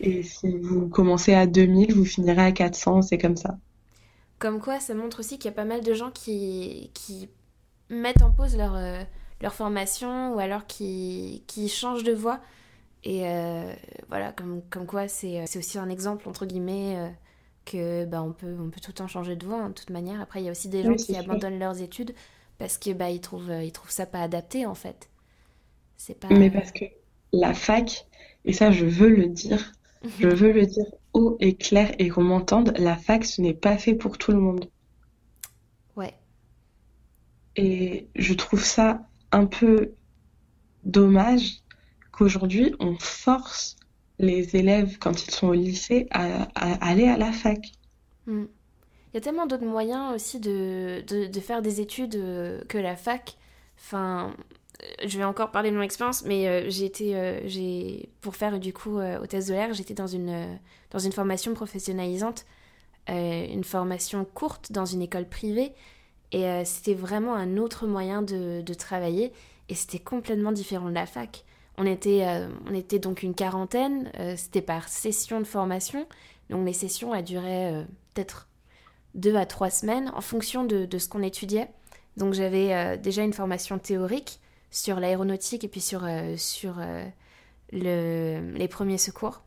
Et 0.01 0.23
si 0.23 0.59
vous 0.59 0.89
commencez 0.89 1.35
à 1.35 1.47
2000, 1.47 1.95
vous 1.95 2.05
finirez 2.05 2.43
à 2.43 2.53
400, 2.53 3.03
c'est 3.03 3.19
comme 3.19 3.37
ça. 3.37 3.59
Comme 4.39 4.61
quoi, 4.61 4.81
ça 4.81 4.95
montre 4.95 5.21
aussi 5.21 5.39
qu'il 5.39 5.47
y 5.47 5.55
a 5.55 5.57
pas 5.57 5.65
mal 5.65 5.83
de 5.83 5.95
gens 5.95 6.11
qui, 6.11 6.91
qui 6.95 7.29
mettent 7.89 8.23
en 8.23 8.33
pause 8.33 8.57
leur, 8.57 8.75
euh, 8.75 9.03
leur 9.41 9.55
formation 9.55 10.35
ou 10.35 10.41
alors 10.41 10.67
qui, 10.67 11.45
qui 11.47 11.69
changent 11.69 12.03
de 12.03 12.13
voie. 12.13 12.41
Et 13.05 13.27
euh, 13.27 13.73
voilà, 14.09 14.33
comme, 14.33 14.63
comme 14.71 14.87
quoi, 14.87 15.07
c'est 15.09 15.45
aussi 15.57 15.79
un 15.79 15.89
exemple, 15.89 16.29
entre 16.29 16.47
guillemets, 16.47 16.97
euh, 16.97 17.09
que 17.65 18.05
bah, 18.05 18.23
on, 18.23 18.33
peut, 18.33 18.57
on 18.59 18.71
peut 18.71 18.81
tout 18.81 18.91
le 18.91 18.97
temps 18.97 19.09
changer 19.09 19.37
de 19.37 19.47
voie, 19.47 19.61
hein, 19.61 19.69
de 19.69 19.75
toute 19.75 19.91
manière. 19.91 20.21
Après, 20.21 20.41
il 20.41 20.47
y 20.47 20.49
a 20.49 20.53
aussi 20.53 20.69
des 20.69 20.83
gens 20.83 20.95
qui 20.95 21.17
abandonnent 21.17 21.59
leurs 21.59 21.81
études 21.81 22.13
parce 22.59 22.79
que 22.79 22.93
bah, 22.93 23.11
ils, 23.11 23.21
trouvent, 23.21 23.53
ils 23.63 23.73
trouvent 23.73 23.91
ça 23.91 24.07
pas 24.07 24.23
adapté, 24.23 24.67
en 24.67 24.75
fait. 24.75 25.09
C'est 25.97 26.19
pas... 26.19 26.29
Mais 26.31 26.51
parce 26.51 26.73
que 26.73 26.85
la 27.33 27.55
fac, 27.55 28.07
et 28.45 28.53
ça, 28.53 28.71
je 28.71 28.85
veux 28.85 29.09
le 29.09 29.27
dire, 29.27 29.73
je 30.19 30.29
veux 30.29 30.53
le 30.53 30.67
dire 30.67 30.87
haut 31.13 31.37
et 31.41 31.55
clair 31.57 31.95
et 31.99 32.09
qu'on 32.09 32.25
m'entende, 32.25 32.73
la 32.79 32.97
fac, 32.97 33.25
ce 33.25 33.41
n'est 33.41 33.55
pas 33.55 33.77
fait 33.77 33.95
pour 33.95 34.19
tout 34.19 34.33
le 34.33 34.39
monde. 34.39 34.69
Ouais. 35.97 36.15
Et 37.57 38.09
je 38.15 38.35
trouve 38.35 38.65
ça 38.65 39.07
un 39.31 39.47
peu 39.47 39.93
dommage 40.85 41.63
qu'aujourd'hui, 42.11 42.75
on 42.81 42.97
force 42.99 43.77
les 44.19 44.57
élèves, 44.57 44.99
quand 44.99 45.25
ils 45.25 45.31
sont 45.31 45.49
au 45.49 45.55
lycée, 45.55 46.07
à, 46.11 46.49
aller 46.55 47.09
à 47.09 47.17
la 47.17 47.33
fac. 47.33 47.73
Hmm. 48.27 48.45
Il 49.13 49.17
y 49.17 49.19
a 49.19 49.21
tellement 49.21 49.47
d'autres 49.47 49.67
moyens 49.67 50.15
aussi 50.15 50.41
de, 50.41 51.03
de, 51.03 51.41
faire 51.41 51.61
des 51.61 51.81
études 51.81 52.15
euh, 52.15 52.63
que 52.69 52.79
la 52.79 52.97
fac. 52.97 53.37
Enfin, 53.77 54.35
je 55.05 55.19
vais 55.19 55.25
encore 55.25 55.51
parler 55.51 55.71
de 55.71 55.77
mon 55.77 55.83
expérience, 55.83 56.25
mais 56.25 56.49
euh, 56.49 56.71
j'ai 56.71 56.85
été, 56.85 57.17
euh, 57.17 57.41
j'ai, 57.47 58.09
pour 58.21 58.37
faire 58.37 58.59
du 58.59 58.73
coup 58.73 58.99
euh, 58.99 59.25
test 59.27 59.49
de 59.49 59.55
l'air, 59.55 59.73
j'étais 59.75 59.95
dans 59.95 60.07
une, 60.07 60.59
dans 60.91 60.99
une 60.99 61.13
formation 61.13 61.55
professionnalisante, 61.55 62.45
une 63.09 63.65
formation 63.65 64.25
courte 64.25 64.71
dans 64.71 64.85
une 64.85 65.03
école 65.03 65.29
privée, 65.29 65.73
et 66.31 66.65
c'était 66.65 66.95
vraiment 66.95 67.35
un 67.35 67.57
autre 67.57 67.89
moyen 67.89 68.23
de, 68.23 68.63
de 68.63 68.75
travailler, 68.75 69.33
et 69.69 69.75
c'était 69.75 69.99
complètement 69.99 70.53
différent 70.53 70.89
de 70.89 70.95
la 70.95 71.07
fac. 71.07 71.45
On 71.79 71.85
était, 71.85 72.25
on 72.71 72.75
était 72.75 73.01
donc 73.01 73.25
une 73.25 73.35
quarantaine, 73.35 74.13
c'était 74.37 74.63
par 74.63 74.89
session 74.89 75.41
de 75.41 75.45
formation, 75.45 76.07
donc 76.49 76.65
les 76.65 76.73
sessions 76.73 77.13
elles 77.13 77.25
duraient 77.25 77.85
peut-être 78.15 78.49
deux 79.15 79.35
à 79.35 79.47
trois 79.47 79.71
semaines 79.71 80.13
en 80.15 80.21
fonction 80.21 80.63
de, 80.65 80.85
de 80.85 80.99
ce 80.99 81.09
qu'on 81.09 81.25
étudiait. 81.25 81.71
Donc 82.17 82.35
j'avais 82.35 82.99
déjà 82.99 83.25
une 83.25 83.33
formation 83.33 83.81
théorique 83.81 84.39
sur 84.73 84.99
l'aéronautique 84.99 85.63
et 85.63 85.69
puis 85.69 85.83
sur, 85.83 86.05
euh, 86.05 86.35
sur 86.37 86.77
euh, 86.81 87.05
le, 87.73 88.53
les 88.57 88.69
premiers 88.69 88.99
secours. 88.99 89.43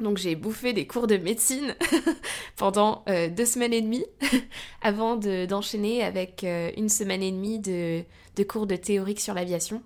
Donc 0.00 0.18
j'ai 0.18 0.34
bouffé 0.34 0.72
des 0.72 0.86
cours 0.86 1.06
de 1.06 1.16
médecine 1.16 1.74
pendant 2.56 3.04
euh, 3.08 3.28
deux 3.30 3.46
semaines 3.46 3.72
et 3.72 3.80
demie 3.80 4.04
avant 4.82 5.16
d'enchaîner 5.16 6.02
avec 6.02 6.44
une 6.76 6.88
semaine 6.88 7.22
et 7.22 7.30
demie 7.30 7.58
de, 7.60 8.02
de 8.36 8.42
cours 8.42 8.66
de 8.66 8.76
théorique 8.76 9.20
sur 9.20 9.34
l'aviation. 9.34 9.82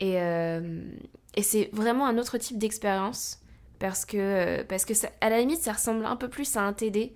Et, 0.00 0.16
et 0.16 1.42
c'est 1.42 1.70
vraiment 1.72 2.06
un 2.06 2.18
autre 2.18 2.36
type 2.36 2.58
d'expérience 2.58 3.40
parce 3.78 4.04
que, 4.04 4.62
parce 4.64 4.84
que 4.84 4.92
à 5.20 5.30
la 5.30 5.40
limite 5.40 5.60
ça 5.60 5.72
ressemble 5.72 6.04
un 6.04 6.16
peu 6.16 6.28
plus 6.28 6.56
à 6.56 6.62
un 6.62 6.72
TD. 6.72 7.14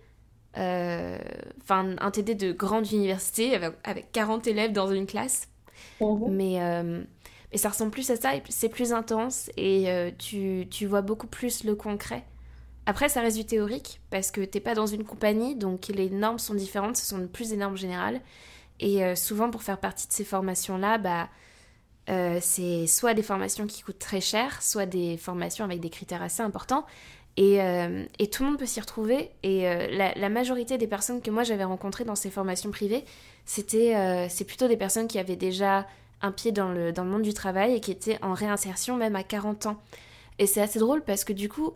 Enfin, 0.55 1.97
un 1.99 2.11
TD 2.11 2.35
de 2.35 2.53
grande 2.53 2.91
université 2.91 3.55
avec, 3.55 3.73
avec 3.85 4.13
40 4.13 4.47
élèves 4.47 4.73
dans 4.73 4.93
une 4.93 5.07
classe. 5.07 5.51
Mais, 6.29 6.63
euh, 6.63 7.03
mais 7.53 7.59
ça 7.59 7.69
ressemble 7.69 7.91
plus 7.91 8.11
à 8.11 8.17
ça, 8.17 8.33
c'est 8.49 8.69
plus 8.69 8.93
intense, 8.93 9.51
et 9.57 9.91
euh, 9.91 10.11
tu, 10.17 10.67
tu, 10.71 10.87
vois 10.87 11.03
beaucoup 11.03 11.27
plus 11.27 11.65
le 11.65 11.75
concret. 11.75 12.25
Après, 12.87 13.09
ça 13.09 13.21
reste 13.21 13.37
du 13.37 13.45
théorique, 13.45 14.01
parce 14.11 14.31
que 14.31 14.41
t'es 14.41 14.61
pas 14.61 14.75
dans 14.75 14.87
une 14.87 15.05
compagnie, 15.05 15.55
donc 15.55 15.89
les 15.89 16.11
normes 16.11 16.39
sont 16.39 16.55
différentes, 16.55 16.97
ce 16.97 17.07
sont 17.07 17.27
plus 17.27 17.51
des 17.51 17.57
normes 17.57 17.77
générales. 17.77 18.21
Et 18.81 19.05
euh, 19.05 19.15
souvent, 19.15 19.51
pour 19.51 19.63
faire 19.63 19.79
partie 19.79 20.09
de 20.09 20.13
ces 20.13 20.25
formations-là, 20.25 20.99
bah, 20.99 21.29
c'est 22.41 22.89
soit 22.89 23.15
des 23.15 23.23
formations 23.23 23.69
qui 23.69 23.83
coûtent 23.83 24.01
très 24.01 24.21
cher, 24.21 24.63
soit 24.63 24.87
des 24.87 25.17
formations 25.17 25.65
avec 25.65 25.79
des 25.79 25.91
critères 25.91 26.23
assez 26.23 26.43
importants. 26.43 26.85
Et, 27.37 27.59
et 28.19 28.29
tout 28.29 28.43
le 28.43 28.49
monde 28.49 28.59
peut 28.59 28.67
s'y 28.67 28.81
retrouver. 28.81 29.31
Et 29.45 29.63
la, 29.63 30.29
majorité 30.29 30.77
des 30.77 30.89
personnes 30.89 31.23
que 31.23 31.31
moi 31.31 31.45
j'avais 31.45 31.63
rencontrées 31.63 32.05
dans 32.05 32.17
ces 32.17 32.29
formations 32.29 32.73
privées, 32.73 33.05
c'était 33.51 33.97
euh, 33.97 34.29
plutôt 34.47 34.69
des 34.69 34.77
personnes 34.77 35.09
qui 35.09 35.19
avaient 35.19 35.35
déjà 35.35 35.85
un 36.23 36.31
pied 36.31 36.53
dans 36.53 36.71
le, 36.71 36.93
dans 36.93 37.03
le 37.03 37.11
monde 37.11 37.23
du 37.23 37.35
travail 37.35 37.75
et 37.75 37.81
qui 37.81 37.91
étaient 37.91 38.17
en 38.23 38.33
réinsertion 38.33 38.97
même 38.97 39.17
à 39.17 39.25
40 39.25 39.67
ans. 39.67 39.83
Et 40.39 40.47
c'est 40.47 40.61
assez 40.61 40.79
drôle 40.79 41.03
parce 41.03 41.25
que 41.25 41.33
du 41.33 41.49
coup, 41.49 41.73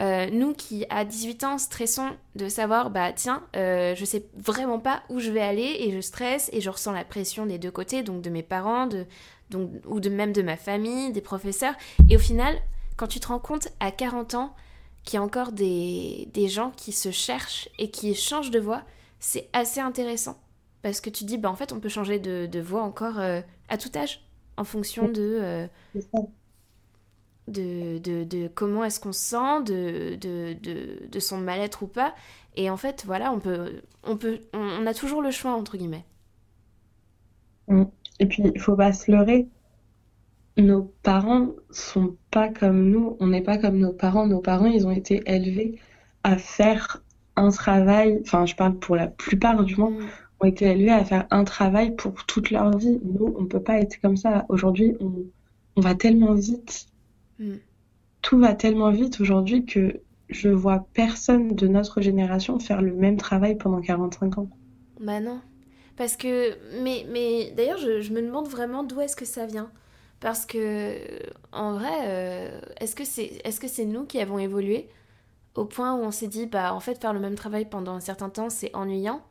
euh, 0.00 0.30
nous 0.32 0.54
qui 0.54 0.86
à 0.88 1.04
18 1.04 1.44
ans 1.44 1.58
stressons 1.58 2.08
de 2.36 2.48
savoir, 2.48 2.88
bah 2.88 3.12
tiens, 3.12 3.42
euh, 3.54 3.94
je 3.94 4.04
sais 4.06 4.24
vraiment 4.34 4.78
pas 4.78 5.02
où 5.10 5.20
je 5.20 5.30
vais 5.30 5.42
aller 5.42 5.76
et 5.80 5.92
je 5.92 6.00
stresse 6.00 6.48
et 6.54 6.62
je 6.62 6.70
ressens 6.70 6.92
la 6.92 7.04
pression 7.04 7.44
des 7.44 7.58
deux 7.58 7.70
côtés, 7.70 8.02
donc 8.02 8.22
de 8.22 8.30
mes 8.30 8.42
parents, 8.42 8.86
de, 8.86 9.04
donc, 9.50 9.68
ou 9.88 10.00
de 10.00 10.08
même 10.08 10.32
de 10.32 10.40
ma 10.40 10.56
famille, 10.56 11.12
des 11.12 11.20
professeurs. 11.20 11.74
Et 12.08 12.16
au 12.16 12.20
final, 12.20 12.56
quand 12.96 13.08
tu 13.08 13.20
te 13.20 13.26
rends 13.26 13.38
compte 13.38 13.68
à 13.78 13.90
40 13.90 14.36
ans 14.36 14.54
qu'il 15.04 15.18
y 15.18 15.20
a 15.20 15.22
encore 15.22 15.52
des, 15.52 16.30
des 16.32 16.48
gens 16.48 16.72
qui 16.78 16.92
se 16.92 17.10
cherchent 17.10 17.68
et 17.78 17.90
qui 17.90 18.14
changent 18.14 18.50
de 18.50 18.58
voie, 18.58 18.84
c'est 19.18 19.50
assez 19.52 19.80
intéressant. 19.80 20.38
Parce 20.82 21.00
que 21.00 21.10
tu 21.10 21.24
dis, 21.24 21.38
bah, 21.38 21.50
en 21.50 21.54
fait, 21.54 21.72
on 21.72 21.80
peut 21.80 21.88
changer 21.88 22.18
de, 22.18 22.46
de 22.46 22.60
voix 22.60 22.82
encore 22.82 23.18
euh, 23.18 23.40
à 23.68 23.76
tout 23.76 23.90
âge, 23.94 24.24
en 24.56 24.64
fonction 24.64 25.08
de, 25.08 25.38
euh, 25.42 25.66
de, 27.48 27.98
de, 27.98 28.24
de, 28.24 28.48
comment 28.48 28.84
est-ce 28.84 28.98
qu'on 28.98 29.12
se 29.12 29.20
sent, 29.20 29.62
de, 29.66 30.16
de, 30.16 31.06
de, 31.06 31.20
son 31.20 31.38
mal-être 31.38 31.82
ou 31.82 31.86
pas. 31.86 32.14
Et 32.56 32.70
en 32.70 32.76
fait, 32.76 33.04
voilà, 33.06 33.32
on, 33.32 33.40
peut, 33.40 33.82
on, 34.04 34.16
peut, 34.16 34.40
on, 34.54 34.86
a 34.86 34.94
toujours 34.94 35.20
le 35.20 35.30
choix, 35.30 35.52
entre 35.52 35.76
guillemets. 35.76 36.04
Mm. 37.68 37.84
Et 38.18 38.26
puis, 38.26 38.42
il 38.54 38.60
faut 38.60 38.76
pas 38.76 38.92
se 38.92 39.10
leurrer. 39.10 39.48
Nos 40.56 40.92
parents 41.02 41.48
sont 41.70 42.16
pas 42.30 42.48
comme 42.48 42.90
nous, 42.90 43.16
on 43.20 43.28
n'est 43.28 43.42
pas 43.42 43.58
comme 43.58 43.78
nos 43.78 43.92
parents. 43.92 44.26
Nos 44.26 44.40
parents, 44.40 44.66
ils 44.66 44.86
ont 44.86 44.90
été 44.90 45.22
élevés 45.26 45.78
à 46.22 46.36
faire 46.36 47.02
un 47.36 47.50
travail, 47.50 48.18
enfin, 48.22 48.44
je 48.44 48.54
parle 48.54 48.78
pour 48.78 48.96
la 48.96 49.06
plupart 49.06 49.64
du 49.64 49.76
moins, 49.76 49.90
mm 49.90 50.08
ont 50.40 50.46
été 50.46 50.66
élevés 50.66 50.90
à 50.90 51.04
faire 51.04 51.26
un 51.30 51.44
travail 51.44 51.94
pour 51.94 52.24
toute 52.26 52.50
leur 52.50 52.76
vie. 52.76 53.00
Nous, 53.04 53.34
on 53.36 53.42
ne 53.42 53.46
peut 53.46 53.62
pas 53.62 53.78
être 53.78 54.00
comme 54.00 54.16
ça. 54.16 54.46
Aujourd'hui, 54.48 54.96
on, 55.00 55.12
on, 55.76 55.80
va 55.80 55.94
tellement 55.94 56.34
vite. 56.34 56.86
Mm. 57.38 57.54
Tout 58.22 58.38
va 58.38 58.54
tellement 58.54 58.90
vite 58.90 59.20
aujourd'hui 59.20 59.64
que 59.64 60.00
je 60.28 60.48
vois 60.48 60.86
personne 60.94 61.54
de 61.54 61.66
notre 61.66 62.00
génération 62.00 62.58
faire 62.58 62.82
le 62.82 62.94
même 62.94 63.16
travail 63.16 63.56
pendant 63.56 63.80
45 63.80 64.38
ans. 64.38 64.48
Bah 65.00 65.20
non. 65.20 65.40
Parce 65.96 66.16
que, 66.16 66.56
mais, 66.82 67.06
mais 67.10 67.52
d'ailleurs, 67.56 67.78
je, 67.78 68.00
je, 68.00 68.12
me 68.12 68.22
demande 68.22 68.48
vraiment 68.48 68.84
d'où 68.84 69.00
est-ce 69.00 69.16
que 69.16 69.24
ça 69.24 69.46
vient. 69.46 69.70
Parce 70.20 70.46
que, 70.46 70.96
en 71.52 71.72
vrai, 71.74 71.90
euh, 72.06 72.60
est-ce 72.80 72.94
que 72.94 73.04
c'est 73.04 73.40
est 73.44 73.50
-ce 73.50 73.68
c'est 73.68 73.84
nous 73.86 74.04
qui 74.04 74.20
avons 74.20 74.38
évolué 74.38 74.88
au 75.54 75.64
point 75.64 75.94
où 75.94 76.02
on 76.02 76.10
s'est 76.10 76.28
dit, 76.28 76.46
bah, 76.46 76.74
en 76.74 76.80
fait, 76.80 77.00
faire 77.00 77.12
le 77.12 77.20
même 77.20 77.34
travail 77.34 77.64
pendant 77.64 77.94
un 77.94 78.00
certain 78.00 78.30
temps, 78.30 78.50
c'est 78.50 78.74
ennuyant? 78.74 79.22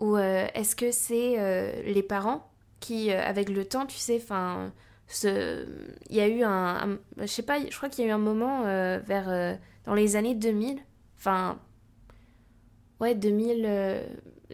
Ou 0.00 0.16
euh, 0.16 0.46
est-ce 0.54 0.76
que 0.76 0.90
c'est 0.90 1.38
euh, 1.38 1.82
les 1.84 2.02
parents 2.02 2.50
qui, 2.80 3.10
euh, 3.10 3.20
avec 3.22 3.48
le 3.48 3.64
temps, 3.64 3.86
tu 3.86 3.96
sais, 3.96 4.20
enfin, 4.22 4.72
ce... 5.06 5.66
il 6.10 6.16
y 6.16 6.20
a 6.20 6.28
eu 6.28 6.42
un, 6.42 6.98
je 7.18 7.26
sais 7.26 7.42
pas, 7.42 7.58
je 7.60 7.76
crois 7.76 7.88
qu'il 7.88 8.04
y 8.04 8.06
a 8.06 8.10
eu 8.10 8.14
un 8.14 8.18
moment 8.18 8.62
vers 8.62 9.58
dans 9.86 9.94
les 9.94 10.16
années 10.16 10.34
2000, 10.34 10.78
enfin 11.16 11.58
ouais 13.00 13.14
2000 13.14 14.02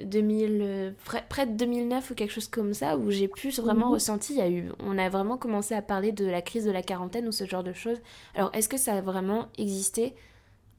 2000 0.03 0.94
près, 1.29 1.46
de 1.46 1.53
2009 1.53 2.11
ou 2.11 2.14
quelque 2.14 2.33
chose 2.33 2.48
comme 2.48 2.72
ça 2.74 2.96
où 2.96 3.11
j'ai 3.11 3.29
plus 3.29 3.61
vraiment 3.61 3.88
mhm. 3.88 3.94
ressenti 3.94 4.33
il 4.33 4.38
y 4.38 4.42
a 4.42 4.48
eu 4.48 4.70
on 4.79 4.96
a 4.96 5.09
vraiment 5.11 5.37
commencé 5.37 5.74
à 5.74 5.83
parler 5.83 6.11
de 6.11 6.24
la 6.24 6.40
crise 6.40 6.64
de 6.64 6.70
la 6.70 6.83
quarantaine 6.83 7.29
ou 7.29 7.33
ce 7.33 7.44
genre 7.44 7.62
de 7.62 7.74
choses 7.74 7.98
alors 8.35 8.50
est-ce 8.55 8.68
que 8.68 8.79
ça 8.79 8.94
a 8.94 9.00
vraiment 9.03 9.48
existé 9.59 10.14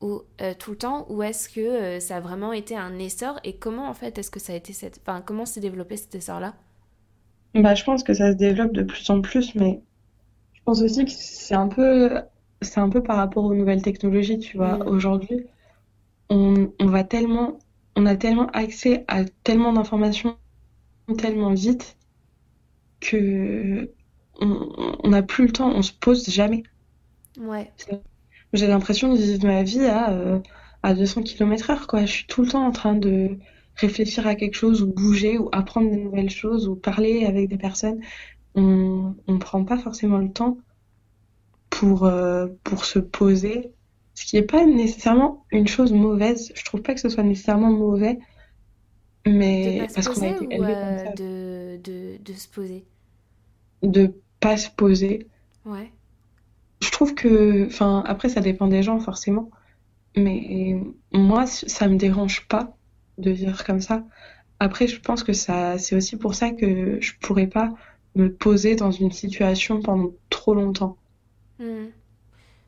ou 0.02 0.24
euh, 0.42 0.54
tout 0.58 0.72
le 0.72 0.78
temps 0.78 1.06
ou 1.10 1.24
est-ce 1.24 1.50
que 1.50 1.60
euh, 1.60 2.00
ça 2.00 2.18
a 2.18 2.20
vraiment 2.20 2.54
été 2.54 2.76
un 2.76 2.98
essor 2.98 3.40
et 3.44 3.56
comment 3.56 3.88
en 3.88 3.94
fait 3.94 4.18
est-ce 4.18 4.32
que 4.32 4.40
ça 4.40 4.54
a 4.54 4.56
été 4.56 4.74
cette 4.74 5.00
enfin 5.02 5.22
comment 5.22 5.46
s'est 5.46 5.60
développé 5.60 5.98
cet 5.98 6.16
essor 6.16 6.40
là 6.40 6.56
bah 7.54 7.76
je 7.76 7.84
pense 7.84 8.04
que 8.04 8.14
ça 8.14 8.32
se 8.32 8.38
développe 8.38 8.74
de 8.74 8.84
plus 8.84 9.10
en 9.10 9.22
plus 9.22 9.56
mais 9.56 9.82
je 10.54 10.62
pense 10.64 10.82
aussi 10.82 11.06
que 11.06 11.12
c'est 11.12 11.56
un 11.56 11.68
peu 11.68 12.22
c'est 12.62 12.80
un 12.80 12.90
peu 12.90 13.02
par 13.04 13.18
rapport 13.18 13.46
aux 13.46 13.54
nouvelles 13.54 13.82
technologies 13.82 14.40
tu 14.40 14.58
vois 14.58 14.78
mm. 14.78 14.88
aujourd'hui 14.88 15.46
on, 16.30 16.72
on 16.80 16.86
va 16.88 17.04
tellement 17.04 17.60
on 17.96 18.06
a 18.06 18.16
tellement 18.16 18.48
accès 18.48 19.06
à 19.08 19.26
tellement 19.44 19.74
d'informations 19.74 20.38
tellement 21.18 21.54
vite 21.54 21.98
que 23.02 23.92
on 24.42 25.10
n'a 25.10 25.22
plus 25.22 25.46
le 25.48 25.52
temps, 25.52 25.70
on 25.70 25.82
se 25.82 25.94
pose 25.94 26.28
jamais. 26.30 26.64
Ouais. 27.40 27.72
J'ai 28.54 28.68
l'impression 28.68 29.14
de 29.14 29.18
vivre 29.18 29.46
ma 29.46 29.64
vie 29.64 29.86
à, 29.86 30.12
euh, 30.12 30.40
à 30.84 30.94
200 30.94 31.24
km 31.24 31.70
heure, 31.70 31.88
quoi. 31.88 32.06
Je 32.06 32.12
suis 32.12 32.26
tout 32.26 32.42
le 32.42 32.50
temps 32.50 32.66
en 32.66 32.72
train 32.72 32.96
de 32.96 33.38
réfléchir 33.76 34.28
à 34.28 34.36
quelque 34.36 34.56
chose 34.56 34.82
ou 34.82 34.88
bouger 34.88 35.38
ou 35.38 35.50
apprendre 35.52 35.90
de 35.90 35.96
nouvelles 35.96 36.30
choses 36.30 36.68
ou 36.68 36.76
parler 36.76 37.26
avec 37.26 37.50
des 37.50 37.58
personnes. 37.58 38.02
On 38.56 39.16
ne 39.28 39.38
prend 39.38 39.64
pas 39.64 39.78
forcément 39.78 40.18
le 40.18 40.32
temps 40.32 40.58
pour, 41.70 42.06
euh, 42.06 42.48
pour 42.64 42.86
se 42.86 43.00
poser 43.00 43.72
ce 44.14 44.26
qui 44.26 44.36
n'est 44.36 44.42
pas 44.44 44.66
nécessairement 44.66 45.46
une 45.52 45.68
chose 45.68 45.94
mauvaise. 45.94 46.52
Je 46.54 46.64
trouve 46.66 46.82
pas 46.82 46.94
que 46.94 47.00
ce 47.00 47.10
soit 47.10 47.24
nécessairement 47.24 47.72
mauvais, 47.72 48.20
mais 49.26 49.88
parce 49.94 50.08
qu'on 50.08 50.22
a 50.22 50.28
été 50.28 50.54
élevé. 50.54 50.74
De, 51.16 51.78
de, 51.78 52.18
de, 52.24 52.34
se 52.34 52.48
poser? 52.48 52.86
De 53.84 54.14
pas 54.40 54.58
se 54.58 54.70
poser. 54.70 55.28
Ouais. 55.66 55.92
Je 56.82 56.90
trouve 56.92 57.16
que, 57.16 57.66
enfin, 57.68 58.04
après 58.08 58.30
ça 58.30 58.42
dépend 58.42 58.68
des 58.68 58.84
gens 58.84 59.00
forcément, 59.00 59.50
mais 60.16 60.76
moi 61.14 61.46
ça 61.46 61.88
me 61.88 61.96
dérange 61.98 62.48
pas 62.48 62.76
de 63.18 63.32
vivre 63.32 63.64
comme 63.64 63.82
ça. 63.82 64.04
Après, 64.60 64.88
je 64.88 65.00
pense 65.00 65.24
que 65.24 65.34
ça, 65.34 65.78
c'est 65.80 65.96
aussi 65.96 66.18
pour 66.18 66.36
ça 66.36 66.52
que 66.52 67.00
je 67.02 67.14
pourrais 67.20 67.48
pas 67.48 67.70
me 68.16 68.32
poser 68.32 68.76
dans 68.76 68.92
une 68.92 69.12
situation 69.12 69.82
pendant 69.82 70.12
trop 70.30 70.54
longtemps. 70.54 70.98
Hmm. 71.60 71.88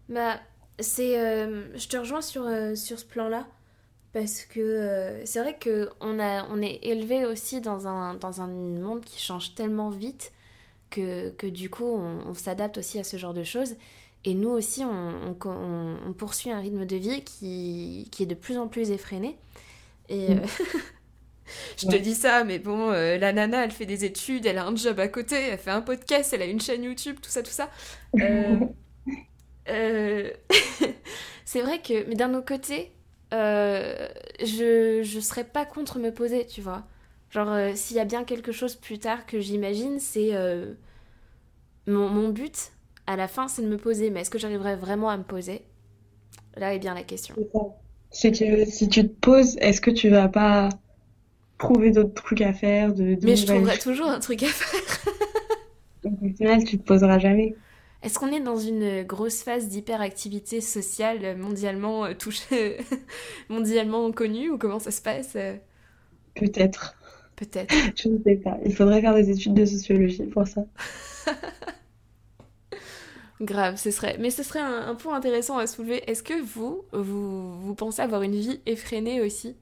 Bah, 0.09 0.39
c'est, 0.79 1.19
euh, 1.19 1.77
je 1.77 1.87
te 1.87 1.97
rejoins 1.97 2.21
sur, 2.21 2.43
euh, 2.43 2.75
sur 2.75 2.99
ce 2.99 3.05
plan-là. 3.05 3.47
Parce 4.13 4.45
que 4.45 4.59
euh, 4.59 5.25
c'est 5.25 5.39
vrai 5.39 5.57
qu'on 5.61 6.19
on 6.19 6.61
est 6.61 6.79
élevé 6.83 7.25
aussi 7.25 7.61
dans 7.61 7.87
un, 7.87 8.13
dans 8.13 8.41
un 8.41 8.47
monde 8.47 9.03
qui 9.03 9.19
change 9.19 9.55
tellement 9.55 9.89
vite 9.89 10.31
que, 10.91 11.31
que 11.31 11.47
du 11.47 11.71
coup 11.71 11.85
on, 11.85 12.33
s'adapte 12.35 12.77
aussi 12.77 12.99
à 12.99 13.03
ce 13.03 13.17
genre 13.17 13.33
de 13.33 13.43
choses. 13.43 13.75
Et 14.25 14.35
nous 14.35 14.49
aussi 14.49 14.83
on, 14.85 15.35
on, 15.45 16.13
poursuit 16.13 16.51
un 16.51 16.59
rythme 16.59 16.85
de 16.85 16.95
vie 16.95 17.23
qui, 17.23 18.07
qui, 18.11 18.23
est 18.23 18.27
de 18.27 18.35
plus 18.35 18.57
en 18.57 18.67
plus 18.67 18.91
effréné. 18.91 19.37
Et 20.07 20.35
mm. 20.35 20.41
je 21.77 21.87
te 21.87 21.95
dis 21.97 22.15
ça, 22.15 22.43
mais 22.43 22.59
bon, 22.59 22.91
la 22.91 23.33
nana 23.33 23.65
elle 23.65 23.71
fait 23.71 23.85
des 23.85 24.05
études, 24.05 24.45
elle 24.45 24.57
a 24.57 24.65
un 24.65 24.75
job 24.75 24.99
à 24.99 25.09
côté, 25.09 25.35
elle 25.35 25.57
fait 25.57 25.71
un 25.71 25.81
podcast, 25.81 26.31
elle 26.33 26.41
a 26.41 26.45
une 26.45 26.61
chaîne 26.61 26.83
YouTube, 26.83 27.17
tout 27.21 27.29
ça, 27.29 27.43
tout 27.43 27.51
ça. 27.51 27.69
Euh, 29.69 30.29
c'est 31.45 31.61
vrai 31.61 31.81
que, 31.81 32.07
mais 32.07 32.15
d'un 32.15 32.33
autre 32.33 32.47
côté, 32.47 32.91
euh, 33.33 34.07
je, 34.39 35.01
je 35.03 35.19
serais 35.19 35.43
pas 35.43 35.65
contre 35.65 35.99
me 35.99 36.13
poser, 36.13 36.45
tu 36.45 36.61
vois. 36.61 36.83
Genre, 37.29 37.49
euh, 37.49 37.71
s'il 37.75 37.97
y 37.97 37.99
a 37.99 38.05
bien 38.05 38.23
quelque 38.23 38.51
chose 38.51 38.75
plus 38.75 38.99
tard 38.99 39.25
que 39.25 39.39
j'imagine, 39.39 39.99
c'est. 39.99 40.31
Mon, 41.85 42.07
mon, 42.07 42.29
but, 42.29 42.71
à 43.07 43.15
la 43.15 43.27
fin, 43.27 43.47
c'est 43.47 43.61
de 43.61 43.67
me 43.67 43.77
poser. 43.77 44.09
Mais 44.09 44.21
est-ce 44.21 44.29
que 44.29 44.39
j'arriverai 44.39 44.75
vraiment 44.75 45.09
à 45.09 45.17
me 45.17 45.23
poser? 45.23 45.63
Là 46.55 46.73
est 46.73 46.79
bien 46.79 46.93
la 46.93 47.03
question. 47.03 47.35
C'est 48.11 48.31
que 48.31 48.65
si 48.65 48.87
tu 48.89 49.07
te 49.07 49.13
poses, 49.13 49.57
est-ce 49.57 49.81
que 49.81 49.91
tu 49.91 50.09
vas 50.09 50.27
pas 50.27 50.69
trouver 51.57 51.91
d'autres 51.91 52.13
trucs 52.13 52.41
à 52.41 52.53
faire 52.53 52.93
de, 52.93 53.17
Mais 53.23 53.35
je 53.35 53.45
trouverai 53.45 53.77
toujours 53.79 54.07
un 54.07 54.19
truc 54.19 54.43
à 54.43 54.47
faire. 54.47 55.13
Donc, 56.03 56.19
au 56.21 56.29
final, 56.35 56.63
tu 56.63 56.77
te 56.77 56.83
poseras 56.83 57.19
jamais. 57.19 57.55
Est-ce 58.03 58.19
qu'on 58.19 58.31
est 58.31 58.41
dans 58.41 58.57
une 58.57 59.03
grosse 59.03 59.43
phase 59.43 59.69
d'hyperactivité 59.69 60.59
sociale 60.59 61.37
mondialement 61.37 62.05
euh, 62.05 62.13
touchée, 62.13 62.77
mondialement 63.49 64.11
connue 64.11 64.49
ou 64.49 64.57
comment 64.57 64.79
ça 64.79 64.91
se 64.91 65.01
passe? 65.01 65.37
Peut-être. 66.35 66.95
Peut-être. 67.35 67.73
Je 67.95 68.09
ne 68.09 68.21
sais 68.23 68.35
pas. 68.35 68.57
Il 68.65 68.75
faudrait 68.75 69.01
faire 69.01 69.15
des 69.15 69.29
études 69.29 69.53
de 69.53 69.65
sociologie 69.65 70.23
pour 70.23 70.47
ça. 70.47 70.65
Grave, 73.43 73.75
ce 73.75 73.91
serait. 73.91 74.17
Mais 74.19 74.29
ce 74.29 74.41
serait 74.41 74.61
un, 74.61 74.95
point 74.95 75.15
intéressant 75.15 75.57
à 75.57 75.67
soulever. 75.67 76.09
Est-ce 76.09 76.23
que 76.23 76.41
vous, 76.41 76.83
vous, 76.93 77.59
vous 77.59 77.75
pensez 77.75 78.01
avoir 78.01 78.21
une 78.21 78.35
vie 78.35 78.61
effrénée 78.65 79.21
aussi? 79.21 79.55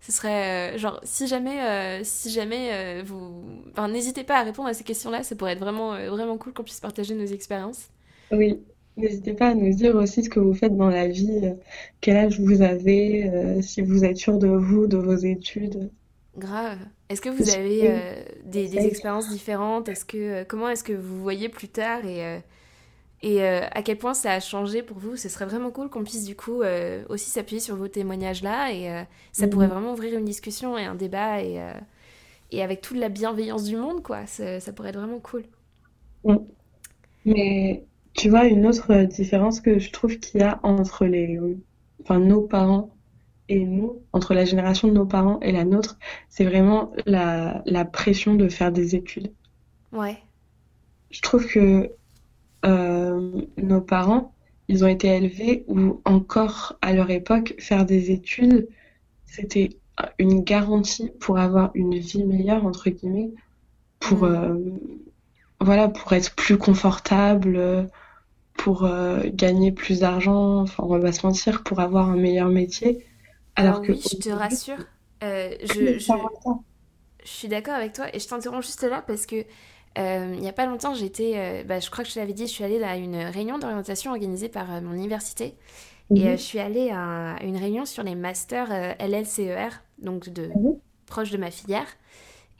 Ce 0.00 0.12
serait 0.12 0.74
euh, 0.74 0.78
genre 0.78 1.00
si 1.02 1.26
jamais 1.26 1.60
euh, 1.60 2.00
si 2.04 2.30
jamais 2.30 2.70
euh, 2.70 3.02
vous 3.04 3.42
enfin 3.72 3.88
n'hésitez 3.88 4.22
pas 4.22 4.38
à 4.38 4.44
répondre 4.44 4.68
à 4.68 4.74
ces 4.74 4.84
questions-là, 4.84 5.24
ça 5.24 5.34
pourrait 5.34 5.54
être 5.54 5.58
vraiment 5.58 5.94
vraiment 6.08 6.38
cool 6.38 6.52
qu'on 6.52 6.62
puisse 6.62 6.78
partager 6.78 7.16
nos 7.16 7.26
expériences. 7.26 7.88
Oui, 8.30 8.60
n'hésitez 8.96 9.32
pas 9.32 9.48
à 9.48 9.54
nous 9.54 9.74
dire 9.74 9.96
aussi 9.96 10.22
ce 10.22 10.30
que 10.30 10.38
vous 10.38 10.54
faites 10.54 10.76
dans 10.76 10.88
la 10.88 11.08
vie, 11.08 11.52
quel 12.00 12.16
âge 12.16 12.38
vous 12.38 12.62
avez, 12.62 13.60
si 13.60 13.82
vous 13.82 14.04
êtes 14.04 14.18
sûr 14.18 14.38
de 14.38 14.46
vous, 14.46 14.86
de 14.86 14.96
vos 14.96 15.16
études. 15.16 15.90
Grave. 16.36 16.78
Est-ce 17.08 17.20
que 17.20 17.30
vous 17.30 17.50
avez 17.50 18.22
des, 18.44 18.68
des, 18.68 18.86
expériences 18.86 19.28
différentes? 19.30 19.88
Est-ce 19.88 20.04
que 20.04 20.44
comment 20.44 20.68
est-ce 20.68 20.84
que 20.84 20.92
vous 20.92 21.20
voyez 21.20 21.48
plus 21.48 21.68
tard 21.68 22.06
et 22.06 22.40
et 23.22 23.42
euh, 23.42 23.62
à 23.72 23.82
quel 23.82 23.98
point 23.98 24.14
ça 24.14 24.32
a 24.32 24.40
changé 24.40 24.82
pour 24.82 24.98
vous. 24.98 25.16
Ce 25.16 25.28
serait 25.28 25.46
vraiment 25.46 25.70
cool 25.70 25.88
qu'on 25.88 26.04
puisse 26.04 26.24
du 26.24 26.36
coup 26.36 26.62
euh, 26.62 27.04
aussi 27.08 27.30
s'appuyer 27.30 27.60
sur 27.60 27.76
vos 27.76 27.88
témoignages 27.88 28.42
là 28.42 28.72
et 28.72 28.90
euh, 28.90 29.02
ça 29.32 29.46
mhm. 29.46 29.50
pourrait 29.50 29.66
vraiment 29.66 29.92
ouvrir 29.92 30.16
une 30.18 30.24
discussion 30.24 30.78
et 30.78 30.84
un 30.84 30.94
débat 30.94 31.42
et, 31.42 31.60
et 32.52 32.62
avec 32.62 32.80
toute 32.80 32.96
la 32.96 33.08
bienveillance 33.08 33.64
du 33.64 33.76
monde 33.76 34.02
quoi. 34.02 34.26
Ça, 34.26 34.60
pourrait 34.74 34.90
être 34.90 34.98
vraiment 34.98 35.20
cool. 35.20 35.44
Mais 37.24 37.84
tu 38.14 38.30
vois 38.30 38.46
une 38.46 38.66
autre 38.66 39.04
différence 39.04 39.60
que 39.60 39.78
je 39.78 39.90
trouve 39.90 40.18
qu'il 40.18 40.40
y 40.40 40.44
a 40.44 40.60
entre 40.62 41.04
les, 41.04 41.40
enfin 42.02 42.18
nos 42.20 42.42
parents 42.42 42.90
et 43.48 43.64
nous, 43.64 44.02
entre 44.12 44.34
la 44.34 44.44
génération 44.44 44.88
de 44.88 44.92
nos 44.92 45.06
parents 45.06 45.40
et 45.40 45.52
la 45.52 45.64
nôtre, 45.64 45.98
c'est 46.28 46.44
vraiment 46.44 46.92
la, 47.06 47.62
la 47.64 47.84
pression 47.84 48.34
de 48.34 48.48
faire 48.48 48.72
des 48.72 48.94
études. 48.94 49.32
Ouais. 49.92 50.18
Je 51.10 51.22
trouve 51.22 51.46
que 51.46 51.90
nos 52.64 53.80
parents, 53.80 54.34
ils 54.68 54.84
ont 54.84 54.88
été 54.88 55.08
élevés 55.08 55.64
où 55.68 56.00
encore 56.04 56.76
à 56.82 56.92
leur 56.92 57.10
époque, 57.10 57.54
faire 57.58 57.86
des 57.86 58.10
études, 58.10 58.68
c'était 59.24 59.70
une 60.18 60.42
garantie 60.42 61.10
pour 61.20 61.38
avoir 61.38 61.70
une 61.74 61.98
vie 61.98 62.24
meilleure, 62.24 62.64
entre 62.66 62.90
guillemets, 62.90 63.30
pour, 63.98 64.24
mm. 64.24 64.34
euh, 64.34 64.70
voilà, 65.60 65.88
pour 65.88 66.12
être 66.12 66.34
plus 66.34 66.58
confortable, 66.58 67.88
pour 68.54 68.84
euh, 68.84 69.22
gagner 69.26 69.72
plus 69.72 70.00
d'argent, 70.00 70.60
enfin, 70.60 70.84
on 70.84 70.88
va 70.88 71.00
pas 71.00 71.12
se 71.12 71.26
mentir, 71.26 71.62
pour 71.62 71.80
avoir 71.80 72.10
un 72.10 72.16
meilleur 72.16 72.48
métier. 72.48 73.04
Alors, 73.56 73.82
que 73.82 73.92
oui, 73.92 74.02
je 74.02 74.16
te 74.16 74.28
rassure, 74.28 74.84
je, 75.20 75.56
je, 75.62 75.98
je 77.24 77.28
suis 77.28 77.48
d'accord 77.48 77.74
avec 77.74 77.92
toi 77.92 78.06
et 78.14 78.20
je 78.20 78.28
t'interromps 78.28 78.64
juste 78.64 78.84
là 78.84 79.02
parce 79.06 79.26
que 79.26 79.44
euh, 79.98 80.32
il 80.34 80.40
n'y 80.40 80.48
a 80.48 80.52
pas 80.52 80.66
longtemps, 80.66 80.94
j'étais, 80.94 81.32
euh, 81.36 81.64
bah, 81.64 81.80
je 81.80 81.90
crois 81.90 82.04
que 82.04 82.10
je 82.10 82.14
te 82.14 82.20
l'avais 82.20 82.32
dit, 82.32 82.46
je 82.46 82.52
suis 82.52 82.64
allée 82.64 82.82
à 82.82 82.96
une 82.96 83.16
réunion 83.16 83.58
d'orientation 83.58 84.12
organisée 84.12 84.48
par 84.48 84.72
euh, 84.72 84.80
mon 84.80 84.92
université. 84.92 85.56
Et 86.14 86.24
mhm. 86.24 86.30
je 86.32 86.42
suis 86.42 86.58
allée 86.58 86.90
à 86.90 87.36
une 87.42 87.56
réunion 87.56 87.84
sur 87.84 88.02
les 88.02 88.14
masters 88.14 88.96
LLCER, 88.98 89.82
donc 89.98 90.28
de, 90.28 90.46
mhm. 90.46 90.78
proche 91.06 91.30
de 91.30 91.36
ma 91.36 91.50
filière. 91.50 91.86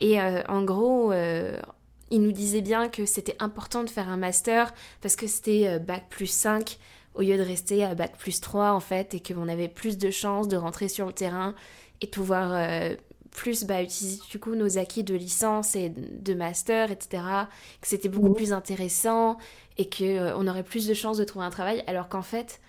Et 0.00 0.20
en 0.20 0.62
gros, 0.62 1.12
ils 1.12 2.20
nous 2.20 2.30
disaient 2.30 2.60
bien 2.60 2.88
que 2.88 3.04
c'était 3.04 3.34
important 3.40 3.82
de 3.82 3.90
faire 3.90 4.08
un 4.08 4.16
master 4.16 4.72
parce 5.00 5.16
que 5.16 5.26
c'était 5.26 5.80
bac 5.80 6.04
plus 6.08 6.28
5 6.28 6.78
au 7.14 7.22
lieu 7.22 7.36
de 7.36 7.42
rester 7.42 7.84
à 7.84 7.96
bac 7.96 8.16
plus 8.16 8.40
3 8.40 8.72
en 8.72 8.80
fait, 8.80 9.14
et 9.14 9.20
qu'on 9.20 9.48
avait 9.48 9.66
plus 9.66 9.98
de 9.98 10.10
chances 10.10 10.46
de 10.46 10.56
rentrer 10.56 10.86
sur 10.88 11.06
le 11.06 11.12
terrain 11.12 11.54
et 12.00 12.06
de 12.06 12.10
pouvoir 12.10 12.52
plus 13.30 13.64
bah, 13.64 13.82
utiliser 13.82 14.20
du 14.30 14.38
coup 14.38 14.54
nos 14.54 14.78
acquis 14.78 15.04
de 15.04 15.14
licence 15.14 15.76
et 15.76 15.90
de 15.90 16.34
master, 16.34 16.90
etc. 16.90 17.22
Que 17.80 17.88
c'était 17.88 18.08
beaucoup 18.08 18.32
plus 18.32 18.52
intéressant 18.52 19.38
et 19.76 19.88
qu'on 19.88 20.04
euh, 20.04 20.34
on 20.36 20.46
aurait 20.46 20.62
plus 20.62 20.86
de 20.86 20.94
chances 20.94 21.18
de 21.18 21.24
trouver 21.24 21.44
un 21.44 21.50
travail. 21.50 21.82
Alors 21.86 22.08
qu'en 22.08 22.22
fait, 22.22 22.60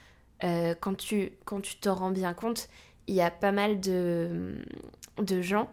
euh, 0.44 0.76
quand 0.80 0.96
tu 0.96 1.32
quand 1.46 1.62
tu 1.62 1.76
t'en 1.78 1.96
rends 1.96 2.12
bien 2.12 2.34
compte, 2.34 2.70
il 3.08 3.16
y 3.16 3.22
a 3.22 3.32
pas 3.32 3.52
mal 3.52 3.80
de, 3.80 4.58
de 5.18 5.42
gens 5.42 5.70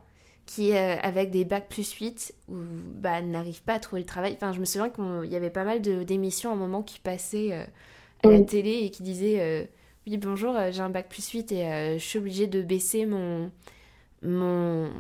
qui, 0.47 0.73
avec 0.75 1.31
des 1.31 1.45
bacs 1.45 1.69
plus 1.69 1.93
8, 1.93 2.35
ou 2.49 2.55
bah, 2.55 3.21
n'arrivent 3.21 3.63
pas 3.63 3.75
à 3.75 3.81
trouver 3.81 4.01
le 4.03 4.07
travail. 4.07 4.33
Enfin, 4.35 4.53
je 4.53 4.61
me 4.61 4.65
souviens 4.65 4.89
qu'il 4.91 5.31
y 5.31 5.37
avait 5.37 5.51
pas 5.51 5.65
mal 5.65 5.83
d'émissions 5.83 6.51
à 6.51 6.53
un 6.53 6.57
moment 6.57 6.83
qui 6.83 7.01
passaient 7.01 7.67
à 8.23 8.29
la 8.29 8.41
télé 8.43 8.85
et 8.85 8.91
qui 8.91 9.03
disaient 9.03 9.69
Oui, 10.07 10.17
bonjour, 10.19 10.55
j'ai 10.71 10.81
un 10.81 10.89
bac 10.89 11.09
plus 11.09 11.29
8 11.29 11.51
et 11.51 11.99
je 11.99 12.05
suis 12.05 12.21
obligée 12.21 12.47
de 12.47 12.63
baisser 12.63 13.07
mon, 13.07 13.51
mon, 14.27 14.91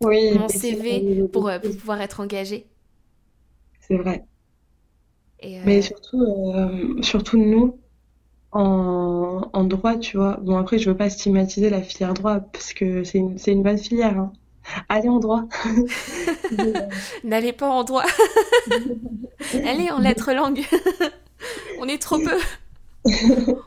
mon 0.00 0.48
CV 0.48 1.24
pour, 1.32 1.50
pour 1.62 1.76
pouvoir 1.76 2.00
être 2.00 2.20
engagée. 2.20 2.66
C'est 3.80 3.96
vrai. 3.96 4.24
Mais 5.42 5.82
surtout, 5.82 6.52
surtout 7.02 7.38
nous, 7.38 7.78
en, 8.52 9.42
en, 9.52 9.64
droit, 9.64 9.96
tu 9.96 10.16
vois. 10.16 10.38
Bon, 10.42 10.56
après, 10.56 10.78
je 10.78 10.90
veux 10.90 10.96
pas 10.96 11.10
stigmatiser 11.10 11.70
la 11.70 11.82
filière 11.82 12.14
droit 12.14 12.40
parce 12.40 12.72
que 12.72 13.04
c'est 13.04 13.18
une, 13.18 13.36
une 13.46 13.62
bonne 13.62 13.78
filière. 13.78 14.18
Hein. 14.18 14.32
Allez 14.88 15.08
en 15.08 15.18
droit. 15.18 15.44
N'allez 17.24 17.52
pas 17.52 17.68
en 17.68 17.84
droit. 17.84 18.04
Allez 19.64 19.90
en 19.90 19.98
lettres 19.98 20.32
langues. 20.32 20.64
On 21.80 21.86
est 21.86 22.00
trop 22.00 22.18
peu. 22.18 22.38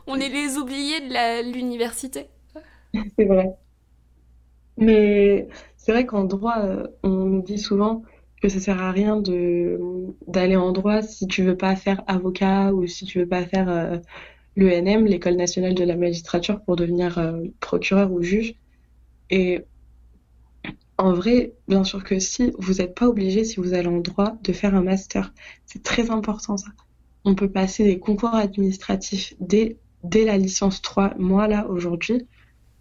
On 0.06 0.16
est 0.20 0.28
les 0.28 0.56
oubliés 0.58 1.00
de 1.00 1.52
l'université. 1.52 2.28
C'est 3.18 3.24
vrai. 3.24 3.54
Mais 4.76 5.48
c'est 5.76 5.92
vrai 5.92 6.06
qu'en 6.06 6.24
droit, 6.24 6.58
euh, 6.58 6.86
on 7.02 7.08
nous 7.08 7.42
dit 7.42 7.58
souvent 7.58 8.02
que 8.42 8.48
ça 8.48 8.60
sert 8.60 8.80
à 8.82 8.90
rien 8.90 9.22
d'aller 10.26 10.56
en 10.56 10.72
droit 10.72 11.02
si 11.02 11.26
tu 11.26 11.42
veux 11.42 11.56
pas 11.56 11.76
faire 11.76 12.02
avocat 12.06 12.72
ou 12.72 12.86
si 12.86 13.04
tu 13.04 13.20
veux 13.20 13.28
pas 13.28 13.44
faire 13.44 13.68
euh, 13.68 13.98
l'ENM, 14.56 15.06
l'École 15.06 15.36
nationale 15.36 15.74
de 15.74 15.84
la 15.84 15.96
magistrature, 15.96 16.60
pour 16.62 16.76
devenir 16.76 17.18
euh, 17.18 17.42
procureur 17.60 18.12
ou 18.12 18.22
juge. 18.22 18.54
Et 19.30 19.64
en 20.98 21.14
vrai, 21.14 21.52
bien 21.68 21.84
sûr 21.84 22.04
que 22.04 22.18
si, 22.18 22.52
vous 22.58 22.74
n'êtes 22.74 22.94
pas 22.94 23.08
obligé, 23.08 23.44
si 23.44 23.56
vous 23.60 23.74
allez 23.74 23.88
en 23.88 23.98
droit, 23.98 24.36
de 24.42 24.52
faire 24.52 24.74
un 24.74 24.82
master. 24.82 25.32
C'est 25.66 25.82
très 25.82 26.10
important 26.10 26.56
ça. 26.56 26.68
On 27.24 27.34
peut 27.34 27.50
passer 27.50 27.84
des 27.84 27.98
concours 27.98 28.34
administratifs 28.34 29.34
dès, 29.40 29.78
dès 30.04 30.24
la 30.24 30.36
licence 30.36 30.82
3. 30.82 31.14
Moi, 31.18 31.48
là, 31.48 31.68
aujourd'hui, 31.68 32.26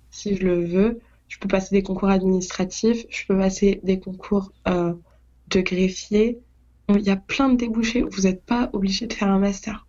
si 0.10 0.36
je 0.36 0.43
le 0.43 0.65
veux, 0.65 0.99
je 1.32 1.39
peux 1.39 1.48
passer 1.48 1.74
des 1.74 1.82
concours 1.82 2.10
administratifs, 2.10 3.06
je 3.10 3.26
peux 3.26 3.38
passer 3.38 3.80
des 3.84 4.00
concours 4.02 4.52
euh, 4.67 4.94
de 5.48 5.62
greffier. 5.62 6.39
Il 6.89 7.00
y 7.00 7.10
a 7.10 7.15
plein 7.15 7.48
de 7.50 7.56
débouchés. 7.56 8.02
Vous 8.04 8.24
n'êtes 8.24 8.44
pas 8.46 8.70
obligé 8.74 9.08
de 9.08 9.13
faire 9.13 9.30
un 9.30 9.39
master. 9.39 9.88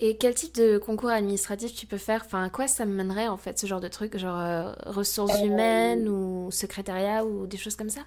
Et 0.00 0.16
quel 0.16 0.34
type 0.34 0.54
de 0.54 0.78
concours 0.78 1.10
administratif 1.10 1.74
tu 1.74 1.86
peux 1.86 1.98
faire? 1.98 2.22
Enfin, 2.24 2.44
à 2.44 2.50
quoi 2.50 2.66
ça 2.66 2.86
me 2.86 2.94
mènerait 2.94 3.28
en 3.28 3.36
fait 3.36 3.58
ce 3.58 3.66
genre 3.66 3.80
de 3.80 3.88
truc? 3.88 4.16
Genre 4.16 4.38
euh, 4.38 4.72
ressources 4.86 5.42
euh, 5.42 5.44
humaines 5.44 6.08
ou 6.08 6.50
secrétariat 6.50 7.24
ou 7.24 7.46
des 7.46 7.58
choses 7.58 7.76
comme 7.76 7.90
ça? 7.90 8.00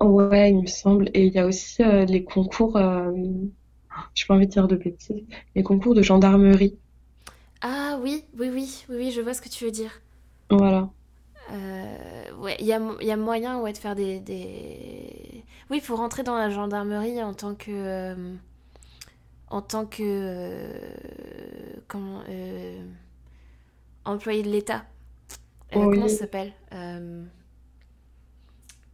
Ouais, 0.00 0.50
il 0.52 0.60
me 0.62 0.66
semble. 0.66 1.10
Et 1.14 1.26
il 1.26 1.32
y 1.32 1.38
a 1.40 1.46
aussi 1.46 1.82
euh, 1.82 2.04
les 2.04 2.22
concours, 2.24 2.78
je 4.14 4.26
pas 4.26 4.34
envie 4.34 4.46
de 4.46 4.50
dire 4.52 4.66
de 4.68 4.76
bêtises, 4.76 5.26
les 5.54 5.62
concours 5.62 5.94
de 5.94 6.02
gendarmerie. 6.02 6.78
Ah 7.62 7.98
oui, 8.00 8.24
oui, 8.38 8.48
oui, 8.52 8.84
oui, 8.88 8.96
oui, 8.96 9.10
je 9.12 9.20
vois 9.20 9.34
ce 9.34 9.42
que 9.42 9.48
tu 9.48 9.64
veux 9.64 9.70
dire. 9.72 9.90
Voilà. 10.50 10.94
Ouais, 11.50 12.56
il 12.58 12.66
y 12.66 12.72
a, 12.72 12.80
y 13.00 13.10
a, 13.10 13.16
moyen 13.16 13.60
ouais, 13.60 13.72
de 13.72 13.78
faire 13.78 13.94
des, 13.94 14.20
des... 14.20 15.44
Oui, 15.70 15.80
pour 15.80 15.98
rentrer 15.98 16.22
dans 16.22 16.36
la 16.36 16.50
gendarmerie 16.50 17.22
en 17.22 17.34
tant 17.34 17.54
que 17.54 18.14
en 19.54 19.62
tant 19.62 19.86
que 19.86 20.02
euh, 20.02 20.72
comment, 21.86 22.22
euh, 22.28 22.82
employé 24.04 24.42
de 24.42 24.50
l'État. 24.50 24.84
Euh, 25.76 25.90
comment 25.92 26.08
ça 26.08 26.16
s'appelle 26.16 26.52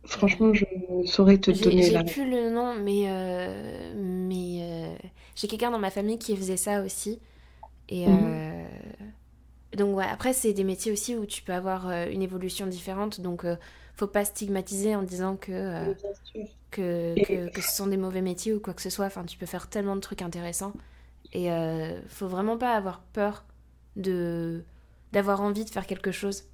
Franchement, 0.05 0.53
je 0.53 0.65
saurais 1.07 1.39
te 1.39 1.51
donner 1.51 1.91
la. 1.91 2.05
J'ai 2.05 2.13
plus 2.13 2.31
le 2.31 2.51
nom, 2.51 2.75
mais 2.75 3.07
mais 3.97 4.97
j'ai 5.35 5.49
quelqu'un 5.49 5.71
dans 5.71 5.79
ma 5.79 5.91
famille 5.91 6.19
qui 6.19 6.37
faisait 6.37 6.57
ça 6.59 6.83
aussi. 6.83 7.21
Et 7.89 8.07
mhm. 8.07 8.50
Donc 9.77 9.97
ouais, 9.97 10.05
après 10.05 10.33
c'est 10.33 10.53
des 10.53 10.65
métiers 10.65 10.93
aussi 10.93 11.17
où 11.17 11.27
tu 11.27 11.43
peux 11.43 11.53
avoir 11.53 11.91
une 11.91 12.23
évolution 12.23 12.67
différente, 12.67 13.21
donc 13.21 13.45
faut 13.95 14.07
pas 14.07 14.25
stigmatiser 14.25 14.97
en 14.97 15.03
disant 15.03 15.37
que 15.37 15.95
que, 16.71 17.51
que, 17.51 17.61
ce 17.61 17.77
sont 17.77 17.87
des 17.87 17.97
mauvais 17.97 18.23
métiers 18.23 18.55
ou 18.55 18.61
quoi 18.61 18.75
que 18.75 18.83
ce 18.83 18.91
soit. 18.91 19.07
Enfin, 19.07 19.25
tu 19.25 19.37
peux 19.37 19.47
faire 19.47 19.69
tellement 19.69 19.97
de 19.97 20.01
trucs 20.01 20.23
intéressants. 20.23 20.73
Et 21.33 21.51
euh, 21.53 22.01
faut 22.09 22.29
vraiment 22.29 22.57
pas 22.57 22.75
avoir 22.75 23.01
peur 23.13 23.45
de 23.97 24.65
d'avoir 25.13 25.41
envie 25.41 25.65
de 25.65 25.71
faire 25.71 25.87
quelque 25.87 26.13
chose. 26.13 26.45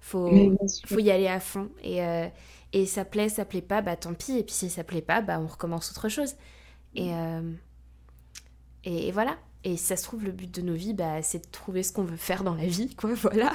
Faut, 0.00 0.56
faut 0.86 0.98
y 0.98 1.10
aller 1.10 1.26
à 1.26 1.40
fond. 1.40 1.68
Et, 1.82 2.04
euh, 2.04 2.28
et 2.72 2.86
ça 2.86 3.04
plaît, 3.04 3.28
ça 3.28 3.44
plaît 3.44 3.62
pas, 3.62 3.82
bah 3.82 3.96
tant 3.96 4.14
pis. 4.14 4.38
Et 4.38 4.44
puis 4.44 4.54
si 4.54 4.70
ça 4.70 4.84
plaît 4.84 5.02
pas, 5.02 5.20
bah 5.20 5.40
on 5.40 5.46
recommence 5.46 5.90
autre 5.90 6.08
chose. 6.08 6.34
Et, 6.94 7.12
euh, 7.12 7.52
et, 8.84 9.10
voilà. 9.12 9.36
Et 9.64 9.76
si 9.76 9.84
ça 9.84 9.96
se 9.96 10.04
trouve, 10.04 10.24
le 10.24 10.32
but 10.32 10.54
de 10.54 10.60
nos 10.60 10.74
vies, 10.74 10.94
bah, 10.94 11.22
c'est 11.22 11.46
de 11.46 11.50
trouver 11.50 11.82
ce 11.82 11.92
qu'on 11.92 12.04
veut 12.04 12.16
faire 12.16 12.44
dans 12.44 12.54
la 12.54 12.66
vie, 12.66 12.94
quoi. 12.94 13.10
Voilà. 13.22 13.52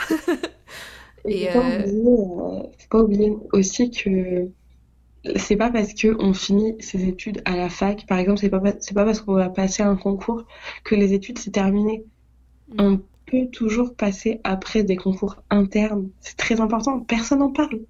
et, 1.25 1.43
et 1.43 1.55
euh, 1.55 1.85
faut 1.85 2.71
pas 2.89 3.03
oublier 3.03 3.33
aussi 3.53 3.91
que 3.91 4.49
c'est 5.35 5.57
pas 5.57 5.69
parce 5.69 5.93
que 5.93 6.15
on 6.19 6.33
finit 6.33 6.75
ses 6.79 7.07
études 7.07 7.41
à 7.45 7.55
la 7.55 7.69
fac, 7.69 8.05
par 8.07 8.17
exemple, 8.17 8.39
c'est 8.39 8.49
pas 8.49 8.59
pas 8.59 9.05
parce 9.05 9.21
qu'on 9.21 9.33
va 9.33 9.49
passer 9.49 9.83
un 9.83 9.95
concours 9.95 10.45
que 10.83 10.95
les 10.95 11.13
études 11.13 11.39
c'est 11.39 11.51
terminé. 11.51 12.03
Mm. 12.69 12.75
On 12.79 13.01
peut 13.25 13.47
toujours 13.51 13.95
passer 13.95 14.39
après 14.43 14.83
des 14.83 14.95
concours 14.95 15.43
internes. 15.49 16.09
C'est 16.21 16.37
très 16.37 16.61
important. 16.61 17.01
Personne 17.01 17.39
n'en 17.39 17.51
parle. 17.51 17.81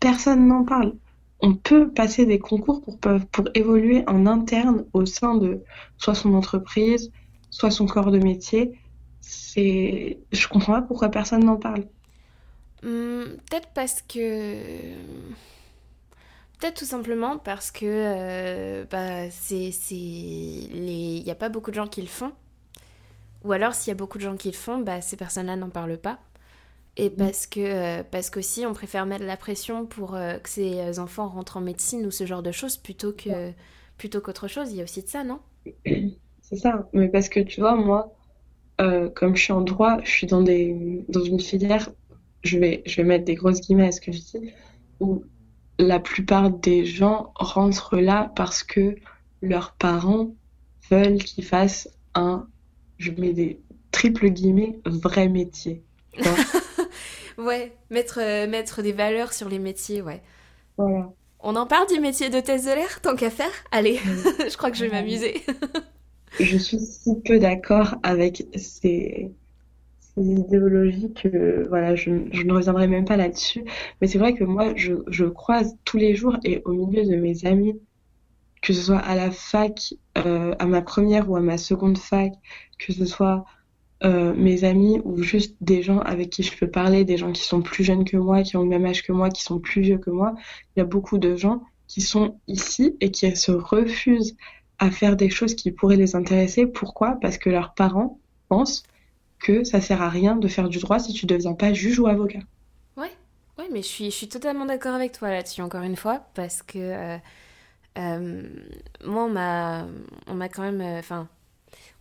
Personne 0.00 0.46
n'en 0.48 0.64
parle. 0.64 0.94
On 1.40 1.54
peut 1.54 1.90
passer 1.90 2.26
des 2.26 2.38
concours 2.38 2.82
pour 2.82 2.98
pour 2.98 3.48
évoluer 3.54 4.04
en 4.06 4.26
interne 4.26 4.86
au 4.92 5.06
sein 5.06 5.36
de 5.36 5.62
soit 5.98 6.14
son 6.14 6.34
entreprise, 6.34 7.12
soit 7.50 7.70
son 7.70 7.86
corps 7.86 8.10
de 8.10 8.18
métier. 8.18 8.78
C'est, 9.20 10.18
je 10.32 10.48
comprends 10.48 10.74
pas 10.74 10.82
pourquoi 10.82 11.10
personne 11.10 11.44
n'en 11.44 11.56
parle. 11.56 11.84
Hmm, 12.82 13.24
peut-être 13.50 13.68
parce 13.74 14.02
que 14.02 14.94
Peut-être 16.58 16.78
tout 16.78 16.84
simplement 16.84 17.38
parce 17.38 17.70
que 17.70 17.86
euh, 17.86 18.84
bah, 18.90 19.30
c'est, 19.30 19.70
les... 19.90 21.18
il 21.18 21.22
n'y 21.22 21.30
a 21.30 21.36
pas 21.36 21.48
beaucoup 21.48 21.70
de 21.70 21.76
gens 21.76 21.86
qui 21.86 22.00
le 22.00 22.08
font. 22.08 22.32
Ou 23.44 23.52
alors 23.52 23.74
s'il 23.74 23.88
y 23.88 23.92
a 23.92 23.94
beaucoup 23.94 24.18
de 24.18 24.24
gens 24.24 24.36
qui 24.36 24.50
le 24.50 24.56
font, 24.56 24.78
bah, 24.78 25.00
ces 25.00 25.16
personnes-là 25.16 25.54
n'en 25.54 25.70
parlent 25.70 25.98
pas. 25.98 26.18
Et 26.96 27.10
mm. 27.10 27.16
parce 27.16 27.46
que 27.46 27.60
euh, 27.60 28.02
parce 28.02 28.28
qu'aussi 28.30 28.66
on 28.66 28.72
préfère 28.72 29.06
mettre 29.06 29.24
la 29.24 29.36
pression 29.36 29.86
pour 29.86 30.16
euh, 30.16 30.38
que 30.38 30.48
ces 30.48 30.98
enfants 30.98 31.28
rentrent 31.28 31.58
en 31.58 31.60
médecine 31.60 32.04
ou 32.04 32.10
ce 32.10 32.26
genre 32.26 32.42
de 32.42 32.50
choses 32.50 32.76
plutôt 32.76 33.12
que 33.12 33.52
plutôt 33.96 34.20
qu'autre 34.20 34.48
chose. 34.48 34.72
Il 34.72 34.78
y 34.78 34.80
a 34.80 34.84
aussi 34.84 35.02
de 35.02 35.08
ça, 35.08 35.22
non? 35.22 35.40
C'est 36.48 36.56
ça. 36.56 36.88
Mais 36.92 37.08
parce 37.08 37.28
que 37.28 37.40
tu 37.40 37.60
vois, 37.60 37.74
moi, 37.74 38.14
comme 39.14 39.36
je 39.36 39.42
suis 39.42 39.52
en 39.52 39.60
droit, 39.60 39.98
je 40.04 40.10
suis 40.10 40.26
dans 40.26 40.42
des 40.42 41.04
dans 41.08 41.22
une 41.22 41.40
filière, 41.40 41.90
je 42.42 42.58
vais 42.58 42.82
je 42.86 42.96
vais 42.96 43.04
mettre 43.04 43.24
des 43.24 43.34
grosses 43.34 43.60
guillemets 43.60 43.88
à 43.88 43.92
ce 43.92 44.00
que 44.00 44.12
je 44.12 44.20
dis, 44.20 44.52
où 45.00 45.24
la 45.78 46.00
plupart 46.00 46.50
des 46.50 46.84
gens 46.84 47.32
rentrent 47.36 47.98
là 47.98 48.32
parce 48.34 48.62
que 48.62 48.96
leurs 49.42 49.72
parents 49.72 50.34
veulent 50.90 51.18
qu'ils 51.18 51.44
fassent 51.44 51.88
un, 52.14 52.46
je 52.98 53.12
mets 53.12 53.32
des 53.32 53.60
triples 53.92 54.28
guillemets, 54.28 54.80
vrai 54.84 55.28
métier. 55.28 55.82
ouais, 57.38 57.72
mettre, 57.90 58.18
euh, 58.20 58.48
mettre 58.48 58.82
des 58.82 58.92
valeurs 58.92 59.32
sur 59.32 59.48
les 59.48 59.58
métiers, 59.58 60.02
ouais. 60.02 60.22
Voilà. 60.76 61.12
On 61.40 61.54
en 61.54 61.66
parle 61.66 61.86
du 61.86 62.00
métier 62.00 62.30
d'hôtesse 62.30 62.64
de 62.64 62.70
l'air, 62.70 63.00
tant 63.00 63.14
qu'à 63.14 63.30
faire 63.30 63.52
Allez, 63.70 63.96
je 64.38 64.56
crois 64.56 64.70
que 64.70 64.76
je 64.76 64.84
vais 64.84 64.90
m'amuser. 64.90 65.34
je 66.40 66.56
suis 66.56 66.78
si 66.78 67.20
peu 67.20 67.38
d'accord 67.38 67.96
avec 68.02 68.46
ces, 68.56 69.30
idéologies 70.16 71.12
que 71.12 71.66
voilà, 71.68 71.94
je, 71.94 72.10
ne 72.10 72.52
reviendrai 72.52 72.88
même 72.88 73.04
pas 73.04 73.16
là-dessus. 73.16 73.64
Mais 74.00 74.06
c'est 74.06 74.18
vrai 74.18 74.34
que 74.34 74.44
moi, 74.44 74.72
je, 74.76 75.24
croise 75.24 75.76
tous 75.84 75.96
les 75.96 76.14
jours 76.14 76.36
et 76.44 76.62
au 76.64 76.72
milieu 76.72 77.04
de 77.04 77.16
mes 77.16 77.44
amis, 77.46 77.80
que 78.62 78.72
ce 78.72 78.82
soit 78.82 78.98
à 78.98 79.14
la 79.14 79.30
fac, 79.30 79.94
euh, 80.18 80.54
à 80.58 80.66
ma 80.66 80.82
première 80.82 81.30
ou 81.30 81.36
à 81.36 81.40
ma 81.40 81.58
seconde 81.58 81.98
fac, 81.98 82.32
que 82.78 82.92
ce 82.92 83.06
soit 83.06 83.44
euh, 84.04 84.34
mes 84.34 84.64
amis 84.64 85.00
ou 85.04 85.22
juste 85.22 85.56
des 85.60 85.82
gens 85.82 85.98
avec 86.00 86.30
qui 86.30 86.42
je 86.42 86.56
peux 86.56 86.68
parler, 86.68 87.04
des 87.04 87.16
gens 87.16 87.32
qui 87.32 87.42
sont 87.42 87.62
plus 87.62 87.84
jeunes 87.84 88.04
que 88.04 88.16
moi, 88.16 88.42
qui 88.42 88.56
ont 88.56 88.62
le 88.62 88.68
même 88.68 88.86
âge 88.86 89.02
que 89.02 89.12
moi, 89.12 89.28
qui 89.30 89.42
sont 89.42 89.60
plus 89.60 89.82
vieux 89.82 89.98
que 89.98 90.10
moi. 90.10 90.34
Il 90.76 90.80
y 90.80 90.82
a 90.82 90.86
beaucoup 90.86 91.18
de 91.18 91.36
gens 91.36 91.62
qui 91.86 92.00
sont 92.00 92.38
ici 92.46 92.96
et 93.00 93.10
qui 93.10 93.34
se 93.34 93.50
refusent 93.50 94.36
à 94.78 94.90
faire 94.90 95.16
des 95.16 95.30
choses 95.30 95.54
qui 95.54 95.70
pourraient 95.72 95.96
les 95.96 96.14
intéresser. 96.16 96.66
Pourquoi? 96.66 97.18
Parce 97.20 97.38
que 97.38 97.50
leurs 97.50 97.74
parents 97.74 98.18
pensent 98.48 98.84
que 99.38 99.64
ça 99.64 99.80
sert 99.80 100.02
à 100.02 100.08
rien 100.08 100.36
de 100.36 100.48
faire 100.48 100.68
du 100.68 100.78
droit 100.78 100.98
si 100.98 101.12
tu 101.12 101.26
ne 101.26 101.28
deviens 101.28 101.54
pas 101.54 101.72
juge 101.72 101.98
ou 101.98 102.06
avocat. 102.06 102.40
Ouais, 102.96 103.12
ouais, 103.58 103.66
mais 103.72 103.82
je 103.82 103.88
suis, 103.88 104.10
je 104.10 104.26
totalement 104.26 104.66
d'accord 104.66 104.94
avec 104.94 105.12
toi 105.12 105.30
là-dessus, 105.30 105.62
encore 105.62 105.82
une 105.82 105.96
fois, 105.96 106.26
parce 106.34 106.62
que 106.62 106.78
euh, 106.78 107.16
euh, 107.98 108.42
moi, 109.04 109.24
on 109.24 109.30
m'a, 109.30 109.86
on 110.26 110.38
quand 110.48 110.62
même, 110.62 110.80
euh, 110.80 110.98
enfin, 110.98 111.28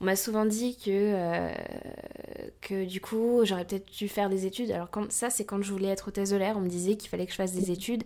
on 0.02 0.06
m'a 0.06 0.16
souvent 0.16 0.46
dit 0.46 0.78
que, 0.78 1.52
que 2.62 2.86
du 2.86 3.02
coup, 3.02 3.42
j'aurais 3.44 3.66
peut-être 3.66 3.92
dû 3.92 4.08
faire 4.08 4.30
des 4.30 4.46
études. 4.46 4.72
Alors 4.72 4.90
quand, 4.90 5.12
ça, 5.12 5.30
c'est 5.30 5.46
quand 5.46 5.62
je 5.62 5.72
voulais 5.72 5.90
être 5.90 6.08
hôtesse 6.10 6.30
de 6.30 6.38
l'air, 6.38 6.58
on 6.58 6.62
me 6.62 6.70
disait 6.70 6.96
qu'il 6.96 7.10
fallait 7.10 7.26
que 7.26 7.32
je 7.32 7.38
fasse 7.38 7.54
des 7.54 7.72
études 7.72 8.04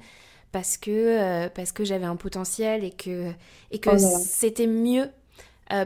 parce 0.52 0.78
que, 0.78 1.48
parce 1.50 1.72
que 1.72 1.84
j'avais 1.84 2.06
un 2.06 2.16
potentiel 2.16 2.84
et 2.84 2.92
que, 2.92 3.32
et 3.72 3.80
que 3.80 3.90
Oh 3.90 3.94
là 3.96 4.10
là. 4.12 4.20
c'était 4.20 4.68
mieux 4.68 5.10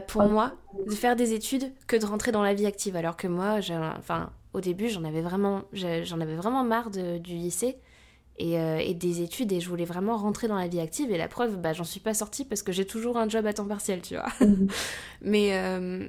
pour 0.08 0.24
Oh. 0.24 0.28
moi 0.28 0.52
de 0.86 0.94
faire 0.94 1.16
des 1.16 1.32
études 1.32 1.72
que 1.86 1.96
de 1.96 2.06
rentrer 2.06 2.32
dans 2.32 2.42
la 2.42 2.54
vie 2.54 2.66
active. 2.66 2.96
Alors 2.96 3.16
que 3.16 3.26
moi, 3.28 3.58
enfin, 3.98 4.32
au 4.52 4.60
début, 4.60 4.88
j'en 4.88 5.04
avais 5.04 5.20
vraiment, 5.22 5.62
j'en 5.72 6.20
avais 6.20 6.36
vraiment 6.36 6.64
marre 6.64 6.90
de- 6.90 7.18
du 7.18 7.34
lycée 7.34 7.76
et, 8.38 8.58
euh, 8.60 8.78
et 8.78 8.94
des 8.94 9.22
études 9.22 9.52
et 9.52 9.60
je 9.60 9.68
voulais 9.68 9.84
vraiment 9.86 10.16
rentrer 10.18 10.48
dans 10.48 10.56
la 10.56 10.68
vie 10.68 10.80
active. 10.80 11.10
Et 11.12 11.18
la 11.18 11.28
preuve, 11.28 11.58
bah, 11.58 11.72
j'en 11.74 11.84
suis 11.84 12.00
pas 12.00 12.14
sortie 12.14 12.44
parce 12.44 12.62
que 12.62 12.72
j'ai 12.72 12.86
toujours 12.86 13.18
un 13.18 13.28
job 13.28 13.46
à 13.46 13.52
temps 13.54 13.66
partiel, 13.66 14.02
tu 14.02 14.14
vois. 14.16 14.28
Mhm. 14.40 14.74
Mais, 15.22 15.56
euh, 15.58 16.08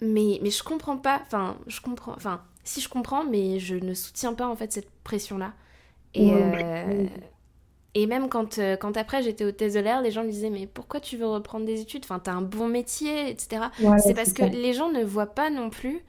mais, 0.00 0.40
mais 0.42 0.50
je 0.50 0.62
comprends 0.62 0.96
pas, 0.98 1.20
enfin, 1.24 1.56
je 1.66 1.80
comprends, 1.80 2.12
enfin, 2.14 2.42
si 2.64 2.80
je 2.80 2.88
comprends, 2.88 3.24
mais 3.24 3.58
je 3.58 3.76
ne 3.76 3.94
soutiens 3.94 4.34
pas 4.34 4.46
en 4.48 4.56
fait 4.56 4.72
cette 4.72 4.90
pression-là. 5.04 5.52
Et, 6.14 6.34
Ouais. 6.34 6.64
euh, 6.86 7.06
et 7.94 8.06
même 8.06 8.28
quand, 8.28 8.58
euh, 8.58 8.76
quand 8.76 8.96
après 8.96 9.22
j'étais 9.22 9.44
hôtesse 9.44 9.74
de 9.74 9.80
l'air, 9.80 10.00
les 10.00 10.10
gens 10.10 10.24
me 10.24 10.30
disaient 10.30 10.50
Mais 10.50 10.66
pourquoi 10.66 11.00
tu 11.00 11.16
veux 11.16 11.26
reprendre 11.26 11.66
des 11.66 11.80
études? 11.80 12.04
Enfin, 12.04 12.18
t'as 12.18 12.32
un 12.32 12.42
bon 12.42 12.68
métier, 12.68 13.28
etc. 13.28 13.66
Voilà, 13.80 13.98
C'est 13.98 14.14
parce 14.14 14.32
que 14.32 14.42
les 14.42 14.72
gens 14.72 14.90
ne 14.90 15.04
voient 15.04 15.34
pas 15.34 15.50
non 15.50 15.68
plus 15.68 16.02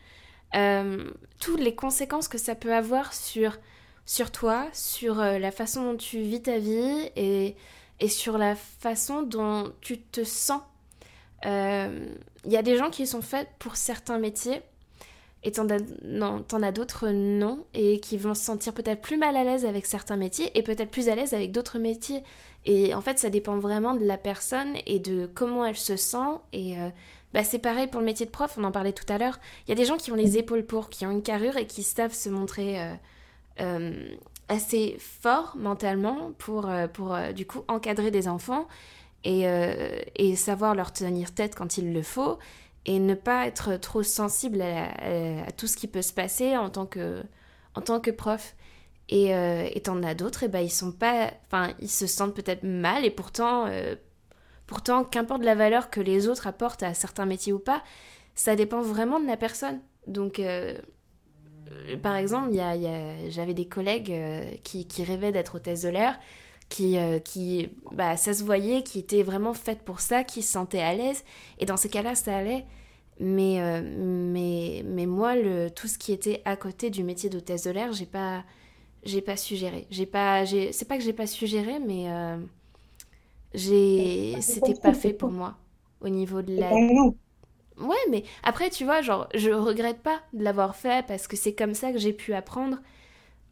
euh, 0.55 1.09
toutes 1.41 1.59
les 1.59 1.75
conséquences 1.75 2.27
que 2.27 2.37
ça 2.37 2.55
peut 2.55 2.73
avoir 2.73 3.13
sur, 3.13 3.57
sur 4.05 4.31
toi, 4.31 4.67
sur 4.71 5.19
euh, 5.19 5.39
la 5.39 5.51
façon 5.51 5.83
dont 5.83 5.97
tu 5.97 6.19
vis 6.19 6.41
ta 6.41 6.57
vie 6.57 7.09
et, 7.17 7.55
et 7.99 8.07
sur 8.07 8.37
la 8.37 8.55
façon 8.55 9.21
dont 9.23 9.73
tu 9.81 9.99
te 9.99 10.23
sens. 10.23 10.61
Il 11.45 12.51
y 12.51 12.57
a 12.57 12.61
des 12.61 12.77
gens 12.77 12.89
qui 12.89 13.05
sont 13.05 13.21
faits 13.21 13.49
pour 13.59 13.75
certains 13.75 14.17
métiers 14.17 14.61
et 15.43 15.51
t'en 15.51 15.67
as, 15.69 16.71
d'autres 16.71 17.09
non, 17.09 17.65
et 17.73 17.99
qui 17.99 18.17
vont 18.17 18.33
se 18.33 18.43
sentir 18.43 18.73
peut-être 18.73 19.01
plus 19.01 19.17
mal 19.17 19.35
à 19.35 19.43
l'aise 19.43 19.65
avec 19.65 19.85
certains 19.85 20.15
métiers 20.15 20.57
et 20.57 20.63
peut-être 20.63 20.89
plus 20.89 21.09
à 21.09 21.15
l'aise 21.15 21.33
avec 21.33 21.51
d'autres 21.51 21.79
métiers. 21.79 22.23
Et 22.65 22.93
en 22.93 23.01
fait, 23.01 23.19
ça 23.19 23.29
dépend 23.29 23.57
vraiment 23.57 23.93
de 23.93 24.05
la 24.05 24.17
personne 24.17 24.73
et 24.85 24.99
de 24.99 25.29
comment 25.33 25.65
elle 25.65 25.75
se 25.75 25.97
sent. 25.97 26.39
Et 26.53 26.79
euh, 26.79 26.89
bah, 27.33 27.43
c'est 27.43 27.59
pareil 27.59 27.87
pour 27.87 27.99
le 27.99 28.05
métier 28.05 28.25
de 28.25 28.31
prof, 28.31 28.55
on 28.57 28.63
en 28.63 28.71
parlait 28.71 28.93
tout 28.93 29.11
à 29.11 29.17
l'heure. 29.17 29.37
Il 29.67 29.69
y 29.69 29.73
a 29.73 29.75
des 29.75 29.83
gens 29.83 29.97
qui 29.97 30.13
ont 30.13 30.15
les 30.15 30.37
épaules 30.37 30.65
pour, 30.65 30.89
qui 30.89 31.05
ont 31.05 31.11
une 31.11 31.23
carrure 31.23 31.57
et 31.57 31.67
qui 31.67 31.83
savent 31.83 32.13
se 32.13 32.29
montrer 32.29 32.81
euh, 32.81 32.93
euh, 33.59 34.07
assez 34.47 34.95
forts 34.99 35.57
mentalement 35.57 36.31
pour, 36.37 36.69
pour 36.93 37.17
du 37.35 37.45
coup 37.45 37.63
encadrer 37.67 38.11
des 38.11 38.27
enfants 38.27 38.67
et, 39.23 39.45
et 40.17 40.35
savoir 40.35 40.75
leur 40.75 40.91
tenir 40.91 41.33
tête 41.33 41.55
quand 41.55 41.77
il 41.77 41.93
le 41.93 42.01
faut 42.01 42.37
et 42.85 42.99
ne 42.99 43.13
pas 43.13 43.47
être 43.47 43.77
trop 43.77 44.03
sensible 44.03 44.61
à, 44.61 45.51
tout 45.53 45.67
ce 45.67 45.77
qui 45.77 45.87
peut 45.87 46.01
se 46.01 46.13
passer 46.13 46.57
en 46.57 46.69
tant 46.69 46.85
que, 46.85 47.23
en 47.75 47.81
tant 47.81 47.99
que 47.99 48.11
prof. 48.11 48.55
Et 49.09 49.35
euh, 49.35 49.69
t'en 49.83 49.97
d'autres, 50.13 50.43
et 50.43 50.47
ben 50.47 50.61
ils 50.61 50.71
sont 50.71 50.91
pas, 50.91 51.31
enfin 51.45 51.73
ils 51.79 51.89
se 51.89 52.07
sentent 52.07 52.33
peut-être 52.33 52.63
mal 52.63 53.05
et 53.05 53.11
pourtant, 53.11 53.65
euh, 53.67 53.95
pourtant 54.65 55.03
qu'importe 55.03 55.43
la 55.43 55.55
valeur 55.55 55.89
que 55.89 55.99
les 55.99 56.27
autres 56.29 56.47
apportent 56.47 56.83
à 56.83 56.93
certains 56.93 57.25
métiers 57.25 57.53
ou 57.53 57.59
pas, 57.59 57.83
ça 58.33 58.55
dépend 58.55 58.81
vraiment 58.81 59.19
de 59.19 59.27
la 59.27 59.35
personne. 59.37 59.81
Donc 60.07 60.39
euh, 60.39 60.77
euh, 61.69 61.97
par 61.97 62.15
exemple, 62.15 62.53
y 62.53 62.61
a, 62.61 63.29
j'avais 63.29 63.53
des 63.53 63.67
collègues 63.67 64.13
qui, 64.63 64.87
qui 64.87 65.03
rêvaient 65.03 65.33
d'être 65.33 65.55
hôtesse 65.55 65.81
de 65.81 65.89
l'air, 65.89 66.17
qui, 66.69 66.97
euh, 66.97 67.19
qui 67.19 67.69
bah, 67.91 68.17
ça 68.17 68.33
se 68.33 68.43
voyait, 68.43 68.83
qui 68.83 68.99
étaient 68.99 69.23
vraiment 69.23 69.53
faites 69.53 69.81
pour 69.83 69.99
ça, 69.99 70.23
qui 70.23 70.41
se 70.41 70.51
sentaient 70.53 70.81
à 70.81 70.93
l'aise. 70.95 71.23
Et 71.59 71.65
dans 71.65 71.77
ces 71.77 71.89
cas-là, 71.89 72.15
ça 72.15 72.35
allait. 72.37 72.65
Mais, 73.19 73.61
euh, 73.61 73.81
mais, 73.83 74.83
mais 74.87 75.05
moi, 75.05 75.35
le, 75.35 75.69
tout 75.69 75.87
ce 75.87 75.97
qui 75.99 76.13
était 76.13 76.41
à 76.45 76.55
côté 76.57 76.89
du 76.89 77.03
métier 77.03 77.29
d'hôtesse 77.29 77.63
de 77.63 77.71
l'air, 77.71 77.93
j'ai 77.93 78.07
pas, 78.07 78.43
j'ai 79.03 79.21
pas 79.21 79.37
su 79.37 79.55
gérer. 79.57 79.87
J'ai 79.91 80.05
pas, 80.07 80.45
j'ai, 80.45 80.71
c'est 80.73 80.85
pas 80.87 80.97
que 80.97 81.03
j'ai 81.03 81.13
pas 81.13 81.27
su 81.27 81.47
gérer, 81.47 81.79
mais 81.79 82.09
euh, 82.11 82.37
j'ai, 83.53 84.41
C'est 84.41 84.41
c'était 84.41 84.75
pas 84.75 84.93
fait 84.93 85.13
pour 85.13 85.31
moi 85.31 85.57
au 86.01 86.09
niveau 86.09 86.41
de 86.41 86.59
la 86.59 86.69
pas 86.69 86.81
grave. 86.87 87.13
Ouais, 87.79 87.95
mais 88.09 88.23
après, 88.43 88.69
tu 88.69 88.83
vois, 88.85 89.01
genre, 89.01 89.27
je 89.33 89.49
regrette 89.49 90.01
pas 90.01 90.21
de 90.33 90.43
l'avoir 90.43 90.75
fait 90.75 91.05
parce 91.07 91.27
que 91.27 91.35
c'est 91.35 91.53
comme 91.55 91.73
ça 91.73 91.91
que 91.91 91.97
j'ai 91.97 92.13
pu 92.13 92.33
apprendre. 92.33 92.77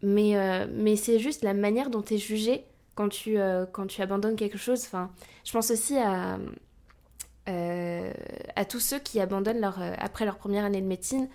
Mais, 0.03 0.37
euh, 0.37 0.67
mais 0.71 0.95
c'est 0.97 1.19
juste 1.19 1.43
la 1.43 1.53
manière 1.53 1.89
dont 1.91 2.01
tu 2.03 2.15
es 2.15 2.17
jugé 2.17 2.65
quand 2.95 3.09
tu, 3.09 3.37
euh, 3.39 3.65
quand 3.65 3.87
tu 3.87 4.01
abandonnes 4.01 4.35
quelque 4.35 4.57
chose. 4.57 4.83
Enfin, 4.85 5.11
je 5.45 5.51
pense 5.51 5.71
aussi 5.71 5.97
à, 5.97 6.37
euh, 7.49 8.13
à 8.55 8.65
tous 8.65 8.79
ceux 8.79 8.99
qui 8.99 9.19
abandonnent 9.19 9.59
leur, 9.59 9.81
euh, 9.81 9.93
après 9.97 10.25
leur 10.25 10.37
première 10.37 10.63
année 10.63 10.81
de 10.81 10.85
médecine 10.85 11.27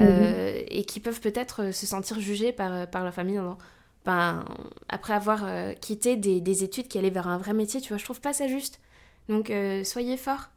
euh, 0.00 0.62
et 0.68 0.84
qui 0.84 1.00
peuvent 1.00 1.20
peut-être 1.20 1.72
se 1.72 1.86
sentir 1.86 2.20
jugés 2.20 2.52
par, 2.52 2.88
par 2.90 3.04
leur 3.04 3.14
famille. 3.14 3.36
non. 3.36 3.58
Ben, 4.04 4.44
après 4.88 5.14
avoir 5.14 5.46
quitté 5.80 6.16
des, 6.16 6.40
des 6.40 6.64
études 6.64 6.88
qui 6.88 6.98
allaient 6.98 7.10
vers 7.10 7.28
un 7.28 7.38
vrai 7.38 7.52
métier, 7.54 7.80
tu 7.80 7.90
vois, 7.90 7.98
je 7.98 8.04
trouve 8.04 8.20
pas 8.20 8.32
ça 8.32 8.48
juste. 8.48 8.80
Donc, 9.28 9.52
soyez 9.84 10.16
forts, 10.16 10.50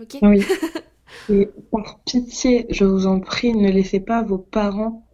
ok? 0.00 0.16
Oui. 0.22 0.44
Et 1.28 1.48
par 1.70 2.00
pitié, 2.00 2.66
je 2.70 2.84
vous 2.84 3.06
en 3.06 3.20
prie, 3.20 3.54
ne 3.54 3.70
laissez 3.70 4.00
pas 4.00 4.22
vos 4.22 4.38
parents, 4.38 5.06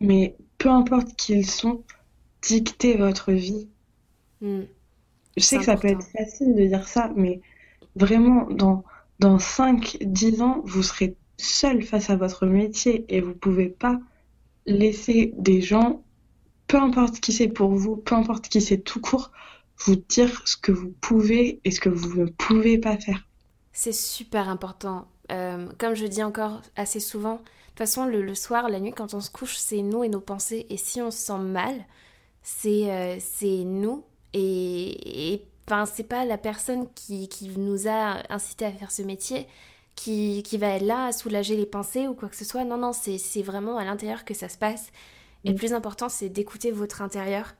mais 0.00 0.36
peu 0.58 0.70
importe 0.70 1.14
qui 1.16 1.34
ils 1.34 1.46
sont, 1.46 1.84
dicter 2.42 2.96
votre 2.96 3.32
vie. 3.32 3.68
Hmm. 4.40 4.62
Je 5.36 5.42
sais 5.42 5.58
que 5.58 5.64
ça 5.64 5.76
peut 5.76 5.88
être 5.88 6.06
facile 6.06 6.54
de 6.54 6.66
dire 6.66 6.86
ça, 6.88 7.12
mais 7.16 7.40
vraiment, 7.94 8.46
dans, 8.50 8.84
dans 9.18 9.38
5, 9.38 9.98
10 10.00 10.42
ans, 10.42 10.62
vous 10.64 10.82
serez 10.82 11.16
seul 11.36 11.82
face 11.82 12.10
à 12.10 12.16
votre 12.16 12.46
métier 12.46 13.04
et 13.08 13.20
vous 13.20 13.34
pouvez 13.34 13.68
pas 13.68 13.98
laisser 14.66 15.32
des 15.36 15.60
gens, 15.60 16.02
peu 16.66 16.78
importe 16.78 17.20
qui 17.20 17.32
c'est 17.32 17.48
pour 17.48 17.70
vous, 17.70 17.96
peu 17.96 18.14
importe 18.14 18.48
qui 18.48 18.60
c'est 18.60 18.78
tout 18.78 19.00
court, 19.00 19.30
vous 19.84 19.96
dire 19.96 20.42
ce 20.46 20.56
que 20.56 20.72
vous 20.72 20.92
pouvez 21.00 21.60
et 21.64 21.70
ce 21.70 21.80
que 21.80 21.88
vous 21.88 22.20
ne 22.20 22.26
pouvez 22.26 22.78
pas 22.78 22.96
faire. 22.96 23.26
C'est 23.72 23.92
super 23.92 24.48
important. 24.48 25.06
Euh, 25.30 25.68
comme 25.78 25.94
je 25.94 26.06
dis 26.06 26.22
encore 26.22 26.62
assez 26.76 27.00
souvent, 27.00 27.34
de 27.34 27.38
toute 27.70 27.78
façon, 27.78 28.06
le, 28.06 28.22
le 28.22 28.34
soir, 28.34 28.70
la 28.70 28.80
nuit, 28.80 28.92
quand 28.92 29.12
on 29.12 29.20
se 29.20 29.30
couche, 29.30 29.56
c'est 29.56 29.82
nous 29.82 30.02
et 30.02 30.08
nos 30.08 30.20
pensées. 30.20 30.66
Et 30.70 30.78
si 30.78 31.02
on 31.02 31.10
se 31.10 31.18
sent 31.18 31.38
mal, 31.38 31.74
c'est 32.42 32.90
euh, 32.90 33.16
c'est 33.20 33.64
nous. 33.64 34.02
Et, 34.40 35.32
et 35.34 35.42
enfin, 35.66 35.86
c'est 35.86 36.04
pas 36.04 36.24
la 36.24 36.38
personne 36.38 36.86
qui, 36.94 37.28
qui 37.28 37.48
nous 37.56 37.88
a 37.88 38.22
incité 38.32 38.66
à 38.66 38.72
faire 38.72 38.90
ce 38.92 39.02
métier 39.02 39.46
qui, 39.94 40.42
qui 40.42 40.58
va 40.58 40.68
être 40.76 40.82
là 40.84 41.06
à 41.06 41.12
soulager 41.12 41.56
les 41.56 41.66
pensées 41.66 42.06
ou 42.08 42.14
quoi 42.14 42.28
que 42.28 42.36
ce 42.36 42.44
soit. 42.44 42.64
Non, 42.64 42.76
non, 42.76 42.92
c'est 42.92 43.42
vraiment 43.42 43.78
à 43.78 43.84
l'intérieur 43.84 44.24
que 44.24 44.34
ça 44.34 44.48
se 44.48 44.58
passe. 44.58 44.90
Et 45.44 45.48
le 45.50 45.54
Mm. 45.54 45.56
plus 45.56 45.72
important, 45.72 46.08
c'est 46.08 46.28
d'écouter 46.28 46.70
votre 46.70 47.02
intérieur. 47.02 47.54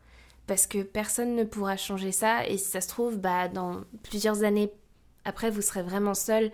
Parce 0.47 0.67
que 0.69 0.83
personne 0.83 1.35
ne 1.35 1.45
pourra 1.45 1.77
changer 1.77 2.13
ça. 2.13 2.47
Et 2.49 2.59
si 2.59 2.71
ça 2.71 2.81
se 2.81 2.89
trouve, 2.89 3.19
bah, 3.19 3.49
dans 3.49 3.83
plusieurs 4.05 4.45
années 4.45 4.71
après, 5.25 5.51
vous 5.51 5.63
serez 5.63 5.83
vraiment 5.83 6.15
seul 6.15 6.53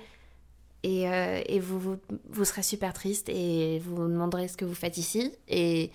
et, 0.82 1.08
euh, 1.08 1.42
et 1.46 1.60
vous, 1.60 1.78
vous, 1.78 1.96
vous 2.30 2.44
serez 2.44 2.62
super 2.62 2.92
triste 2.94 3.28
et 3.28 3.80
vous 3.80 3.96
vous 3.96 4.08
demanderez 4.08 4.48
ce 4.48 4.56
que 4.56 4.64
vous 4.64 4.74
faites 4.74 4.96
ici. 4.98 5.32
Et, 5.48 5.90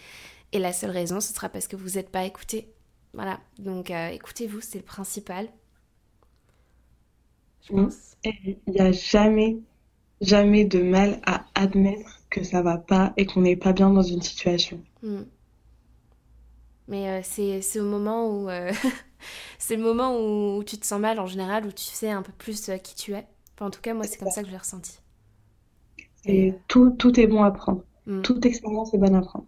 et 0.51 0.59
la 0.59 0.73
seule 0.73 0.91
raison, 0.91 1.19
ce 1.21 1.33
sera 1.33 1.49
parce 1.49 1.67
que 1.67 1.75
vous 1.75 1.91
n'êtes 1.91 2.09
pas 2.09 2.25
écouté. 2.25 2.67
Voilà, 3.17 3.41
donc 3.59 3.91
euh, 3.91 4.07
écoutez-vous, 4.11 4.61
c'est 4.61 4.77
le 4.79 4.85
principal. 4.85 5.49
Je 7.61 7.69
pense. 7.71 8.17
Il 8.23 8.57
n'y 8.67 8.79
a 8.81 8.91
jamais, 8.91 9.59
jamais 10.21 10.65
de 10.65 10.81
mal 10.81 11.21
à 11.25 11.45
admettre 11.55 12.21
que 12.29 12.43
ça 12.43 12.61
va 12.63 12.77
pas 12.79 13.13
et 13.17 13.25
qu'on 13.27 13.41
n'est 13.41 13.55
pas 13.57 13.73
bien 13.73 13.89
dans 13.91 14.03
une 14.03 14.21
situation. 14.23 14.83
Mm. 15.03 15.27
Mais 16.87 17.09
euh, 17.09 17.21
c'est 17.23 17.61
c'est 17.61 17.79
au 17.79 17.85
moment 17.85 18.29
où 18.29 18.49
euh, 18.49 18.71
c'est 19.59 19.75
le 19.75 19.83
moment 19.83 20.17
où, 20.19 20.63
tu 20.63 20.77
te 20.79 20.85
sens 20.85 20.99
mal 21.01 21.19
en 21.19 21.27
général, 21.27 21.65
où 21.65 21.71
tu 21.71 21.83
sais 21.83 22.11
un 22.11 22.21
peu 22.23 22.31
plus 22.33 22.71
qui 22.83 22.95
tu 22.95 23.13
es. 23.13 23.27
Enfin, 23.55 23.67
en 23.67 23.71
tout 23.71 23.81
cas, 23.81 23.93
moi, 23.93 24.07
c'est 24.07 24.17
comme 24.17 24.29
ça 24.29 24.41
que 24.41 24.47
je 24.47 24.53
l'ai 24.53 24.57
ressenti. 24.59 24.99
Et 26.25 26.53
tout, 26.67 26.91
tout 26.91 27.19
est 27.19 27.25
bon 27.25 27.41
à 27.41 27.49
prendre. 27.49 27.83
euh, 28.07 28.21
mm, 28.21 28.21
Toute 28.21 28.45
expérience 28.45 28.93
est 28.93 28.99
bonne 28.99 29.15
à 29.15 29.21
prendre. 29.21 29.47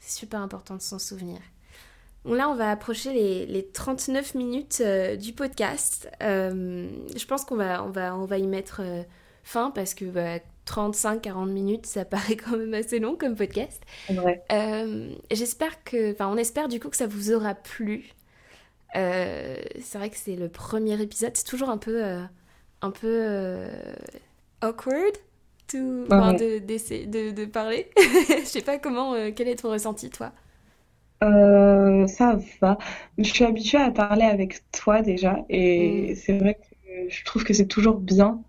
c'est 0.00 0.18
super 0.20 0.40
important 0.42 0.76
de 0.76 0.82
s'en 0.82 0.98
souvenir. 0.98 1.40
Bon, 2.24 2.34
là, 2.34 2.48
on 2.48 2.54
va 2.54 2.70
approcher 2.70 3.12
les, 3.12 3.46
les 3.46 3.66
39 3.66 4.34
minutes 4.36 4.78
euh, 4.80 5.16
du 5.16 5.32
podcast. 5.32 6.08
Euh, 6.22 6.88
je 7.16 7.26
pense 7.26 7.44
qu'on 7.44 7.56
va, 7.56 7.82
on 7.84 7.90
va, 7.90 8.14
on 8.16 8.24
va 8.26 8.38
y 8.38 8.46
mettre 8.46 8.80
euh, 8.82 9.02
fin 9.42 9.70
parce 9.72 9.94
que 9.94 10.04
bah, 10.04 10.38
35-40 10.66 11.48
minutes, 11.50 11.86
ça 11.86 12.04
paraît 12.06 12.36
quand 12.36 12.56
même 12.56 12.74
assez 12.74 13.00
long 13.00 13.16
comme 13.16 13.34
podcast. 13.34 13.82
J'espère 15.32 15.82
que, 15.82 16.12
enfin, 16.12 16.28
on 16.28 16.36
espère 16.36 16.68
du 16.68 16.78
coup 16.78 16.90
que 16.90 16.96
ça 16.96 17.08
vous 17.08 17.32
aura 17.32 17.54
plu. 17.54 18.12
C'est 18.94 19.94
vrai 19.94 20.10
que 20.10 20.16
c'est 20.16 20.36
le 20.36 20.48
premier 20.48 21.00
épisode, 21.00 21.32
c'est 21.34 21.46
toujours 21.46 21.70
un 21.70 21.78
peu, 21.78 22.04
un 22.82 22.90
peu 22.90 23.66
awkward 24.60 25.16
to, 25.66 25.78
enfin, 26.06 26.32
Ouais. 26.34 26.60
de, 26.60 27.06
de, 27.06 27.30
de 27.32 27.44
parler. 27.46 27.90
Je 27.96 28.44
sais 28.44 28.60
pas 28.60 28.78
comment, 28.78 29.14
quel 29.34 29.48
est 29.48 29.56
ton 29.62 29.70
ressenti, 29.70 30.10
toi? 30.10 30.30
Euh, 31.22 32.06
ça 32.08 32.38
va. 32.60 32.78
Je 33.18 33.24
suis 33.24 33.44
habituée 33.44 33.78
à 33.78 33.90
parler 33.90 34.24
avec 34.24 34.62
toi 34.72 35.02
déjà 35.02 35.44
Mm. 35.76 36.12
et 36.14 36.14
c'est 36.16 36.38
vrai 36.38 36.54
que 36.56 37.08
je 37.10 37.24
trouve 37.24 37.44
que 37.44 37.54
c'est 37.54 37.68
toujours 37.68 37.98
bien 37.98 38.42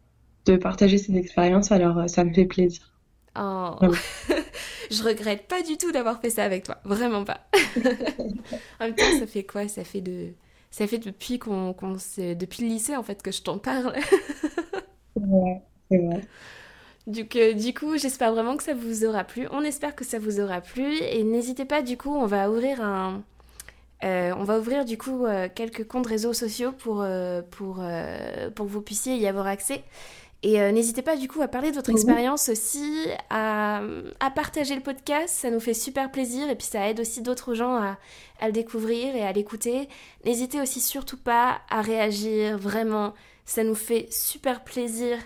de 0.45 0.57
partager 0.57 0.97
ces 0.97 1.15
expériences, 1.17 1.71
alors 1.71 1.99
euh, 1.99 2.07
ça 2.07 2.24
me 2.26 2.34
fait 2.34 2.45
plaisir. 2.45 2.93
Oh. 3.36 3.80
Je 4.91 5.03
regrette 5.03 5.47
pas 5.47 5.63
du 5.63 5.78
tout 5.78 5.91
d'avoir 5.91 6.21
fait 6.21 6.30
ça 6.30 6.43
avec 6.43 6.63
toi, 6.63 6.78
vraiment 6.84 7.24
pas. 7.24 7.41
en 8.80 8.86
même 8.86 8.95
temps, 8.95 9.11
ça 9.11 9.26
fait 9.26 9.43
quoi? 9.43 9.67
Ça 9.67 9.84
fait 9.84 10.01
de, 10.01 10.34
ça 10.69 10.86
fait 10.88 10.99
depuis 10.99 11.39
qu'on, 11.39 11.71
depuis 12.17 12.63
le 12.63 12.69
lycée 12.69 12.95
en 12.95 13.03
fait 13.03 13.24
que 13.24 13.32
je 13.32 13.41
t'en 13.41 13.57
parle. 13.57 13.93
ouais, 15.15 15.61
c'est 15.89 15.97
vrai. 15.97 16.28
Donc, 17.06 17.36
euh, 17.36 17.54
du 17.54 17.74
coup, 17.74 17.97
j'espère 17.97 18.32
vraiment 18.32 18.56
que 18.56 18.64
ça 18.64 18.74
vous 18.74 19.06
aura 19.06 19.24
plu. 19.24 19.47
On 19.51 19.62
espère 19.62 19.95
que 19.95 20.06
ça 20.06 20.20
vous 20.20 20.39
aura 20.39 20.62
plu. 20.62 20.97
Et 20.99 21.24
n'hésitez 21.24 21.66
pas, 21.66 21.82
du 21.82 21.97
coup, 21.97 22.14
on 22.14 22.26
va 22.26 22.49
ouvrir 22.49 22.82
un. 22.82 23.24
Euh, 24.04 24.34
on 24.38 24.43
va 24.43 24.60
ouvrir 24.60 24.84
du 24.84 24.97
coup 24.97 25.26
euh, 25.26 25.47
quelques 25.54 25.88
comptes 25.88 26.08
réseaux 26.08 26.34
sociaux 26.34 26.74
pour, 26.74 27.06
pour, 27.51 27.82
pour 28.56 28.66
que 28.66 28.72
vous 28.72 28.82
puissiez 28.82 29.16
y 29.16 29.28
avoir 29.28 29.47
accès. 29.47 29.84
Et 30.45 30.60
n'hésitez 30.74 31.01
pas 31.01 31.16
du 31.16 31.30
coup 31.30 31.41
à 31.41 31.47
parler 31.47 31.72
de 31.72 31.76
votre 31.76 31.91
mhm. 31.91 31.95
expérience 31.95 32.49
aussi, 32.49 33.08
à, 33.30 33.82
à, 34.20 34.30
partager 34.30 34.76
le 34.76 34.82
podcast, 34.82 35.30
ça 35.30 35.49
nous 35.49 35.62
fait 35.62 35.74
super 35.74 36.12
plaisir 36.12 36.49
et 36.49 36.56
puis 36.56 36.68
ça 36.68 36.89
aide 36.89 36.99
aussi 36.99 37.22
d'autres 37.22 37.54
gens 37.54 37.78
à, 37.78 37.97
à, 38.41 38.47
le 38.47 38.51
découvrir 38.51 39.16
et 39.16 39.24
à 39.24 39.32
l'écouter. 39.32 39.88
N'hésitez 40.26 40.60
aussi 40.60 40.82
surtout 40.82 41.16
pas 41.16 41.62
à 41.70 41.82
réagir, 41.82 42.58
vraiment, 42.58 43.14
ça 43.45 43.64
nous 43.64 43.74
fait 43.74 44.08
super 44.12 44.66
plaisir 44.66 45.18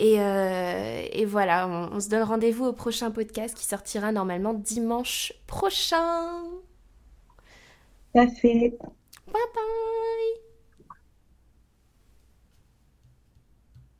euh, 0.00 1.06
et, 1.12 1.24
voilà, 1.24 1.68
on, 1.68 1.96
on 1.96 2.00
se 2.00 2.08
donne 2.08 2.22
rendez-vous 2.22 2.64
au 2.64 2.72
prochain 2.72 3.10
podcast 3.10 3.56
qui 3.56 3.64
sortira 3.64 4.12
normalement 4.12 4.54
dimanche 4.54 5.32
prochain. 5.46 6.42
Parfait. 8.12 8.76
Bye 9.26 9.48
bye 9.54 10.51